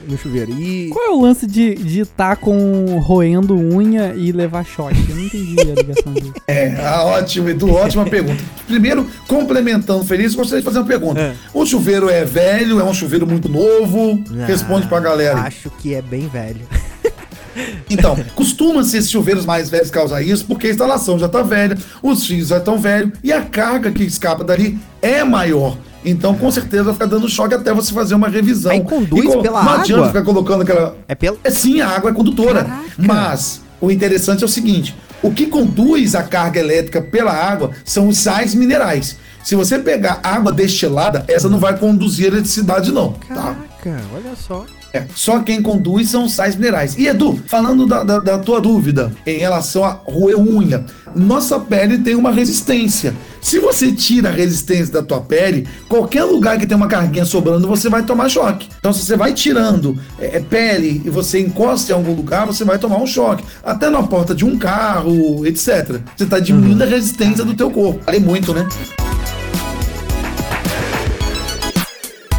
no 0.09 0.17
chuveiro. 0.17 0.53
E. 0.53 0.89
Qual 0.89 1.05
é 1.05 1.11
o 1.11 1.21
lance 1.21 1.47
de 1.47 1.75
estar 2.01 2.31
tá 2.31 2.37
com 2.37 2.99
roendo 3.01 3.55
unha 3.55 4.15
e 4.15 4.33
levar 4.33 4.65
choque? 4.65 4.97
Eu 5.11 5.17
não 5.17 5.25
entendi 5.25 5.61
a 5.61 5.75
ligação 5.75 6.15
disso. 6.15 6.33
É, 6.47 6.77
ah, 6.81 7.05
ótimo, 7.05 7.49
Edu, 7.49 7.73
ótima 7.73 8.05
pergunta. 8.05 8.43
Primeiro, 8.67 9.09
complementando 9.27 10.05
Feliz, 10.05 10.35
gostaria 10.35 10.61
de 10.61 10.65
fazer 10.65 10.79
uma 10.79 10.87
pergunta. 10.87 11.21
É. 11.21 11.35
O 11.53 11.67
chuveiro 11.67 12.09
é 12.09 12.25
velho, 12.25 12.81
é 12.81 12.85
um 12.85 12.94
um 12.95 12.97
chuveiro 12.97 13.27
muito 13.27 13.49
novo? 13.49 14.23
Ah, 14.41 14.47
Responde 14.47 14.87
pra 14.87 15.01
galera. 15.01 15.41
Acho 15.41 15.71
que 15.71 15.95
é 15.95 16.01
bem 16.01 16.29
velho. 16.29 16.61
Então, 17.89 18.17
costuma-se 18.35 18.97
esses 18.97 19.09
chuveiros 19.09 19.47
mais 19.47 19.71
velhos 19.71 19.89
causar 19.89 20.21
isso, 20.21 20.45
porque 20.45 20.67
a 20.67 20.71
instalação 20.71 21.17
já 21.21 21.27
está 21.27 21.41
velha, 21.41 21.79
os 22.03 22.27
fios 22.27 22.49
já 22.49 22.59
estão 22.59 22.79
velhos 22.79 23.13
e 23.23 23.33
a 23.33 23.43
carga 23.43 23.93
que 23.93 24.03
escapa 24.03 24.43
dali 24.43 24.77
é 25.01 25.23
maior. 25.23 25.79
Então, 26.05 26.35
com 26.35 26.51
certeza, 26.51 26.83
vai 26.83 26.95
ficar 26.95 27.07
dando 27.07 27.29
choque 27.29 27.55
até 27.55 27.73
você 27.73 27.93
fazer 27.93 28.17
uma 28.17 28.29
revisão. 28.29 28.73
Aí 28.73 28.83
conduz 28.83 29.33
e, 29.33 29.41
pela 29.41 29.63
não 29.63 29.69
água? 29.69 29.73
Não 29.75 29.81
adianta 29.83 30.07
ficar 30.09 30.25
colocando 30.25 30.63
aquela... 30.63 30.97
É 31.07 31.15
pelo... 31.15 31.39
É 31.45 31.51
sim, 31.51 31.81
a 31.81 31.91
água 31.91 32.11
é 32.11 32.13
condutora. 32.13 32.65
Caraca. 32.65 32.85
Mas, 32.99 33.63
o 33.81 33.89
interessante 33.89 34.43
é 34.43 34.47
o 34.47 34.49
seguinte, 34.49 34.97
o 35.23 35.31
que 35.31 35.47
conduz 35.47 36.17
a 36.17 36.25
carga 36.25 36.59
elétrica 36.59 37.01
pela 37.01 37.33
água 37.33 37.71
são 37.85 38.09
os 38.09 38.19
sais 38.19 38.53
minerais. 38.53 39.17
Se 39.45 39.55
você 39.55 39.79
pegar 39.79 40.21
água 40.23 40.51
destilada, 40.51 41.23
essa 41.29 41.51
não 41.51 41.59
vai 41.59 41.77
conduzir 41.77 42.29
eletricidade, 42.29 42.91
não. 42.91 43.13
Tá? 43.13 43.35
Caraca, 43.35 43.59
tá? 43.85 44.01
olha 44.15 44.35
só. 44.35 44.65
É, 44.95 45.05
só 45.15 45.41
quem 45.41 45.61
conduz 45.61 46.09
são 46.09 46.29
sais 46.29 46.57
minerais. 46.57 46.97
E 46.97 47.09
Edu, 47.09 47.43
falando 47.47 47.85
da, 47.85 48.05
da, 48.05 48.21
da 48.21 48.39
tua 48.39 48.61
dúvida 48.61 49.13
em 49.27 49.39
relação 49.39 49.85
a 49.85 49.91
roer 49.91 50.39
unha, 50.39 50.87
nossa 51.15 51.59
pele 51.59 51.99
tem 51.99 52.15
uma 52.15 52.31
resistência. 52.31 53.13
Se 53.41 53.59
você 53.59 53.93
tira 53.93 54.31
a 54.31 54.33
resistência 54.33 54.93
da 54.95 55.03
tua 55.03 55.21
pele, 55.21 55.69
qualquer 55.89 56.25
lugar 56.25 56.57
que 56.57 56.67
tem 56.67 56.77
uma 56.77 56.87
carguinha 56.87 57.25
sobrando, 57.25 57.69
você 57.69 57.91
vai 57.91 58.05
tomar 58.05 58.31
choque. 58.31 58.69
Então, 58.79 58.93
se 58.93 59.05
você 59.05 59.17
vai 59.17 59.35
tirando 59.35 59.99
é, 60.19 60.37
é 60.37 60.41
pele 60.41 61.03
e 61.05 61.11
você 61.11 61.41
encosta 61.41 61.93
em 61.93 61.95
algum 61.95 62.15
lugar, 62.15 62.47
você 62.47 62.65
vai 62.65 62.79
tomar 62.79 62.97
um 62.97 63.07
choque. 63.07 63.45
Até 63.63 63.91
na 63.91 64.03
porta 64.05 64.35
de 64.35 64.45
um 64.45 64.57
carro, 64.57 65.45
etc. 65.45 66.01
Você 66.17 66.25
está 66.25 66.39
diminuindo 66.39 66.81
uhum. 66.81 66.87
a 66.87 66.91
resistência 66.91 67.45
do 67.45 67.53
teu 67.53 67.71
corpo. 67.71 68.01
Vale 68.07 68.21
muito, 68.21 68.55
né? 68.55 68.67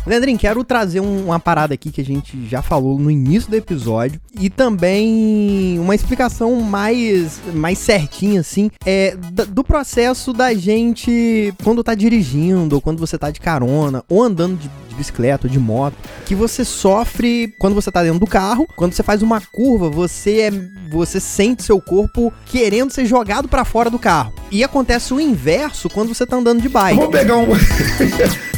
Leandrinho, 0.05 0.37
quero 0.37 0.63
trazer 0.63 0.99
um, 0.99 1.25
uma 1.25 1.39
parada 1.39 1.73
aqui 1.73 1.91
que 1.91 2.01
a 2.01 2.05
gente 2.05 2.47
já 2.47 2.61
falou 2.61 2.99
no 2.99 3.09
início 3.09 3.49
do 3.49 3.55
episódio 3.55 4.21
e 4.39 4.49
também 4.49 5.79
uma 5.79 5.95
explicação 5.95 6.61
mais, 6.61 7.39
mais 7.53 7.79
certinha, 7.79 8.41
assim, 8.41 8.69
é, 8.85 9.15
do 9.15 9.63
processo 9.63 10.31
da 10.31 10.53
gente 10.53 11.53
quando 11.63 11.83
tá 11.83 11.95
dirigindo, 11.95 12.75
ou 12.75 12.81
quando 12.81 12.99
você 12.99 13.17
tá 13.17 13.31
de 13.31 13.39
carona, 13.39 14.03
ou 14.07 14.21
andando 14.21 14.57
de, 14.57 14.69
de 14.89 14.95
bicicleta 14.95 15.47
ou 15.47 15.51
de 15.51 15.59
moto, 15.59 15.95
que 16.25 16.35
você 16.35 16.63
sofre 16.63 17.53
quando 17.59 17.73
você 17.73 17.91
tá 17.91 18.03
dentro 18.03 18.19
do 18.19 18.27
carro, 18.27 18.67
quando 18.75 18.93
você 18.93 19.01
faz 19.01 19.23
uma 19.23 19.41
curva, 19.41 19.89
você 19.89 20.41
é, 20.41 20.51
você 20.91 21.19
sente 21.19 21.63
seu 21.63 21.81
corpo 21.81 22.31
querendo 22.45 22.91
ser 22.91 23.05
jogado 23.05 23.47
para 23.47 23.65
fora 23.65 23.89
do 23.89 23.97
carro. 23.97 24.33
E 24.51 24.63
acontece 24.63 25.13
o 25.13 25.19
inverso 25.19 25.89
quando 25.89 26.13
você 26.13 26.25
tá 26.25 26.37
andando 26.37 26.61
de 26.61 26.69
bike. 26.69 26.99
Vou 26.99 27.09
pegar 27.09 27.37
um 27.37 27.47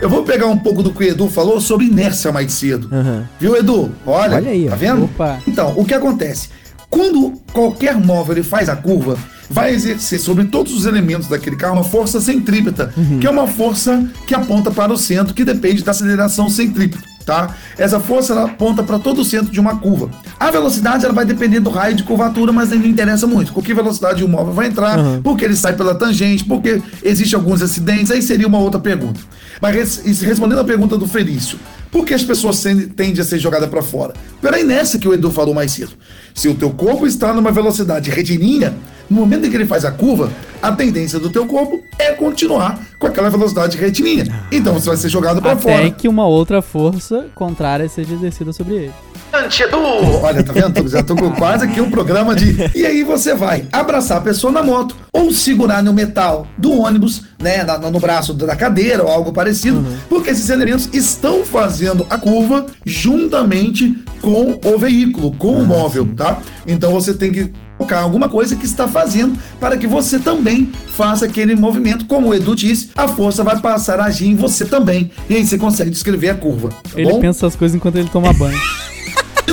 Eu 0.00 0.08
vou 0.08 0.22
pegar 0.22 0.46
um 0.46 0.58
pouco 0.58 0.82
do 0.82 0.92
que 0.92 1.04
o 1.04 1.06
Edu 1.06 1.28
falou 1.28 1.60
sobre 1.60 1.86
inércia 1.86 2.30
mais 2.32 2.52
cedo. 2.52 2.88
Uhum. 2.92 3.24
Viu, 3.38 3.56
Edu? 3.56 3.92
Olha, 4.06 4.36
Olha 4.36 4.50
aí, 4.50 4.68
tá 4.68 4.76
vendo? 4.76 5.04
Opa. 5.04 5.38
Então, 5.46 5.72
o 5.76 5.84
que 5.84 5.94
acontece? 5.94 6.48
Quando 6.90 7.32
qualquer 7.52 7.96
móvel 7.96 8.36
ele 8.36 8.42
faz 8.42 8.68
a 8.68 8.76
curva, 8.76 9.18
vai 9.48 9.72
exercer 9.72 10.20
sobre 10.20 10.44
todos 10.44 10.72
os 10.72 10.86
elementos 10.86 11.28
daquele 11.28 11.56
carro 11.56 11.74
uma 11.74 11.84
força 11.84 12.20
centrípeta, 12.20 12.92
uhum. 12.96 13.18
que 13.18 13.26
é 13.26 13.30
uma 13.30 13.46
força 13.46 14.04
que 14.26 14.34
aponta 14.34 14.70
para 14.70 14.92
o 14.92 14.96
centro, 14.96 15.34
que 15.34 15.44
depende 15.44 15.82
da 15.82 15.90
aceleração 15.90 16.48
centrípeta 16.48 17.13
tá? 17.24 17.54
Essa 17.78 17.98
força 17.98 18.32
ela 18.32 18.44
aponta 18.44 18.82
para 18.82 18.98
todo 18.98 19.20
o 19.20 19.24
centro 19.24 19.50
de 19.50 19.60
uma 19.60 19.76
curva. 19.76 20.10
A 20.38 20.50
velocidade 20.50 21.04
ela 21.04 21.14
vai 21.14 21.24
depender 21.24 21.60
do 21.60 21.70
raio 21.70 21.94
de 21.94 22.02
curvatura, 22.02 22.52
mas 22.52 22.70
não 22.70 22.84
interessa 22.84 23.26
muito. 23.26 23.52
Com 23.52 23.62
que 23.62 23.72
velocidade 23.72 24.22
o 24.22 24.28
móvel 24.28 24.52
vai 24.52 24.66
entrar, 24.66 24.98
uhum. 24.98 25.22
porque 25.22 25.44
ele 25.44 25.56
sai 25.56 25.74
pela 25.74 25.94
tangente, 25.94 26.44
porque 26.44 26.82
existem 27.02 27.38
alguns 27.38 27.62
acidentes, 27.62 28.10
aí 28.10 28.22
seria 28.22 28.46
uma 28.46 28.58
outra 28.58 28.80
pergunta. 28.80 29.20
Mas 29.60 30.02
respondendo 30.20 30.58
a 30.58 30.64
pergunta 30.64 30.96
do 30.96 31.06
Felício, 31.06 31.58
por 31.90 32.04
que 32.04 32.12
as 32.12 32.24
pessoas 32.24 32.60
tendem 32.60 33.20
a 33.20 33.24
ser 33.24 33.38
jogadas 33.38 33.68
para 33.68 33.82
fora? 33.82 34.14
Pela 34.42 34.58
inércia 34.58 34.98
que 34.98 35.08
o 35.08 35.14
Edu 35.14 35.30
falou 35.30 35.54
mais 35.54 35.72
cedo. 35.72 35.92
Se 36.34 36.48
o 36.48 36.54
teu 36.54 36.70
corpo 36.70 37.06
está 37.06 37.32
numa 37.32 37.52
velocidade 37.52 38.10
retilínea, 38.10 38.74
no 39.08 39.16
momento 39.20 39.46
em 39.46 39.50
que 39.50 39.56
ele 39.56 39.66
faz 39.66 39.84
a 39.84 39.90
curva, 39.90 40.30
a 40.62 40.72
tendência 40.72 41.18
do 41.18 41.30
teu 41.30 41.46
corpo 41.46 41.82
é 41.98 42.12
continuar 42.12 42.80
com 42.98 43.06
aquela 43.06 43.28
velocidade 43.30 43.76
retilínea. 43.76 44.26
Então 44.50 44.74
você 44.74 44.88
vai 44.88 44.96
ser 44.96 45.08
jogado 45.08 45.42
para 45.42 45.56
fora. 45.56 45.86
Até 45.86 45.90
que 45.90 46.08
uma 46.08 46.26
outra 46.26 46.62
força 46.62 47.26
contrária 47.34 47.88
seja 47.88 48.14
exercida 48.14 48.52
sobre 48.52 48.74
ele. 48.74 48.92
Edu! 49.34 49.76
Olha, 50.22 50.42
tá 50.44 50.52
vendo? 50.52 50.88
Já 50.88 51.02
tô 51.02 51.16
com 51.16 51.30
quase 51.32 51.64
aqui 51.64 51.80
um 51.80 51.90
programa 51.90 52.36
de. 52.36 52.70
E 52.74 52.86
aí 52.86 53.02
você 53.02 53.34
vai 53.34 53.66
abraçar 53.72 54.18
a 54.18 54.20
pessoa 54.20 54.52
na 54.52 54.62
moto, 54.62 54.94
ou 55.12 55.32
segurar 55.32 55.82
no 55.82 55.92
metal 55.92 56.46
do 56.56 56.72
ônibus, 56.72 57.22
né? 57.40 57.64
no 57.92 57.98
braço 57.98 58.32
da 58.32 58.54
cadeira 58.54 59.02
ou 59.02 59.10
algo 59.10 59.32
parecido, 59.32 59.78
uhum. 59.78 59.96
porque 60.08 60.30
esses 60.30 60.48
elementos 60.50 60.88
estão 60.92 61.44
fazendo 61.44 62.06
a 62.08 62.16
curva 62.16 62.66
juntamente 62.86 64.04
com 64.20 64.58
o 64.64 64.78
veículo, 64.78 65.32
com 65.32 65.56
ah, 65.56 65.58
o 65.58 65.64
móvel, 65.66 66.04
sim. 66.04 66.14
tá? 66.14 66.38
Então 66.66 66.92
você 66.92 67.12
tem 67.12 67.32
que 67.32 67.52
colocar 67.84 68.00
alguma 68.00 68.28
coisa 68.28 68.56
que 68.56 68.64
está 68.64 68.88
fazendo 68.88 69.38
para 69.60 69.76
que 69.76 69.86
você 69.86 70.18
também 70.18 70.72
faça 70.88 71.26
aquele 71.26 71.54
movimento. 71.54 72.06
Como 72.06 72.28
o 72.28 72.34
Edu 72.34 72.56
disse, 72.56 72.90
a 72.96 73.06
força 73.06 73.44
vai 73.44 73.60
passar 73.60 74.00
a 74.00 74.04
agir 74.04 74.28
em 74.28 74.34
você 74.34 74.64
também. 74.64 75.10
E 75.28 75.34
aí 75.34 75.46
você 75.46 75.58
consegue 75.58 75.90
descrever 75.90 76.30
a 76.30 76.34
curva. 76.34 76.70
Tá 76.70 76.90
ele 76.96 77.10
bom? 77.10 77.20
pensa 77.20 77.46
as 77.46 77.54
coisas 77.54 77.76
enquanto 77.76 77.96
ele 77.96 78.08
toma 78.08 78.32
banho. 78.32 78.58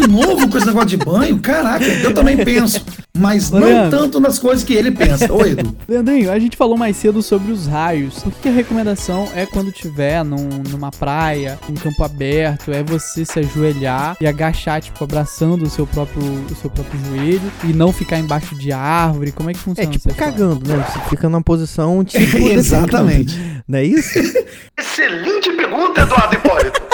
De 0.01 0.07
novo 0.07 0.49
com 0.49 0.57
esse 0.57 0.65
negócio 0.65 0.89
de 0.89 0.97
banho? 0.97 1.39
Caraca, 1.39 1.85
eu 1.85 2.13
também 2.13 2.35
penso. 2.37 2.83
Mas 3.15 3.51
Ô, 3.51 3.59
não 3.59 3.67
Leandro. 3.67 3.99
tanto 3.99 4.19
nas 4.19 4.39
coisas 4.39 4.63
que 4.63 4.73
ele 4.73 4.89
pensa. 4.89 5.31
Oi, 5.31 5.51
Edu. 5.51 5.77
Leandrinho, 5.87 6.31
a 6.31 6.39
gente 6.39 6.57
falou 6.57 6.75
mais 6.75 6.97
cedo 6.97 7.21
sobre 7.21 7.51
os 7.51 7.67
raios. 7.67 8.17
O 8.25 8.31
que, 8.31 8.49
a 8.49 8.51
recomendação 8.51 9.27
é 9.35 9.45
quando 9.45 9.71
tiver 9.71 10.23
num, 10.23 10.49
numa 10.69 10.89
praia, 10.89 11.59
em 11.69 11.73
campo 11.75 12.03
aberto, 12.03 12.71
é 12.71 12.81
você 12.81 13.23
se 13.23 13.37
ajoelhar 13.39 14.17
e 14.19 14.25
agachar, 14.25 14.81
tipo, 14.81 15.03
abraçando 15.03 15.63
o 15.63 15.69
seu 15.69 15.85
próprio, 15.85 16.23
o 16.49 16.55
seu 16.55 16.69
próprio 16.69 16.99
joelho 17.05 17.51
e 17.63 17.73
não 17.73 17.93
ficar 17.93 18.17
embaixo 18.17 18.55
de 18.55 18.71
árvore? 18.71 19.31
Como 19.31 19.49
é 19.49 19.53
que 19.53 19.59
funciona? 19.59 19.87
É 19.87 19.91
tipo 19.91 20.15
cagando, 20.15 20.67
né? 20.67 20.83
Você 20.91 21.09
fica 21.09 21.29
numa 21.29 21.43
posição 21.43 22.01
tipo. 22.05 22.37
Exatamente. 22.37 23.39
Não 23.67 23.77
é 23.77 23.83
isso? 23.83 24.17
Excelente 24.79 25.51
pergunta, 25.51 26.01
Eduardo 26.01 26.35
Hipólito. 26.35 26.90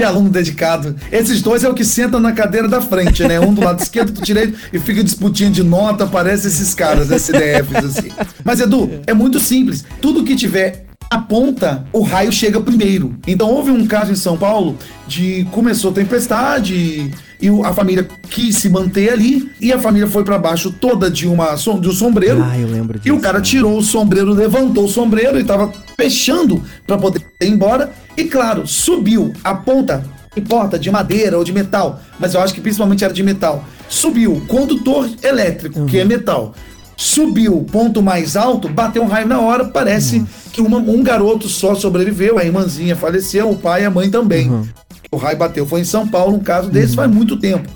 Que 0.00 0.04
aluno 0.04 0.30
dedicado. 0.30 0.96
Esses 1.12 1.42
dois 1.42 1.62
é 1.62 1.68
o 1.68 1.74
que 1.74 1.84
sentam 1.84 2.18
na 2.18 2.32
cadeira 2.32 2.66
da 2.66 2.80
frente, 2.80 3.22
né? 3.22 3.38
Um 3.38 3.52
do 3.52 3.62
lado 3.62 3.82
esquerdo, 3.82 4.12
do 4.12 4.22
direito, 4.22 4.58
e 4.72 4.78
fica 4.78 5.04
disputindo 5.04 5.50
de 5.50 5.62
nota, 5.62 6.06
parece 6.06 6.48
esses 6.48 6.74
caras, 6.74 7.10
SDFs, 7.10 7.84
assim. 7.84 8.08
Mas, 8.42 8.60
Edu, 8.60 8.90
é 9.06 9.12
muito 9.12 9.38
simples. 9.38 9.84
Tudo 10.00 10.24
que 10.24 10.34
tiver 10.34 10.86
a 11.10 11.18
ponta, 11.18 11.84
o 11.92 12.00
raio 12.00 12.32
chega 12.32 12.58
primeiro. 12.62 13.14
Então 13.26 13.50
houve 13.50 13.70
um 13.70 13.86
caso 13.86 14.10
em 14.10 14.16
São 14.16 14.38
Paulo 14.38 14.78
de 15.06 15.46
começou 15.50 15.92
tempestade 15.92 17.10
e 17.42 17.48
a 17.64 17.74
família 17.74 18.06
quis 18.30 18.56
se 18.56 18.70
manter 18.70 19.12
ali 19.12 19.50
e 19.60 19.72
a 19.72 19.78
família 19.78 20.06
foi 20.06 20.24
para 20.24 20.38
baixo 20.38 20.70
toda 20.70 21.10
de 21.10 21.26
uma 21.26 21.56
de 21.56 21.88
um 21.88 21.92
sombreiro. 21.92 22.42
Ah, 22.42 22.56
eu 22.56 22.68
lembro 22.68 22.98
disso. 22.98 23.08
E 23.08 23.12
o 23.12 23.20
cara 23.20 23.40
tirou 23.40 23.76
o 23.76 23.82
sombreiro, 23.82 24.32
levantou 24.32 24.84
o 24.84 24.88
sombreiro 24.88 25.38
e 25.38 25.44
tava 25.44 25.72
fechando 25.96 26.62
para 26.86 26.96
poder 26.96 27.20
ir 27.40 27.48
embora 27.48 27.90
e 28.20 28.24
claro, 28.24 28.66
subiu 28.66 29.32
a 29.42 29.54
ponta, 29.54 30.04
importa 30.36 30.78
de 30.78 30.90
madeira 30.90 31.38
ou 31.38 31.42
de 31.42 31.52
metal, 31.52 32.00
mas 32.18 32.34
eu 32.34 32.40
acho 32.42 32.52
que 32.52 32.60
principalmente 32.60 33.02
era 33.02 33.14
de 33.14 33.22
metal. 33.22 33.64
Subiu 33.88 34.42
condutor 34.46 35.08
elétrico, 35.22 35.80
uhum. 35.80 35.86
que 35.86 35.98
é 35.98 36.04
metal. 36.04 36.54
Subiu 36.96 37.64
ponto 37.72 38.02
mais 38.02 38.36
alto, 38.36 38.68
bateu 38.68 39.02
um 39.02 39.06
raio 39.06 39.26
na 39.26 39.40
hora, 39.40 39.64
parece 39.64 40.18
uhum. 40.18 40.26
que 40.52 40.60
uma, 40.60 40.76
um 40.76 41.02
garoto 41.02 41.48
só 41.48 41.74
sobreviveu, 41.74 42.38
a 42.38 42.44
irmãzinha 42.44 42.94
faleceu, 42.94 43.50
o 43.50 43.56
pai 43.56 43.82
e 43.82 43.84
a 43.86 43.90
mãe 43.90 44.10
também. 44.10 44.50
Uhum. 44.50 44.68
O 45.10 45.16
raio 45.16 45.38
bateu, 45.38 45.66
foi 45.66 45.80
em 45.80 45.84
São 45.84 46.06
Paulo, 46.06 46.36
um 46.36 46.40
caso 46.40 46.68
desse 46.68 46.90
uhum. 46.90 46.96
faz 46.96 47.10
muito 47.10 47.38
tempo. 47.38 47.68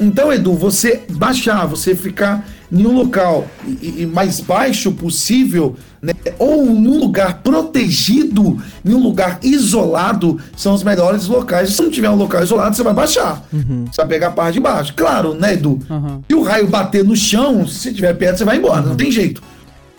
Então, 0.00 0.32
Edu, 0.32 0.54
você 0.54 1.02
baixar, 1.10 1.66
você 1.66 1.94
ficar 1.94 2.44
em 2.72 2.84
um 2.84 2.92
local 2.92 3.46
e, 3.64 4.02
e 4.02 4.06
mais 4.06 4.40
baixo 4.40 4.90
possível, 4.90 5.76
né? 6.04 6.12
ou 6.38 6.66
num 6.66 6.98
lugar 6.98 7.40
protegido, 7.42 8.62
em 8.84 8.92
um 8.92 9.02
lugar 9.02 9.38
isolado, 9.42 10.38
são 10.54 10.74
os 10.74 10.82
melhores 10.82 11.26
locais. 11.26 11.70
Se 11.70 11.82
não 11.82 11.90
tiver 11.90 12.10
um 12.10 12.14
local 12.14 12.42
isolado, 12.42 12.76
você 12.76 12.82
vai 12.82 12.92
baixar. 12.92 13.42
Uhum. 13.50 13.86
Você 13.90 13.96
vai 13.96 14.06
pegar 14.06 14.28
a 14.28 14.32
parte 14.32 14.54
de 14.54 14.60
baixo. 14.60 14.92
Claro, 14.94 15.34
né, 15.34 15.54
Edu? 15.54 15.80
Uhum. 15.88 16.20
Se 16.28 16.34
o 16.34 16.42
raio 16.42 16.66
bater 16.66 17.02
no 17.02 17.16
chão, 17.16 17.66
se 17.66 17.92
tiver 17.94 18.12
perto, 18.14 18.38
você 18.38 18.44
vai 18.44 18.58
embora, 18.58 18.82
uhum. 18.82 18.88
não 18.88 18.96
tem 18.96 19.10
jeito. 19.10 19.42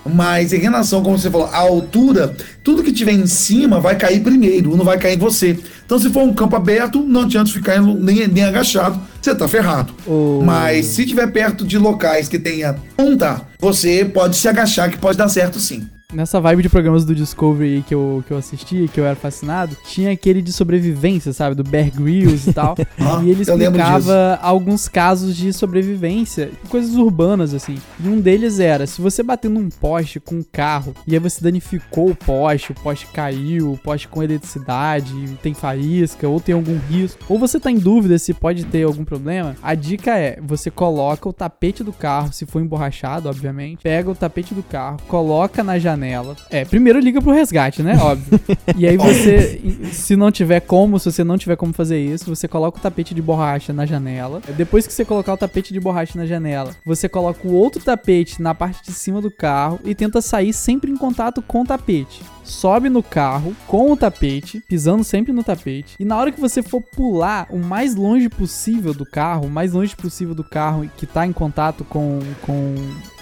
Mas 0.08 0.54
em 0.54 0.60
relação, 0.60 1.02
como 1.02 1.18
você 1.18 1.32
falou, 1.32 1.48
à 1.48 1.58
altura, 1.58 2.36
tudo 2.64 2.84
que 2.84 2.92
tiver 2.92 3.14
em 3.14 3.26
cima 3.26 3.80
vai 3.80 3.96
cair 3.96 4.20
primeiro, 4.20 4.78
não 4.78 4.86
vai 4.86 5.00
cair 5.00 5.16
em 5.16 5.20
você. 5.20 5.58
Então, 5.84 5.98
se 5.98 6.12
for 6.12 6.22
um 6.22 6.32
campo 6.32 6.56
aberto, 6.56 7.02
não 7.02 7.22
adianta 7.22 7.50
ficar 7.50 7.82
nem, 7.82 8.28
nem 8.28 8.44
agachado, 8.44 9.02
você 9.20 9.34
tá 9.34 9.48
ferrado. 9.48 9.92
Oh. 10.06 10.42
Mas 10.46 10.86
se 10.86 11.08
tiver 11.08 11.26
perto 11.32 11.66
de 11.66 11.80
locais 11.80 12.28
que 12.28 12.38
tenha 12.38 12.76
ponta, 12.96 13.42
você 13.60 14.06
pode 14.06 14.36
se 14.36 14.48
agachar, 14.48 14.92
que 14.92 14.98
pode 15.00 15.18
dar 15.18 15.28
certo 15.28 15.60
sim 15.60 15.88
nessa 16.16 16.40
vibe 16.40 16.64
de 16.64 16.70
programas 16.70 17.04
do 17.04 17.14
Discovery 17.14 17.84
que 17.86 17.94
eu, 17.94 18.24
que 18.26 18.32
eu 18.32 18.38
assisti, 18.38 18.90
que 18.92 19.00
eu 19.00 19.06
era 19.06 19.16
fascinado, 19.16 19.76
tinha 19.86 20.12
aquele 20.12 20.42
de 20.42 20.54
sobrevivência, 20.54 21.34
sabe? 21.34 21.56
Do 21.56 21.64
Bear 21.64 21.92
Grylls 21.92 22.50
e 22.50 22.54
tal. 22.54 22.76
ah, 23.00 23.22
e 23.24 23.30
ele 23.30 23.42
explicava 23.42 24.40
alguns 24.42 24.88
casos 24.88 25.36
de 25.36 25.52
sobrevivência, 25.52 26.52
coisas 26.70 26.96
urbanas, 26.96 27.54
assim. 27.54 27.78
E 28.00 28.08
um 28.08 28.20
deles 28.20 28.60
era, 28.60 28.88
se 28.88 29.02
você 29.02 29.22
bater 29.22 29.50
num 29.50 29.70
poste 29.70 30.20
com 30.20 30.36
um 30.36 30.44
carro, 30.44 30.96
e 31.06 31.14
aí 31.14 31.20
você 31.20 31.42
danificou 31.42 32.10
o 32.10 32.16
poste, 32.16 32.72
o 32.72 32.76
poste 32.76 33.08
caiu, 33.08 33.74
o 33.74 33.78
poste 33.78 34.08
com 34.08 34.24
eletricidade, 34.24 35.14
tem 35.44 35.54
faísca, 35.54 36.28
ou 36.28 36.40
tem 36.40 36.56
algum 36.56 36.78
risco, 36.90 37.20
ou 37.28 37.38
você 37.38 37.60
tá 37.60 37.70
em 37.70 37.78
dúvida 37.78 38.18
se 38.18 38.34
pode 38.34 38.66
ter 38.66 38.84
algum 38.84 39.04
problema, 39.04 39.56
a 39.62 39.76
dica 39.76 40.18
é, 40.18 40.40
você 40.42 40.72
coloca 40.72 41.28
o 41.28 41.34
tapete 41.34 41.84
do 41.84 41.92
carro, 41.92 42.32
se 42.32 42.46
for 42.46 42.62
emborrachado, 42.62 43.28
obviamente, 43.28 43.84
pega 43.84 44.10
o 44.10 44.16
tapete 44.16 44.54
do 44.54 44.64
carro, 44.64 44.98
coloca 45.08 45.64
na 45.64 45.78
janela 45.78 46.05
É, 46.50 46.66
primeiro 46.66 47.00
liga 47.00 47.22
pro 47.22 47.32
resgate, 47.32 47.82
né? 47.82 47.98
Óbvio. 47.98 48.40
e 48.78 48.88
aí 48.88 48.98
você, 48.98 49.62
se 49.92 50.16
não 50.16 50.32
tiver 50.32 50.62
como, 50.62 51.00
se 51.00 51.12
você 51.12 51.24
não 51.24 51.38
tiver 51.38 51.56
como 51.56 51.74
fazer 51.74 52.00
isso, 52.00 52.26
você 52.26 52.48
coloca 52.48 52.78
o 52.78 52.82
tapete 52.82 53.14
de 53.14 53.22
borracha 53.22 53.74
na 53.74 53.86
janela. 53.86 54.42
Depois 54.56 54.86
que 54.86 54.94
você 54.94 55.06
colocar 55.06 55.34
o 55.34 55.38
tapete 55.38 55.74
de 55.74 55.80
borracha 55.80 56.18
na 56.18 56.26
janela, 56.26 56.76
você 56.86 57.08
coloca 57.08 57.48
o 57.48 57.54
outro 57.54 57.84
tapete 57.84 58.42
na 58.42 58.54
parte 58.54 58.84
de 58.84 58.92
cima 58.92 59.22
do 59.22 59.32
carro 59.32 59.80
e 59.84 59.96
tenta 59.96 60.22
sair 60.22 60.54
sempre 60.54 60.92
em 60.92 60.98
contato 60.98 61.42
com 61.42 61.62
o 61.62 61.66
tapete 61.66 62.24
sobe 62.46 62.90
no 62.90 63.02
carro 63.02 63.56
com 63.68 63.92
o 63.92 63.98
tapete, 63.98 64.62
pisando 64.68 65.04
sempre 65.04 65.34
no 65.34 65.44
tapete, 65.44 65.96
e 66.00 66.06
na 66.06 66.16
hora 66.16 66.32
que 66.32 66.40
você 66.40 66.62
for 66.62 66.82
pular 66.82 67.48
o 67.50 67.58
mais 67.58 67.96
longe 67.96 68.30
possível 68.30 68.94
do 68.94 69.06
carro, 69.06 69.48
o 69.48 69.50
mais 69.50 69.74
longe 69.74 69.96
possível 69.96 70.36
do 70.36 70.44
carro 70.44 70.90
que 70.96 71.06
tá 71.06 71.26
em 71.26 71.34
contato 71.34 71.84
com, 71.84 72.20
com 72.44 72.76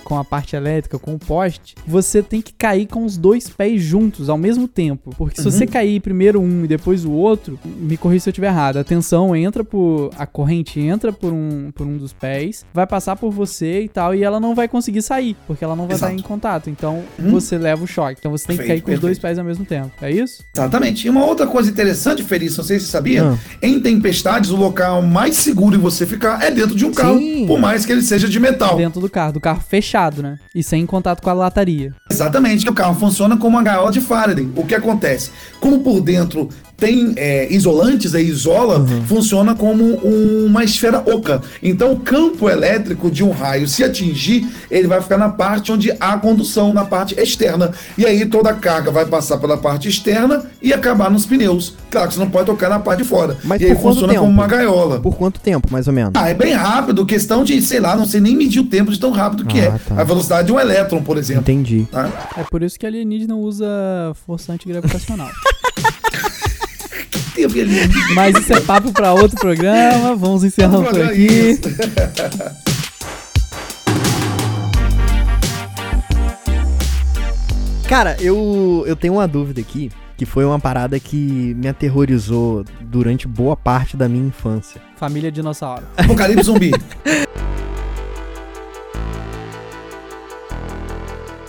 com 0.03 0.17
a 0.17 0.23
parte 0.23 0.55
elétrica, 0.55 0.99
com 0.99 1.15
o 1.15 1.19
poste, 1.19 1.75
você 1.87 2.21
tem 2.21 2.41
que 2.41 2.53
cair 2.53 2.87
com 2.87 3.05
os 3.05 3.17
dois 3.17 3.49
pés 3.49 3.81
juntos 3.81 4.29
ao 4.29 4.37
mesmo 4.37 4.67
tempo. 4.67 5.11
Porque 5.17 5.41
se 5.41 5.47
uhum. 5.47 5.51
você 5.51 5.65
cair 5.65 5.99
primeiro 5.99 6.41
um 6.41 6.65
e 6.65 6.67
depois 6.67 7.05
o 7.05 7.11
outro, 7.11 7.59
me 7.65 7.97
corrija 7.97 8.23
se 8.23 8.29
eu 8.29 8.31
estiver 8.31 8.47
errado, 8.47 8.77
a 8.77 8.83
tensão 8.83 9.35
entra 9.35 9.63
por. 9.63 10.11
A 10.17 10.25
corrente 10.25 10.79
entra 10.79 11.11
por 11.11 11.31
um, 11.31 11.71
por 11.73 11.87
um 11.87 11.97
dos 11.97 12.13
pés, 12.13 12.65
vai 12.73 12.85
passar 12.85 13.15
por 13.15 13.31
você 13.31 13.83
e 13.83 13.89
tal, 13.89 14.13
e 14.13 14.23
ela 14.23 14.39
não 14.39 14.53
vai 14.53 14.67
conseguir 14.67 15.01
sair, 15.01 15.35
porque 15.47 15.63
ela 15.63 15.75
não 15.75 15.87
vai 15.87 15.95
Exato. 15.95 16.13
estar 16.13 16.25
em 16.25 16.27
contato. 16.27 16.69
Então 16.69 17.03
uhum. 17.17 17.31
você 17.31 17.57
leva 17.57 17.83
o 17.83 17.87
choque. 17.87 18.17
Então 18.19 18.31
você 18.31 18.47
tem 18.47 18.57
que 18.57 18.63
cair 18.63 18.81
com 18.81 18.87
perfeito. 18.87 18.97
os 18.97 19.01
dois 19.01 19.19
pés 19.19 19.39
ao 19.39 19.45
mesmo 19.45 19.65
tempo. 19.65 19.91
É 20.01 20.11
isso? 20.11 20.43
Exatamente. 20.55 21.07
E 21.07 21.09
uma 21.09 21.25
outra 21.25 21.47
coisa 21.47 21.69
interessante, 21.69 22.23
Feliz, 22.23 22.57
não 22.57 22.63
sei 22.63 22.79
se 22.79 22.85
você 22.85 22.91
sabia, 22.91 23.23
ah. 23.23 23.37
em 23.61 23.79
tempestades, 23.79 24.49
o 24.49 24.55
local 24.55 25.01
mais 25.01 25.35
seguro 25.35 25.77
de 25.77 25.81
você 25.81 26.05
ficar 26.05 26.41
é 26.43 26.51
dentro 26.51 26.75
de 26.75 26.85
um 26.85 26.91
carro, 26.91 27.17
Sim. 27.17 27.45
por 27.47 27.59
mais 27.59 27.85
que 27.85 27.91
ele 27.91 28.01
seja 28.01 28.27
de 28.27 28.39
metal. 28.39 28.75
Dentro 28.75 28.99
do 28.99 29.09
carro, 29.09 29.33
do 29.33 29.39
carro 29.39 29.61
fechado 29.61 29.92
fechado, 29.93 30.23
né? 30.23 30.39
E 30.55 30.63
sem 30.63 30.85
contato 30.85 31.21
com 31.21 31.29
a 31.29 31.33
lataria. 31.33 31.93
Exatamente, 32.09 32.67
o 32.67 32.73
carro 32.73 32.95
funciona 32.95 33.37
como 33.37 33.55
uma 33.55 33.63
gaiola 33.63 33.91
de 33.91 34.01
Faraday. 34.01 34.49
O 34.55 34.65
que 34.65 34.73
acontece? 34.73 35.29
Como 35.59 35.81
por 35.81 36.01
dentro 36.01 36.49
tem 36.77 37.13
é, 37.15 37.51
isolantes, 37.53 38.13
aí 38.15 38.27
isola, 38.27 38.79
uhum. 38.79 39.03
funciona 39.05 39.55
como 39.55 39.83
uma 39.95 40.63
esfera 40.63 40.99
oca. 40.99 41.41
Então 41.61 41.93
o 41.93 41.99
campo 41.99 42.49
elétrico 42.49 43.09
de 43.09 43.23
um 43.23 43.31
raio, 43.31 43.67
se 43.67 43.83
atingir, 43.83 44.47
ele 44.69 44.87
vai 44.87 45.01
ficar 45.01 45.17
na 45.17 45.29
parte 45.29 45.71
onde 45.71 45.95
há 45.99 46.17
condução, 46.17 46.73
na 46.73 46.85
parte 46.85 47.19
externa. 47.19 47.71
E 47.97 48.05
aí 48.05 48.25
toda 48.25 48.49
a 48.49 48.53
carga 48.53 48.91
vai 48.91 49.05
passar 49.05 49.37
pela 49.37 49.57
parte 49.57 49.87
externa 49.87 50.45
e 50.61 50.73
acabar 50.73 51.09
nos 51.09 51.25
pneus. 51.25 51.75
Claro 51.89 52.07
que 52.07 52.15
você 52.15 52.19
não 52.19 52.29
pode 52.29 52.47
tocar 52.47 52.69
na 52.69 52.79
parte 52.79 53.03
de 53.03 53.07
fora. 53.07 53.37
Mas 53.43 53.61
e 53.61 53.65
aí 53.65 53.75
funciona 53.75 54.09
tempo? 54.09 54.21
como 54.21 54.33
uma 54.33 54.47
gaiola. 54.47 54.99
Por 54.99 55.15
quanto 55.15 55.39
tempo, 55.39 55.71
mais 55.71 55.87
ou 55.87 55.93
menos? 55.93 56.11
Ah, 56.15 56.29
é 56.29 56.33
bem 56.33 56.53
rápido, 56.53 57.05
questão 57.05 57.43
de, 57.43 57.61
sei 57.61 57.79
lá, 57.79 57.95
não 57.95 58.05
sei 58.05 58.19
nem 58.19 58.35
medir 58.35 58.59
o 58.59 58.65
tempo 58.65 58.91
de 58.91 58.99
tão 58.99 59.11
rápido 59.11 59.45
que 59.45 59.59
ah, 59.59 59.63
é. 59.63 59.69
Tá. 59.69 60.01
A 60.01 60.03
velocidade 60.03 60.47
de 60.47 60.53
um 60.53 60.59
elétron, 60.59 61.01
por 61.01 61.17
exemplo. 61.17 61.43
Entendi. 61.43 61.87
Tá? 61.91 62.09
É 62.37 62.43
por 62.43 62.63
isso 62.63 62.79
que 62.79 62.85
a 62.85 62.89
alienígena 62.89 63.35
usa 63.35 63.67
força 64.25 64.51
antigravitacional. 64.51 65.29
ali. 67.45 67.89
Mas 68.15 68.37
isso 68.37 68.53
é 68.53 68.59
papo 68.61 68.91
para 68.91 69.13
outro 69.13 69.37
programa. 69.39 70.15
Vamos 70.15 70.43
encerrando 70.43 70.83
por 70.89 71.01
aqui. 71.01 71.59
Cara, 77.87 78.17
eu, 78.19 78.83
eu 78.87 78.95
tenho 78.95 79.13
uma 79.13 79.27
dúvida 79.27 79.61
aqui, 79.61 79.91
que 80.17 80.25
foi 80.25 80.43
uma 80.43 80.59
parada 80.59 80.99
que 80.99 81.53
me 81.55 81.67
aterrorizou 81.67 82.65
durante 82.81 83.27
boa 83.27 83.55
parte 83.55 83.95
da 83.95 84.09
minha 84.09 84.25
infância. 84.25 84.81
Família 84.95 85.31
dinossauro. 85.31 85.85
Apocalipse 85.95 86.43
zumbi. 86.43 86.71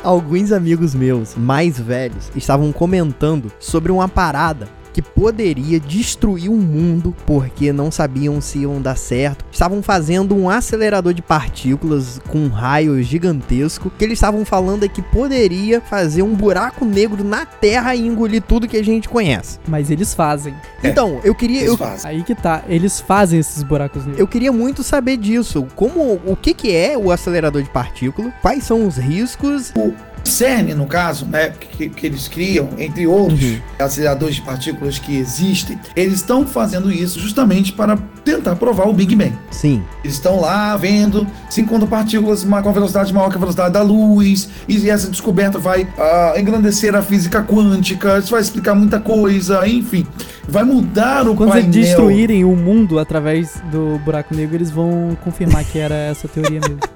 Alguns 0.03 0.53
amigos 0.53 0.95
meus 0.95 1.34
mais 1.34 1.80
velhos 1.80 2.30
estavam 2.36 2.70
comentando 2.72 3.51
sobre 3.59 3.90
uma 3.90 4.07
parada 4.07 4.68
que 4.95 5.03
poderia 5.03 5.80
destruir 5.80 6.49
o 6.49 6.57
mundo 6.57 7.14
porque 7.26 7.72
não 7.72 7.90
sabiam 7.90 8.40
se 8.40 8.61
iam 8.61 8.80
dar 8.80 8.97
certo. 8.97 9.45
Estavam 9.51 9.82
fazendo 9.82 10.36
um 10.36 10.49
acelerador 10.49 11.12
de 11.12 11.20
partículas 11.20 12.20
com 12.28 12.38
um 12.38 12.49
raio 12.49 13.03
gigantesco 13.03 13.90
que 13.90 14.05
eles 14.05 14.18
estavam 14.18 14.45
falando 14.45 14.84
é 14.84 14.88
que 14.88 15.03
poderia 15.03 15.80
fazer 15.80 16.22
um 16.22 16.34
buraco 16.34 16.84
negro 16.84 17.24
na 17.24 17.45
Terra 17.45 17.95
e 17.97 18.07
engolir 18.07 18.40
tudo 18.42 18.68
que 18.68 18.76
a 18.76 18.84
gente 18.84 19.09
conhece. 19.09 19.59
Mas 19.66 19.90
eles 19.90 20.14
fazem. 20.14 20.55
É, 20.80 20.88
então, 20.88 21.20
eu 21.24 21.34
queria. 21.34 21.62
Eu, 21.62 21.76
aí 22.05 22.22
que 22.22 22.34
tá, 22.34 22.62
eles 22.68 23.01
fazem 23.01 23.40
esses 23.40 23.64
buracos 23.64 24.03
negros. 24.05 24.20
Eu 24.20 24.28
queria 24.28 24.53
muito 24.53 24.84
saber 24.84 25.16
disso. 25.16 25.66
Como 25.74 26.20
o 26.24 26.36
que, 26.36 26.55
que 26.55 26.74
é 26.74 26.97
o 26.97 27.11
acelerador 27.11 27.62
de 27.62 27.70
partícula? 27.70 28.32
Quais 28.40 28.62
são 28.62 28.86
os 28.86 28.97
riscos? 28.97 29.72
O 29.76 29.92
CERN, 30.25 30.75
no 30.75 30.87
caso, 30.87 31.27
né, 31.27 31.51
que, 31.51 31.89
que 31.89 32.07
eles 32.07 32.29
criam, 32.29 32.70
entre 32.79 33.07
outros 33.07 33.43
uhum. 33.43 33.61
aceleradores 33.79 34.37
de 34.37 34.43
partículas 34.43 34.99
que 34.99 35.16
existem, 35.16 35.79
eles 35.95 36.14
estão 36.14 36.47
fazendo 36.47 36.91
isso 36.91 37.20
justamente 37.20 37.72
para 37.72 37.97
tentar 38.25 38.57
provar 38.57 38.89
o 38.89 38.93
Big 38.93 39.14
Bang. 39.14 39.33
Sim. 39.51 39.83
Eles 40.03 40.16
estão 40.16 40.41
lá 40.41 40.77
vendo 40.77 41.27
se 41.51 41.61
encontram 41.61 41.87
partículas 41.87 42.45
com 42.45 42.72
velocidade 42.72 43.12
maior 43.12 43.31
que 43.31 43.37
a 43.37 43.39
velocidade 43.39 43.72
da 43.72 43.83
luz, 43.83 44.49
e 44.66 44.89
essa 44.89 45.09
descoberta 45.09 45.59
vai 45.59 45.83
uh, 45.83 46.39
engrandecer 46.39 46.95
a 46.95 47.03
física 47.03 47.43
quântica, 47.43 48.18
isso 48.18 48.31
vai 48.31 48.41
explicar 48.41 48.75
muita 48.75 48.99
coisa, 48.99 49.66
enfim. 49.68 50.07
Vai 50.49 50.64
mudar 50.64 51.29
o 51.29 51.35
Quando 51.35 51.51
painel. 51.51 51.70
Quando 51.70 51.77
eles 51.77 51.87
destruírem 51.89 52.45
o 52.45 52.57
mundo 52.57 52.99
através 52.99 53.62
do 53.70 53.99
buraco 54.05 54.35
negro, 54.35 54.57
eles 54.57 54.70
vão 54.70 55.16
confirmar 55.22 55.64
que 55.64 55.79
era 55.79 55.95
essa 55.95 56.29
teoria 56.29 56.61
mesmo. 56.61 56.79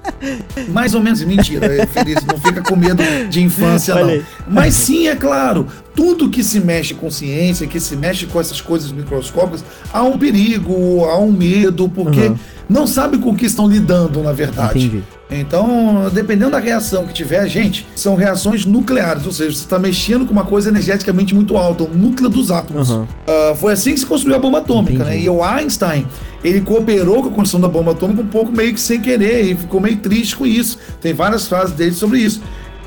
Mais 0.69 0.93
ou 0.93 1.01
menos 1.01 1.23
mentira, 1.23 1.87
Feliz, 1.87 2.23
não 2.25 2.37
fica 2.37 2.61
com 2.61 2.75
medo 2.75 3.01
de 3.29 3.41
infância, 3.41 3.95
não. 3.95 4.21
Mas 4.47 4.73
sim, 4.73 5.07
é 5.07 5.15
claro, 5.15 5.67
tudo 5.95 6.29
que 6.29 6.43
se 6.43 6.59
mexe 6.59 6.93
com 6.93 7.09
ciência, 7.09 7.67
que 7.67 7.79
se 7.79 7.95
mexe 7.95 8.25
com 8.25 8.39
essas 8.39 8.61
coisas 8.61 8.91
microscópicas, 8.91 9.63
há 9.91 10.03
um 10.03 10.17
perigo, 10.17 11.05
há 11.05 11.17
um 11.19 11.31
medo, 11.31 11.89
porque 11.89 12.21
uhum. 12.21 12.37
Não 12.69 12.85
sabe 12.85 13.17
com 13.17 13.31
o 13.31 13.35
que 13.35 13.47
estão 13.47 13.67
lidando, 13.67 14.21
na 14.21 14.31
verdade. 14.31 14.77
Entendi. 14.77 15.03
Então, 15.31 16.09
dependendo 16.13 16.51
da 16.51 16.59
reação 16.59 17.05
que 17.05 17.13
tiver, 17.13 17.47
gente, 17.47 17.85
são 17.95 18.15
reações 18.15 18.65
nucleares, 18.65 19.25
ou 19.25 19.31
seja, 19.31 19.55
você 19.55 19.63
está 19.63 19.79
mexendo 19.79 20.25
com 20.25 20.31
uma 20.31 20.45
coisa 20.45 20.69
energeticamente 20.69 21.33
muito 21.33 21.57
alta, 21.57 21.83
o 21.83 21.89
núcleo 21.89 22.29
dos 22.29 22.51
átomos. 22.51 22.89
Uhum. 22.89 23.03
Uh, 23.03 23.55
foi 23.55 23.73
assim 23.73 23.93
que 23.93 23.99
se 23.99 24.05
construiu 24.05 24.35
a 24.35 24.39
bomba 24.39 24.59
atômica, 24.59 25.03
né? 25.03 25.19
E 25.19 25.29
o 25.29 25.43
Einstein, 25.43 26.05
ele 26.43 26.61
cooperou 26.61 27.23
com 27.23 27.29
a 27.29 27.31
construção 27.31 27.59
da 27.59 27.67
bomba 27.67 27.91
atômica 27.91 28.21
um 28.21 28.27
pouco 28.27 28.51
meio 28.51 28.73
que 28.73 28.81
sem 28.81 29.01
querer, 29.01 29.45
e 29.45 29.55
ficou 29.55 29.81
meio 29.81 29.97
triste 29.97 30.35
com 30.35 30.45
isso. 30.45 30.77
Tem 31.01 31.13
várias 31.13 31.47
frases 31.47 31.75
dele 31.75 31.93
sobre 31.93 32.19
isso. 32.19 32.41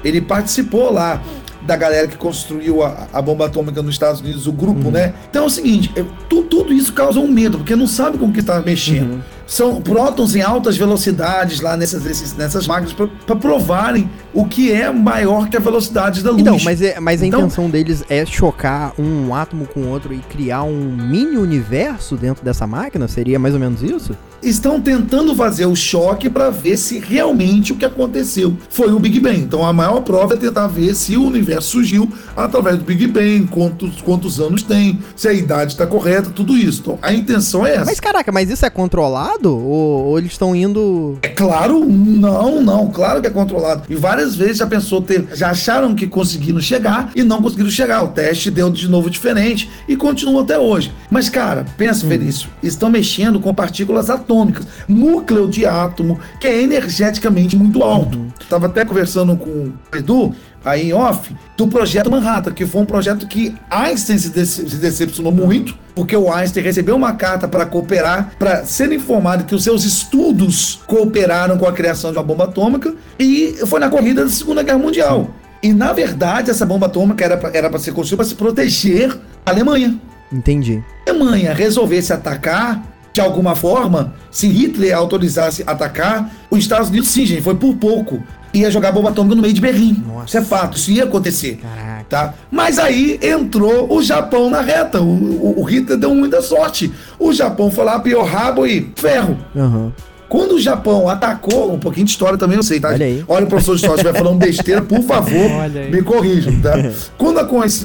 Ele 0.05 0.21
participou 0.21 0.93
lá 0.93 1.23
da 1.65 1.77
galera 1.77 2.09
que 2.09 2.17
construiu 2.17 2.83
a, 2.83 3.07
a, 3.13 3.23
bomba 3.23 3.47
atômica 3.47 3.81
nos 3.83 3.95
Estados 3.95 4.21
Unidos, 4.21 4.49
o 4.49 4.53
grupo, 4.53 4.87
uhum. 4.87 4.91
né? 4.91 5.15
Então 5.31 5.45
é 5.45 5.47
o 5.47 5.51
seguinte, 5.51 5.93
tu, 6.29 6.43
tudo 6.43 6.73
isso 6.73 6.93
causa 6.93 7.21
um 7.21 7.29
medo, 7.29 7.59
porque 7.59 7.77
não 7.77 7.87
sabe 7.87 8.19
com 8.19 8.27
o 8.27 8.33
que 8.33 8.41
está 8.41 8.61
mexendo. 8.61 9.13
Uhum 9.13 9.21
são 9.53 9.83
prótons 9.83 10.35
em 10.35 10.41
altas 10.41 10.79
velocidades 10.79 11.61
lá 11.61 11.77
nessas, 11.77 12.35
nessas 12.35 12.67
máquinas 12.67 12.95
para 12.95 13.37
provarem 13.37 14.11
o 14.33 14.47
que 14.47 14.73
é 14.73 14.91
maior 14.91 15.51
que 15.51 15.59
a 15.59 15.61
velocidade 15.61 16.23
da 16.23 16.31
luz. 16.31 16.41
Então, 16.41 16.59
mas, 16.65 16.81
é, 16.81 16.99
mas 16.99 17.23
a 17.23 17.27
então, 17.27 17.41
intenção 17.41 17.69
deles 17.69 18.03
é 18.09 18.25
chocar 18.25 18.95
um 18.99 19.35
átomo 19.35 19.67
com 19.67 19.89
outro 19.89 20.15
e 20.15 20.21
criar 20.21 20.63
um 20.63 20.97
mini 20.97 21.37
universo 21.37 22.17
dentro 22.17 22.43
dessa 22.43 22.67
máquina? 22.67 23.07
Seria 23.07 23.39
mais 23.39 23.53
ou 23.53 23.61
menos 23.61 23.83
isso? 23.83 24.17
estão 24.43 24.81
tentando 24.81 25.35
fazer 25.35 25.67
o 25.67 25.77
choque 25.77 26.29
para 26.29 26.51
ver 26.51 26.77
se 26.77 26.99
realmente 26.99 27.73
o 27.73 27.77
que 27.77 27.85
aconteceu 27.85 28.57
foi 28.69 28.93
o 28.93 28.99
Big 28.99 29.21
Bang. 29.21 29.39
Então 29.39 29.65
a 29.65 29.73
maior 29.73 30.01
prova 30.01 30.35
é 30.35 30.37
tentar 30.37 30.67
ver 30.67 30.95
se 30.95 31.17
o 31.17 31.25
universo 31.25 31.71
surgiu 31.71 32.11
através 32.37 32.77
do 32.79 32.85
Big 32.85 33.07
Bang, 33.07 33.47
quantos, 33.47 34.01
quantos 34.03 34.41
anos 34.41 34.63
tem, 34.63 34.99
se 35.15 35.29
a 35.29 35.33
idade 35.33 35.73
está 35.73 35.87
correta, 35.87 36.31
tudo 36.31 36.57
isso. 36.57 36.81
Então 36.81 36.99
a 37.01 37.13
intenção 37.13 37.65
é 37.67 37.77
essa. 37.77 37.85
Mas 37.85 38.01
caraca, 38.01 38.33
mas 38.33 38.51
isso 38.51 38.67
é 38.67 38.71
controlado? 38.71 39.42
Ou, 39.51 40.07
ou 40.07 40.19
eles 40.19 40.33
estão 40.33 40.55
indo. 40.55 41.19
É 41.23 41.29
claro, 41.29 41.85
não, 41.85 42.63
não, 42.63 42.89
claro 42.89 43.21
que 43.21 43.27
é 43.27 43.31
controlado. 43.31 43.85
E 43.89 43.95
várias 43.95 44.35
vezes 44.37 44.59
já 44.59 44.67
pensou 44.67 45.01
ter, 45.01 45.27
já 45.35 45.51
acharam 45.51 45.95
que 45.95 46.07
conseguiram 46.07 46.61
chegar 46.61 47.11
e 47.15 47.23
não 47.23 47.43
conseguiram 47.43 47.71
chegar. 47.71 48.03
O 48.03 48.09
teste 48.09 48.51
deu 48.51 48.71
de 48.71 48.89
novo 48.89 49.11
diferente 49.11 49.71
e 49.89 49.97
continua 49.97 50.43
até 50.43 50.59
hoje. 50.59 50.93
Mas, 51.11 51.29
cara, 51.29 51.65
pensa, 51.77 52.07
hum. 52.07 52.09
Felício, 52.09 52.49
estão 52.63 52.91
mexendo 52.91 53.41
com 53.41 53.55
partículas 53.55 54.11
atômicas, 54.11 54.67
núcleo 54.89 55.49
de 55.49 55.65
átomo, 55.67 56.19
que 56.41 56.47
é 56.47 56.63
energeticamente 56.63 57.57
muito 57.57 57.83
alto. 57.83 58.19
Uhum. 58.19 58.32
Tava 58.49 58.67
até 58.67 58.85
conversando 58.85 59.37
com 59.37 59.51
o 59.51 59.97
Edu, 59.97 60.35
aí 60.65 60.89
em 60.89 60.93
off, 60.93 61.35
do 61.57 61.67
projeto 61.69 62.11
Manhattan, 62.11 62.53
que 62.53 62.67
foi 62.67 62.83
um 62.83 62.87
projeto 62.87 63.27
que 63.27 63.55
Einstein 63.71 64.19
se, 64.19 64.47
se 64.47 64.77
decepcionou 64.77 65.33
muito, 65.33 65.75
porque 65.95 66.17
o 66.17 66.33
Einstein 66.33 66.63
recebeu 66.63 66.97
uma 66.97 67.15
carta 67.15 67.49
para 67.49 67.67
cooperar, 67.67 68.33
para 68.39 68.65
ser 68.65 68.93
informado 68.93 69.45
que 69.45 69.55
os 69.55 69.65
seus 69.65 69.85
estudos 69.85 70.81
cooperaram 70.87 71.59
com 71.59 71.67
a 71.67 71.73
criação 71.73 72.13
de 72.13 72.19
uma 72.19 72.25
bomba 72.25 72.45
atômica, 72.45 72.95
e 73.19 73.55
foi 73.67 73.81
na 73.81 73.89
corrida 73.89 74.25
da 74.25 74.31
Segunda 74.31 74.63
Guerra 74.63 74.79
Mundial. 74.79 75.31
E 75.63 75.73
na 75.73 75.93
verdade, 75.93 76.51
essa 76.51 76.67
bomba 76.67 76.87
atômica 76.87 77.25
era 77.25 77.71
para 77.71 77.79
ser 77.79 77.93
construída 77.93 78.23
para 78.23 78.29
se 78.29 78.35
proteger 78.35 79.17
a 79.47 79.51
Alemanha. 79.51 79.97
Entendi. 80.33 80.83
A 81.07 81.11
Alemanha 81.11 81.55
resolvesse 81.55 82.13
atacar, 82.13 82.83
de 83.13 83.21
alguma 83.21 83.55
forma, 83.55 84.15
se 84.31 84.49
Hitler 84.49 84.97
autorizasse 84.97 85.63
atacar, 85.67 86.31
os 86.51 86.61
Estados 86.61 86.89
Unidos, 86.89 87.11
sim, 87.11 87.27
gente, 87.27 87.43
foi 87.43 87.55
por 87.55 87.75
pouco. 87.77 88.23
Ia 88.55 88.71
jogar 88.71 88.93
bomba 88.93 89.11
atômica 89.11 89.35
no 89.35 89.43
meio 89.43 89.55
de 89.55 89.61
Berlim. 89.61 90.03
Nossa. 90.07 90.27
Isso 90.27 90.39
é 90.39 90.43
fato, 90.43 90.77
isso 90.77 90.91
ia 90.91 91.05
acontecer. 91.05 91.57
Caraca. 91.57 92.05
Tá? 92.09 92.35
Mas 92.51 92.79
aí 92.79 93.19
entrou 93.23 93.91
o 93.91 94.03
Japão 94.03 94.51
na 94.51 94.61
reta. 94.61 95.01
O, 95.01 95.07
o, 95.07 95.61
o 95.61 95.63
Hitler 95.63 95.99
deu 95.99 96.15
muita 96.15 96.43
sorte. 96.43 96.93
O 97.19 97.33
Japão 97.33 97.71
foi 97.71 97.85
lá, 97.85 97.99
pior 97.99 98.25
rabo 98.25 98.67
e 98.67 98.93
ferro. 98.97 99.39
Uhum. 99.55 99.91
Quando 100.29 100.53
o 100.53 100.61
Japão 100.61 101.09
atacou, 101.09 101.73
um 101.73 101.79
pouquinho 101.79 102.07
de 102.07 102.13
história 102.13 102.39
também 102.39 102.57
eu 102.57 102.63
sei, 102.63 102.81
tá? 102.81 102.89
Olha, 102.89 103.05
aí. 103.05 103.25
Olha 103.29 103.45
o 103.45 103.49
professor 103.49 103.73
de 103.75 103.83
história, 103.83 104.03
se 104.03 104.09
estiver 104.09 104.19
falando 104.19 104.39
besteira, 104.39 104.81
por 104.83 105.03
favor, 105.03 105.51
me 105.91 106.03
corrijam, 106.03 106.59
tá? 106.61 106.73
Quando, 107.19 107.39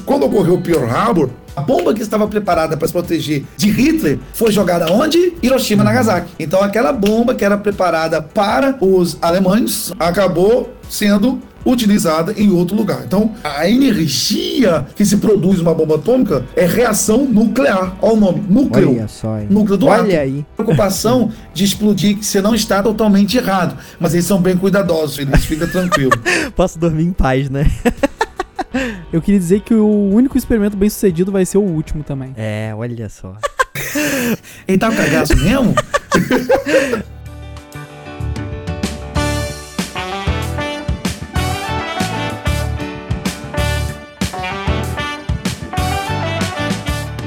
quando 0.06 0.26
ocorreu 0.26 0.56
o 0.56 0.62
Pearl 0.62 0.86
Harbor, 0.86 1.30
a 1.58 1.62
bomba 1.62 1.92
que 1.92 2.04
estava 2.04 2.28
preparada 2.28 2.78
para 2.78 2.88
se 2.88 2.94
proteger 2.94 3.44
de 3.58 3.72
Hitler 3.72 4.20
foi 4.32 4.52
jogada 4.52 4.94
onde? 4.94 5.34
Hiroshima, 5.42 5.84
Nagasaki. 5.84 6.32
Então 6.38 6.62
aquela 6.62 6.94
bomba 6.94 7.34
que 7.34 7.44
era 7.44 7.58
preparada 7.58 8.22
para 8.22 8.78
os 8.80 9.18
alemães 9.20 9.92
acabou 10.00 10.72
sendo 10.88 11.42
utilizada 11.66 12.32
em 12.38 12.52
outro 12.52 12.78
lugar. 12.78 13.02
Então, 13.06 13.34
a 13.44 13.68
energia 13.68 14.86
que 14.96 15.04
se 15.04 15.18
produz 15.18 15.60
uma 15.60 15.74
bomba 15.74 15.96
atômica 15.96 16.46
é 16.56 16.66
reação 16.66 17.26
nuclear. 17.26 17.98
Olha 18.02 18.14
o 18.14 18.16
nome, 18.18 18.44
núcleo. 18.48 18.92
Olha 18.92 19.08
só, 19.08 19.40
hein? 19.40 19.48
Núcleo 19.50 19.78
do 19.78 19.88
Olha 19.88 20.04
átomo. 20.04 20.20
aí. 20.20 20.46
Preocupação 20.56 21.32
de 21.54 21.66
explodir 21.66 22.20
que 22.20 22.26
você 22.26 22.40
não 22.40 22.54
está 22.56 22.82
totalmente 22.84 23.36
errado. 23.36 23.76
Mas 24.00 24.14
eles 24.14 24.26
são 24.26 24.40
bem 24.40 24.56
cuidadosos, 24.56 25.20
eles 25.20 25.44
ficam 25.44 25.68
tranquilos. 25.68 26.18
Posso 26.56 26.80
dormir 26.80 27.04
em 27.04 27.12
paz, 27.12 27.50
né? 27.50 27.70
Eu 29.12 29.22
queria 29.22 29.40
dizer 29.40 29.62
que 29.62 29.74
o 29.74 30.10
único 30.10 30.38
experimento 30.38 30.76
bem 30.76 30.90
sucedido 30.90 31.32
vai 31.32 31.46
ser 31.46 31.58
o 31.58 31.62
último 31.62 32.04
também. 32.04 32.34
É, 32.36 32.74
olha 32.76 33.08
só. 33.08 33.38
Ele 34.68 34.78
tá 34.78 34.90
com 34.90 34.98
cagaço 34.98 35.36
mesmo? 35.38 35.74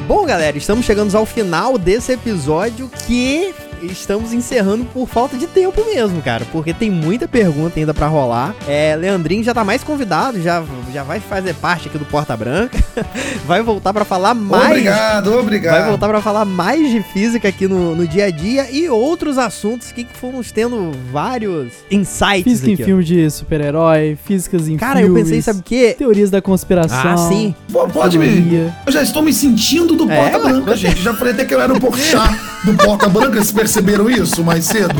Bom, 0.06 0.26
galera, 0.26 0.58
estamos 0.58 0.84
chegando 0.84 1.14
ao 1.16 1.24
final 1.24 1.78
desse 1.78 2.12
episódio 2.12 2.90
que 3.06 3.54
estamos 3.82 4.32
encerrando 4.32 4.84
por 4.84 5.08
falta 5.08 5.36
de 5.36 5.46
tempo 5.46 5.84
mesmo, 5.84 6.20
cara, 6.22 6.44
porque 6.52 6.72
tem 6.72 6.90
muita 6.90 7.26
pergunta 7.26 7.78
ainda 7.78 7.94
para 7.94 8.06
rolar. 8.06 8.54
É, 8.66 8.96
Leandrinho 8.96 9.42
já 9.42 9.54
tá 9.54 9.64
mais 9.64 9.82
convidado, 9.82 10.40
já, 10.40 10.62
já 10.92 11.02
vai 11.02 11.20
fazer 11.20 11.54
parte 11.54 11.88
aqui 11.88 11.98
do 11.98 12.04
Porta 12.04 12.36
Branca. 12.36 12.78
vai 13.46 13.62
voltar 13.62 13.92
para 13.92 14.04
falar 14.04 14.34
mais. 14.34 14.66
Obrigado, 14.66 15.38
obrigado. 15.38 15.80
Vai 15.80 15.88
voltar 15.88 16.08
para 16.08 16.20
falar 16.20 16.44
mais 16.44 16.90
de 16.90 17.02
física 17.02 17.48
aqui 17.48 17.66
no, 17.66 17.94
no 17.94 18.06
dia 18.06 18.26
a 18.26 18.30
dia 18.30 18.70
e 18.70 18.88
outros 18.88 19.38
assuntos 19.38 19.92
que, 19.92 20.04
que 20.04 20.16
fomos 20.16 20.52
tendo 20.52 20.92
vários 21.12 21.72
insights. 21.90 22.44
Física 22.44 22.72
aqui, 22.72 22.82
em 22.82 22.84
filme 22.84 23.04
de 23.04 23.30
super-herói, 23.30 24.18
físicas 24.24 24.68
em 24.68 24.76
Cara, 24.76 25.00
filmes, 25.00 25.16
eu 25.16 25.24
pensei, 25.24 25.42
sabe 25.42 25.60
o 25.60 25.62
quê? 25.62 25.94
Teorias 25.96 26.30
da 26.30 26.42
conspiração. 26.42 27.12
Ah, 27.12 27.16
sim. 27.16 27.54
Pô, 27.72 27.88
pode 27.88 28.18
me. 28.18 28.70
Eu 28.86 28.92
já 28.92 29.02
estou 29.02 29.22
me 29.22 29.32
sentindo 29.32 29.94
do 29.96 30.10
é, 30.10 30.16
Porta 30.16 30.38
Branca, 30.38 30.76
gente. 30.76 31.02
Já 31.02 31.14
falei 31.14 31.32
até 31.32 31.44
que 31.44 31.54
eu 31.54 31.60
era 31.60 31.72
um 31.72 31.78
Porchat 31.78 32.38
do 32.64 32.74
Porta 32.74 33.08
Branca, 33.08 33.42
se 33.42 33.52
perceberam 33.70 34.10
isso 34.10 34.42
mais 34.42 34.64
cedo? 34.64 34.96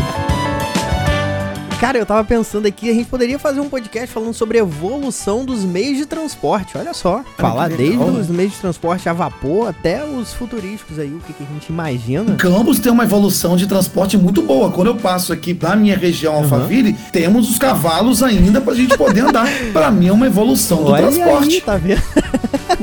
Cara, 1.81 1.99
eu 1.99 2.07
tava 2.07 2.23
pensando 2.23 2.67
aqui, 2.67 2.89
a 2.89 2.95
gente 2.95 3.07
poderia 3.07 3.37
fazer 3.37 3.59
um 3.59 3.69
podcast 3.69 4.13
falando 4.13 4.33
sobre 4.33 4.59
a 4.59 4.61
evolução 4.61 5.45
dos 5.45 5.65
meios 5.65 5.97
de 5.97 6.07
transporte. 6.07 6.79
Olha 6.79 6.95
só. 6.95 7.25
Falar 7.37 7.69
desde 7.69 7.97
os 7.97 8.29
meios 8.29 8.53
de 8.53 8.59
transporte 8.59 9.09
a 9.09 9.13
vapor 9.13 9.71
até 9.71 10.05
os 10.05 10.33
futurísticos 10.33 11.01
aí, 11.01 11.09
o 11.09 11.19
que, 11.19 11.33
que 11.33 11.43
a 11.43 11.47
gente 11.47 11.69
imagina. 11.71 12.37
Campos 12.37 12.79
tem 12.79 12.93
uma 12.93 13.03
evolução 13.03 13.57
de 13.57 13.67
transporte 13.67 14.17
muito 14.17 14.41
boa. 14.41 14.71
Quando 14.71 14.89
eu 14.89 14.97
passo 14.97 15.33
aqui 15.33 15.53
pra 15.53 15.75
minha 15.75 15.97
região 15.97 16.35
uhum. 16.35 16.43
Alphaville, 16.43 16.93
temos 17.11 17.51
os 17.51 17.59
cavalos 17.59 18.23
ainda 18.23 18.61
pra 18.61 18.75
gente 18.75 18.97
poder 18.97 19.23
andar. 19.23 19.49
pra 19.73 19.91
mim 19.91 20.09
é 20.09 20.13
uma 20.13 20.27
evolução 20.27 20.85
do 20.85 20.93
Olha 20.93 21.09
transporte. 21.09 21.55
Aí, 21.57 21.61
tá 21.63 21.77
vendo? 21.77 22.03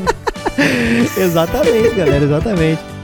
exatamente, 1.17 1.95
galera, 1.95 2.25
exatamente. 2.25 2.96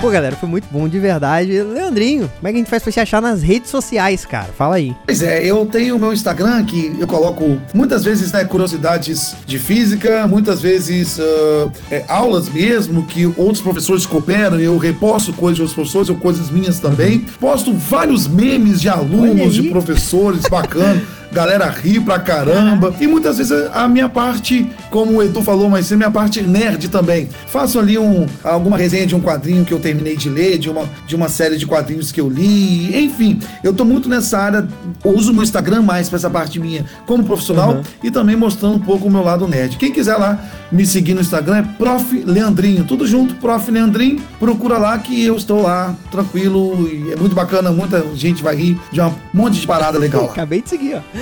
Pô, 0.00 0.10
galera, 0.10 0.36
foi 0.36 0.48
muito 0.48 0.68
bom, 0.70 0.88
de 0.88 0.96
verdade. 0.96 1.60
Leandrinho, 1.60 2.30
como 2.36 2.46
é 2.46 2.52
que 2.52 2.56
a 2.56 2.60
gente 2.60 2.70
faz 2.70 2.84
pra 2.84 2.92
te 2.92 3.00
achar 3.00 3.20
nas 3.20 3.42
redes 3.42 3.68
sociais, 3.68 4.24
cara? 4.24 4.48
Fala 4.56 4.76
aí. 4.76 4.94
Pois 5.04 5.22
é, 5.22 5.44
eu 5.44 5.66
tenho 5.66 5.96
o 5.96 5.98
meu 5.98 6.12
Instagram 6.12 6.64
que 6.64 6.96
eu 7.00 7.06
coloco 7.06 7.60
muitas 7.74 8.04
vezes, 8.04 8.30
né, 8.30 8.44
curiosidades 8.44 9.34
de 9.44 9.58
física, 9.58 10.24
muitas 10.28 10.62
vezes 10.62 11.18
uh, 11.18 11.72
é, 11.90 12.04
aulas 12.06 12.48
mesmo, 12.48 13.06
que 13.06 13.26
outros 13.26 13.60
professores 13.60 14.06
cooperam, 14.06 14.60
eu 14.60 14.78
reposto 14.78 15.32
coisas 15.32 15.56
de 15.56 15.62
outros 15.62 15.74
professores, 15.74 16.08
ou 16.08 16.16
coisas 16.16 16.48
minhas 16.48 16.78
também. 16.78 17.26
Posto 17.40 17.74
vários 17.74 18.28
memes 18.28 18.80
de 18.80 18.88
alunos, 18.88 19.54
de 19.54 19.64
professores, 19.64 20.42
bacana. 20.48 21.02
galera 21.32 21.68
ri 21.68 22.00
pra 22.00 22.18
caramba. 22.18 22.94
E 23.00 23.06
muitas 23.06 23.38
vezes 23.38 23.52
a 23.72 23.88
minha 23.88 24.08
parte, 24.08 24.68
como 24.90 25.18
o 25.18 25.22
Edu 25.22 25.42
falou, 25.42 25.68
mas 25.68 25.92
a 25.92 25.96
minha 25.96 26.10
parte 26.10 26.42
nerd 26.42 26.88
também. 26.88 27.28
Faço 27.46 27.78
ali 27.78 27.98
um, 27.98 28.26
alguma 28.42 28.76
resenha 28.76 29.06
de 29.06 29.14
um 29.14 29.20
quadrinho 29.20 29.64
que 29.64 29.72
eu 29.72 29.78
terminei 29.78 30.16
de 30.16 30.28
ler, 30.28 30.58
de 30.58 30.70
uma, 30.70 30.88
de 31.06 31.14
uma 31.14 31.28
série 31.28 31.56
de 31.56 31.66
quadrinhos 31.66 32.12
que 32.12 32.20
eu 32.20 32.28
li. 32.28 33.04
Enfim, 33.04 33.40
eu 33.62 33.72
tô 33.72 33.84
muito 33.84 34.08
nessa 34.08 34.38
área, 34.38 34.68
uso 35.04 35.30
o 35.30 35.34
meu 35.34 35.42
Instagram 35.42 35.82
mais 35.82 36.08
pra 36.08 36.16
essa 36.16 36.30
parte 36.30 36.58
minha 36.58 36.84
como 37.06 37.24
profissional 37.24 37.74
uhum. 37.74 37.82
e 38.02 38.10
também 38.10 38.36
mostrando 38.36 38.76
um 38.76 38.80
pouco 38.80 39.08
o 39.08 39.10
meu 39.10 39.22
lado 39.22 39.46
nerd. 39.46 39.76
Quem 39.76 39.92
quiser 39.92 40.16
lá 40.16 40.38
me 40.70 40.84
seguir 40.86 41.14
no 41.14 41.20
Instagram 41.20 41.58
é 41.58 41.62
Prof. 41.62 42.24
Leandrinho. 42.26 42.84
Tudo 42.84 43.06
junto, 43.06 43.34
Prof. 43.36 43.70
Leandrinho. 43.70 44.20
Procura 44.38 44.78
lá 44.78 44.98
que 44.98 45.24
eu 45.24 45.36
estou 45.36 45.62
lá, 45.62 45.94
tranquilo. 46.10 46.88
é 47.12 47.16
muito 47.16 47.34
bacana, 47.34 47.70
muita 47.70 48.04
gente 48.14 48.42
vai 48.42 48.56
rir 48.56 48.78
de 48.92 49.00
um 49.00 49.12
monte 49.32 49.60
de 49.60 49.66
parada 49.66 49.98
legal 49.98 50.26
lá. 50.26 50.32
Acabei 50.32 50.62
de 50.62 50.68
seguir, 50.68 50.96
ó. 50.96 51.17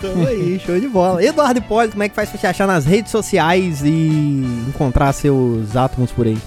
Tamo 0.00 0.26
aí, 0.26 0.60
show 0.64 0.78
de 0.78 0.88
bola. 0.88 1.22
Eduardo 1.24 1.58
Hipólito, 1.58 1.92
como 1.92 2.02
é 2.04 2.08
que 2.08 2.14
faz 2.14 2.30
pra 2.30 2.38
te 2.38 2.46
achar 2.46 2.66
nas 2.66 2.84
redes 2.84 3.10
sociais 3.10 3.82
e 3.84 4.64
encontrar 4.68 5.12
seus 5.12 5.76
átomos 5.76 6.12
por 6.12 6.26
aí? 6.26 6.38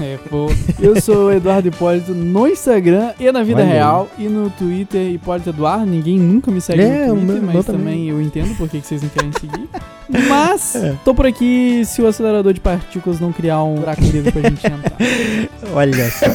É, 0.00 0.18
pô. 0.28 0.46
Eu 0.78 1.00
sou 1.00 1.26
o 1.26 1.32
Eduardo 1.32 1.68
Hipólito 1.68 2.14
no 2.14 2.46
Instagram 2.46 3.12
e 3.18 3.30
na 3.30 3.42
vida 3.42 3.62
Olha 3.62 3.72
real. 3.72 4.08
Aí. 4.18 4.26
E 4.26 4.28
no 4.28 4.50
Twitter, 4.50 5.10
Hipólito 5.10 5.50
Eduardo. 5.50 5.86
Ninguém 5.86 6.18
nunca 6.18 6.50
me 6.50 6.60
segue 6.60 6.82
é, 6.82 7.06
no 7.06 7.16
Twitter, 7.16 7.42
mas 7.42 7.64
também. 7.64 7.80
também 7.80 8.08
eu 8.08 8.20
entendo 8.20 8.56
por 8.56 8.68
que 8.68 8.80
vocês 8.80 9.02
não 9.02 9.08
querem 9.08 9.32
seguir. 9.32 9.68
Mas, 10.28 10.76
é. 10.76 10.94
tô 11.04 11.12
por 11.12 11.26
aqui 11.26 11.82
se 11.84 12.00
o 12.00 12.06
acelerador 12.06 12.52
de 12.52 12.60
partículas 12.60 13.18
não 13.18 13.32
criar 13.32 13.62
um 13.64 13.74
buraco 13.74 14.00
negro 14.02 14.30
pra 14.30 14.42
gente 14.42 14.64
entrar. 14.64 14.96
Olha 15.74 16.10
só. 16.10 16.26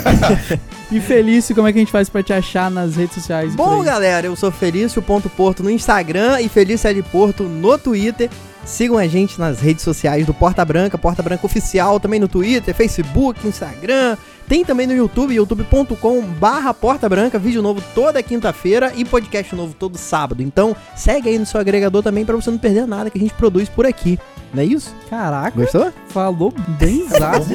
e 0.92 1.00
Felício, 1.00 1.56
como 1.56 1.68
é 1.68 1.72
que 1.72 1.80
a 1.80 1.82
gente 1.82 1.92
faz 1.92 2.10
pra 2.10 2.22
te 2.22 2.34
achar 2.34 2.70
nas 2.70 2.98
redes 2.98 3.16
sociais? 3.16 3.56
Bom, 3.56 3.82
galera, 3.82 4.28
eu 4.28 4.36
sou 4.36 4.52
Felício.porto 4.52 5.64
no 5.64 5.70
Instagram 5.70 6.42
e 6.42 6.50
Felício 6.50 6.90
é 6.90 6.94
de 6.94 7.02
Porto 7.02 7.44
no 7.44 7.78
Twitter. 7.78 8.30
Sigam 8.66 8.98
a 8.98 9.08
gente 9.08 9.40
nas 9.40 9.60
redes 9.60 9.84
sociais 9.84 10.26
do 10.26 10.34
Porta 10.34 10.64
Branca, 10.64 10.98
Porta 10.98 11.24
Branca 11.24 11.46
Oficial, 11.46 12.00
também 12.00 12.20
no 12.20 12.28
Twitter, 12.28 12.74
Facebook, 12.74 13.48
Instagram. 13.48 14.18
Tem 14.48 14.66
também 14.66 14.86
no 14.86 14.94
YouTube, 14.94 15.34
youtube.com 15.34 16.22
barra 16.22 16.74
Porta 16.74 17.08
Branca, 17.08 17.40
vídeo 17.40 17.62
novo 17.62 17.82
toda 17.96 18.22
quinta-feira 18.22 18.92
e 18.96 19.06
podcast 19.06 19.56
novo 19.56 19.74
todo 19.74 19.98
sábado. 19.98 20.44
Então 20.44 20.76
segue 20.96 21.30
aí 21.30 21.40
no 21.40 21.46
seu 21.46 21.60
agregador 21.60 22.04
também 22.04 22.26
para 22.26 22.36
você 22.36 22.52
não 22.52 22.58
perder 22.58 22.86
nada 22.86 23.10
que 23.10 23.18
a 23.18 23.22
gente 23.22 23.34
produz 23.34 23.70
por 23.70 23.86
aqui. 23.86 24.20
Não 24.54 24.62
é 24.62 24.66
isso? 24.66 24.94
Caraca. 25.10 25.58
Gostou? 25.58 25.92
Falou 26.10 26.54
bem 26.80 27.02
exato. 27.02 27.46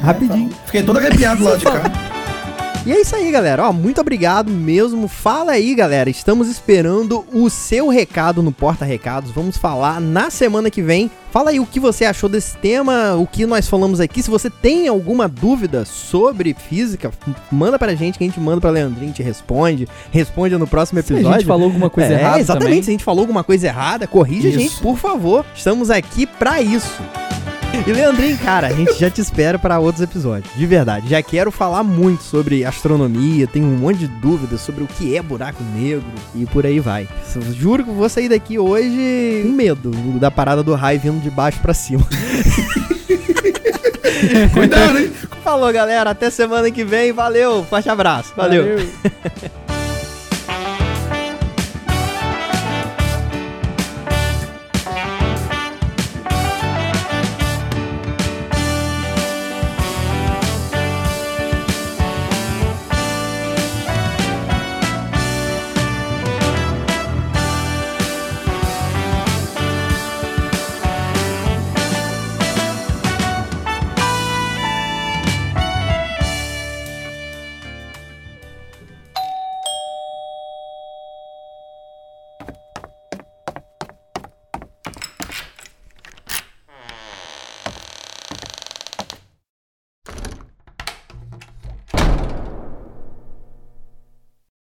Rapidinho. 0.00 0.50
Fiquei 0.64 0.82
todo 0.82 0.98
arrepiado 0.98 1.44
lá 1.44 1.56
de 1.56 1.64
cá. 1.64 1.82
E 2.86 2.92
é 2.92 3.00
isso 3.00 3.16
aí, 3.16 3.32
galera. 3.32 3.68
Ó, 3.68 3.72
muito 3.72 4.00
obrigado 4.00 4.48
mesmo. 4.48 5.08
Fala 5.08 5.50
aí, 5.50 5.74
galera. 5.74 6.08
Estamos 6.08 6.46
esperando 6.46 7.24
o 7.32 7.50
seu 7.50 7.88
recado 7.88 8.44
no 8.44 8.52
Porta 8.52 8.84
Recados. 8.84 9.32
Vamos 9.32 9.56
falar 9.56 10.00
na 10.00 10.30
semana 10.30 10.70
que 10.70 10.80
vem. 10.80 11.10
Fala 11.32 11.50
aí 11.50 11.58
o 11.58 11.66
que 11.66 11.80
você 11.80 12.04
achou 12.04 12.28
desse 12.28 12.56
tema, 12.58 13.16
o 13.16 13.26
que 13.26 13.44
nós 13.44 13.66
falamos 13.66 13.98
aqui. 13.98 14.22
Se 14.22 14.30
você 14.30 14.48
tem 14.48 14.86
alguma 14.86 15.26
dúvida 15.26 15.84
sobre 15.84 16.54
física, 16.54 17.10
manda 17.50 17.76
pra 17.76 17.92
gente 17.96 18.18
que 18.18 18.24
a 18.24 18.26
gente 18.28 18.38
manda 18.38 18.60
pra 18.60 18.70
Leandrinho, 18.70 19.12
te 19.12 19.20
responde. 19.20 19.88
Responde 20.12 20.56
no 20.56 20.68
próximo 20.68 21.00
episódio. 21.00 21.26
Se 21.26 21.28
a 21.28 21.38
gente 21.38 21.46
falou 21.46 21.64
alguma 21.64 21.90
coisa 21.90 22.14
é, 22.14 22.20
errada. 22.20 22.38
Exatamente, 22.38 22.68
também. 22.68 22.82
se 22.84 22.90
a 22.90 22.92
gente 22.92 23.04
falou 23.04 23.22
alguma 23.22 23.42
coisa 23.42 23.66
errada, 23.66 24.06
corrija 24.06 24.48
isso. 24.48 24.58
a 24.58 24.60
gente, 24.60 24.80
por 24.80 24.96
favor. 24.96 25.44
Estamos 25.56 25.90
aqui 25.90 26.24
pra 26.24 26.62
isso. 26.62 27.02
E 27.84 27.92
Leandrinho, 27.92 28.38
cara, 28.38 28.68
a 28.68 28.72
gente 28.72 28.94
já 28.94 29.10
te 29.10 29.20
espera 29.20 29.58
para 29.58 29.78
outros 29.78 30.02
episódios. 30.02 30.54
De 30.54 30.66
verdade. 30.66 31.08
Já 31.08 31.22
quero 31.22 31.50
falar 31.50 31.82
muito 31.82 32.22
sobre 32.22 32.64
astronomia, 32.64 33.46
tenho 33.46 33.66
um 33.66 33.76
monte 33.76 33.98
de 33.98 34.06
dúvidas 34.06 34.60
sobre 34.60 34.84
o 34.84 34.86
que 34.86 35.16
é 35.16 35.22
buraco 35.22 35.62
negro 35.74 36.04
e 36.34 36.46
por 36.46 36.64
aí 36.64 36.80
vai. 36.80 37.08
Juro 37.52 37.84
que 37.84 37.90
vou 37.90 38.08
sair 38.08 38.28
daqui 38.28 38.58
hoje 38.58 39.42
com 39.42 39.52
medo 39.52 39.90
da 40.18 40.30
parada 40.30 40.62
do 40.62 40.74
raio 40.74 41.00
vindo 41.00 41.20
de 41.20 41.30
baixo 41.30 41.58
para 41.60 41.74
cima. 41.74 42.06
Cuidado, 44.52 44.98
hein? 44.98 45.12
Falou, 45.44 45.72
galera. 45.72 46.10
Até 46.10 46.30
semana 46.30 46.70
que 46.70 46.84
vem. 46.84 47.12
Valeu. 47.12 47.64
Forte 47.64 47.88
abraço. 47.88 48.32
Valeu. 48.36 48.64
Valeu. 48.64 48.88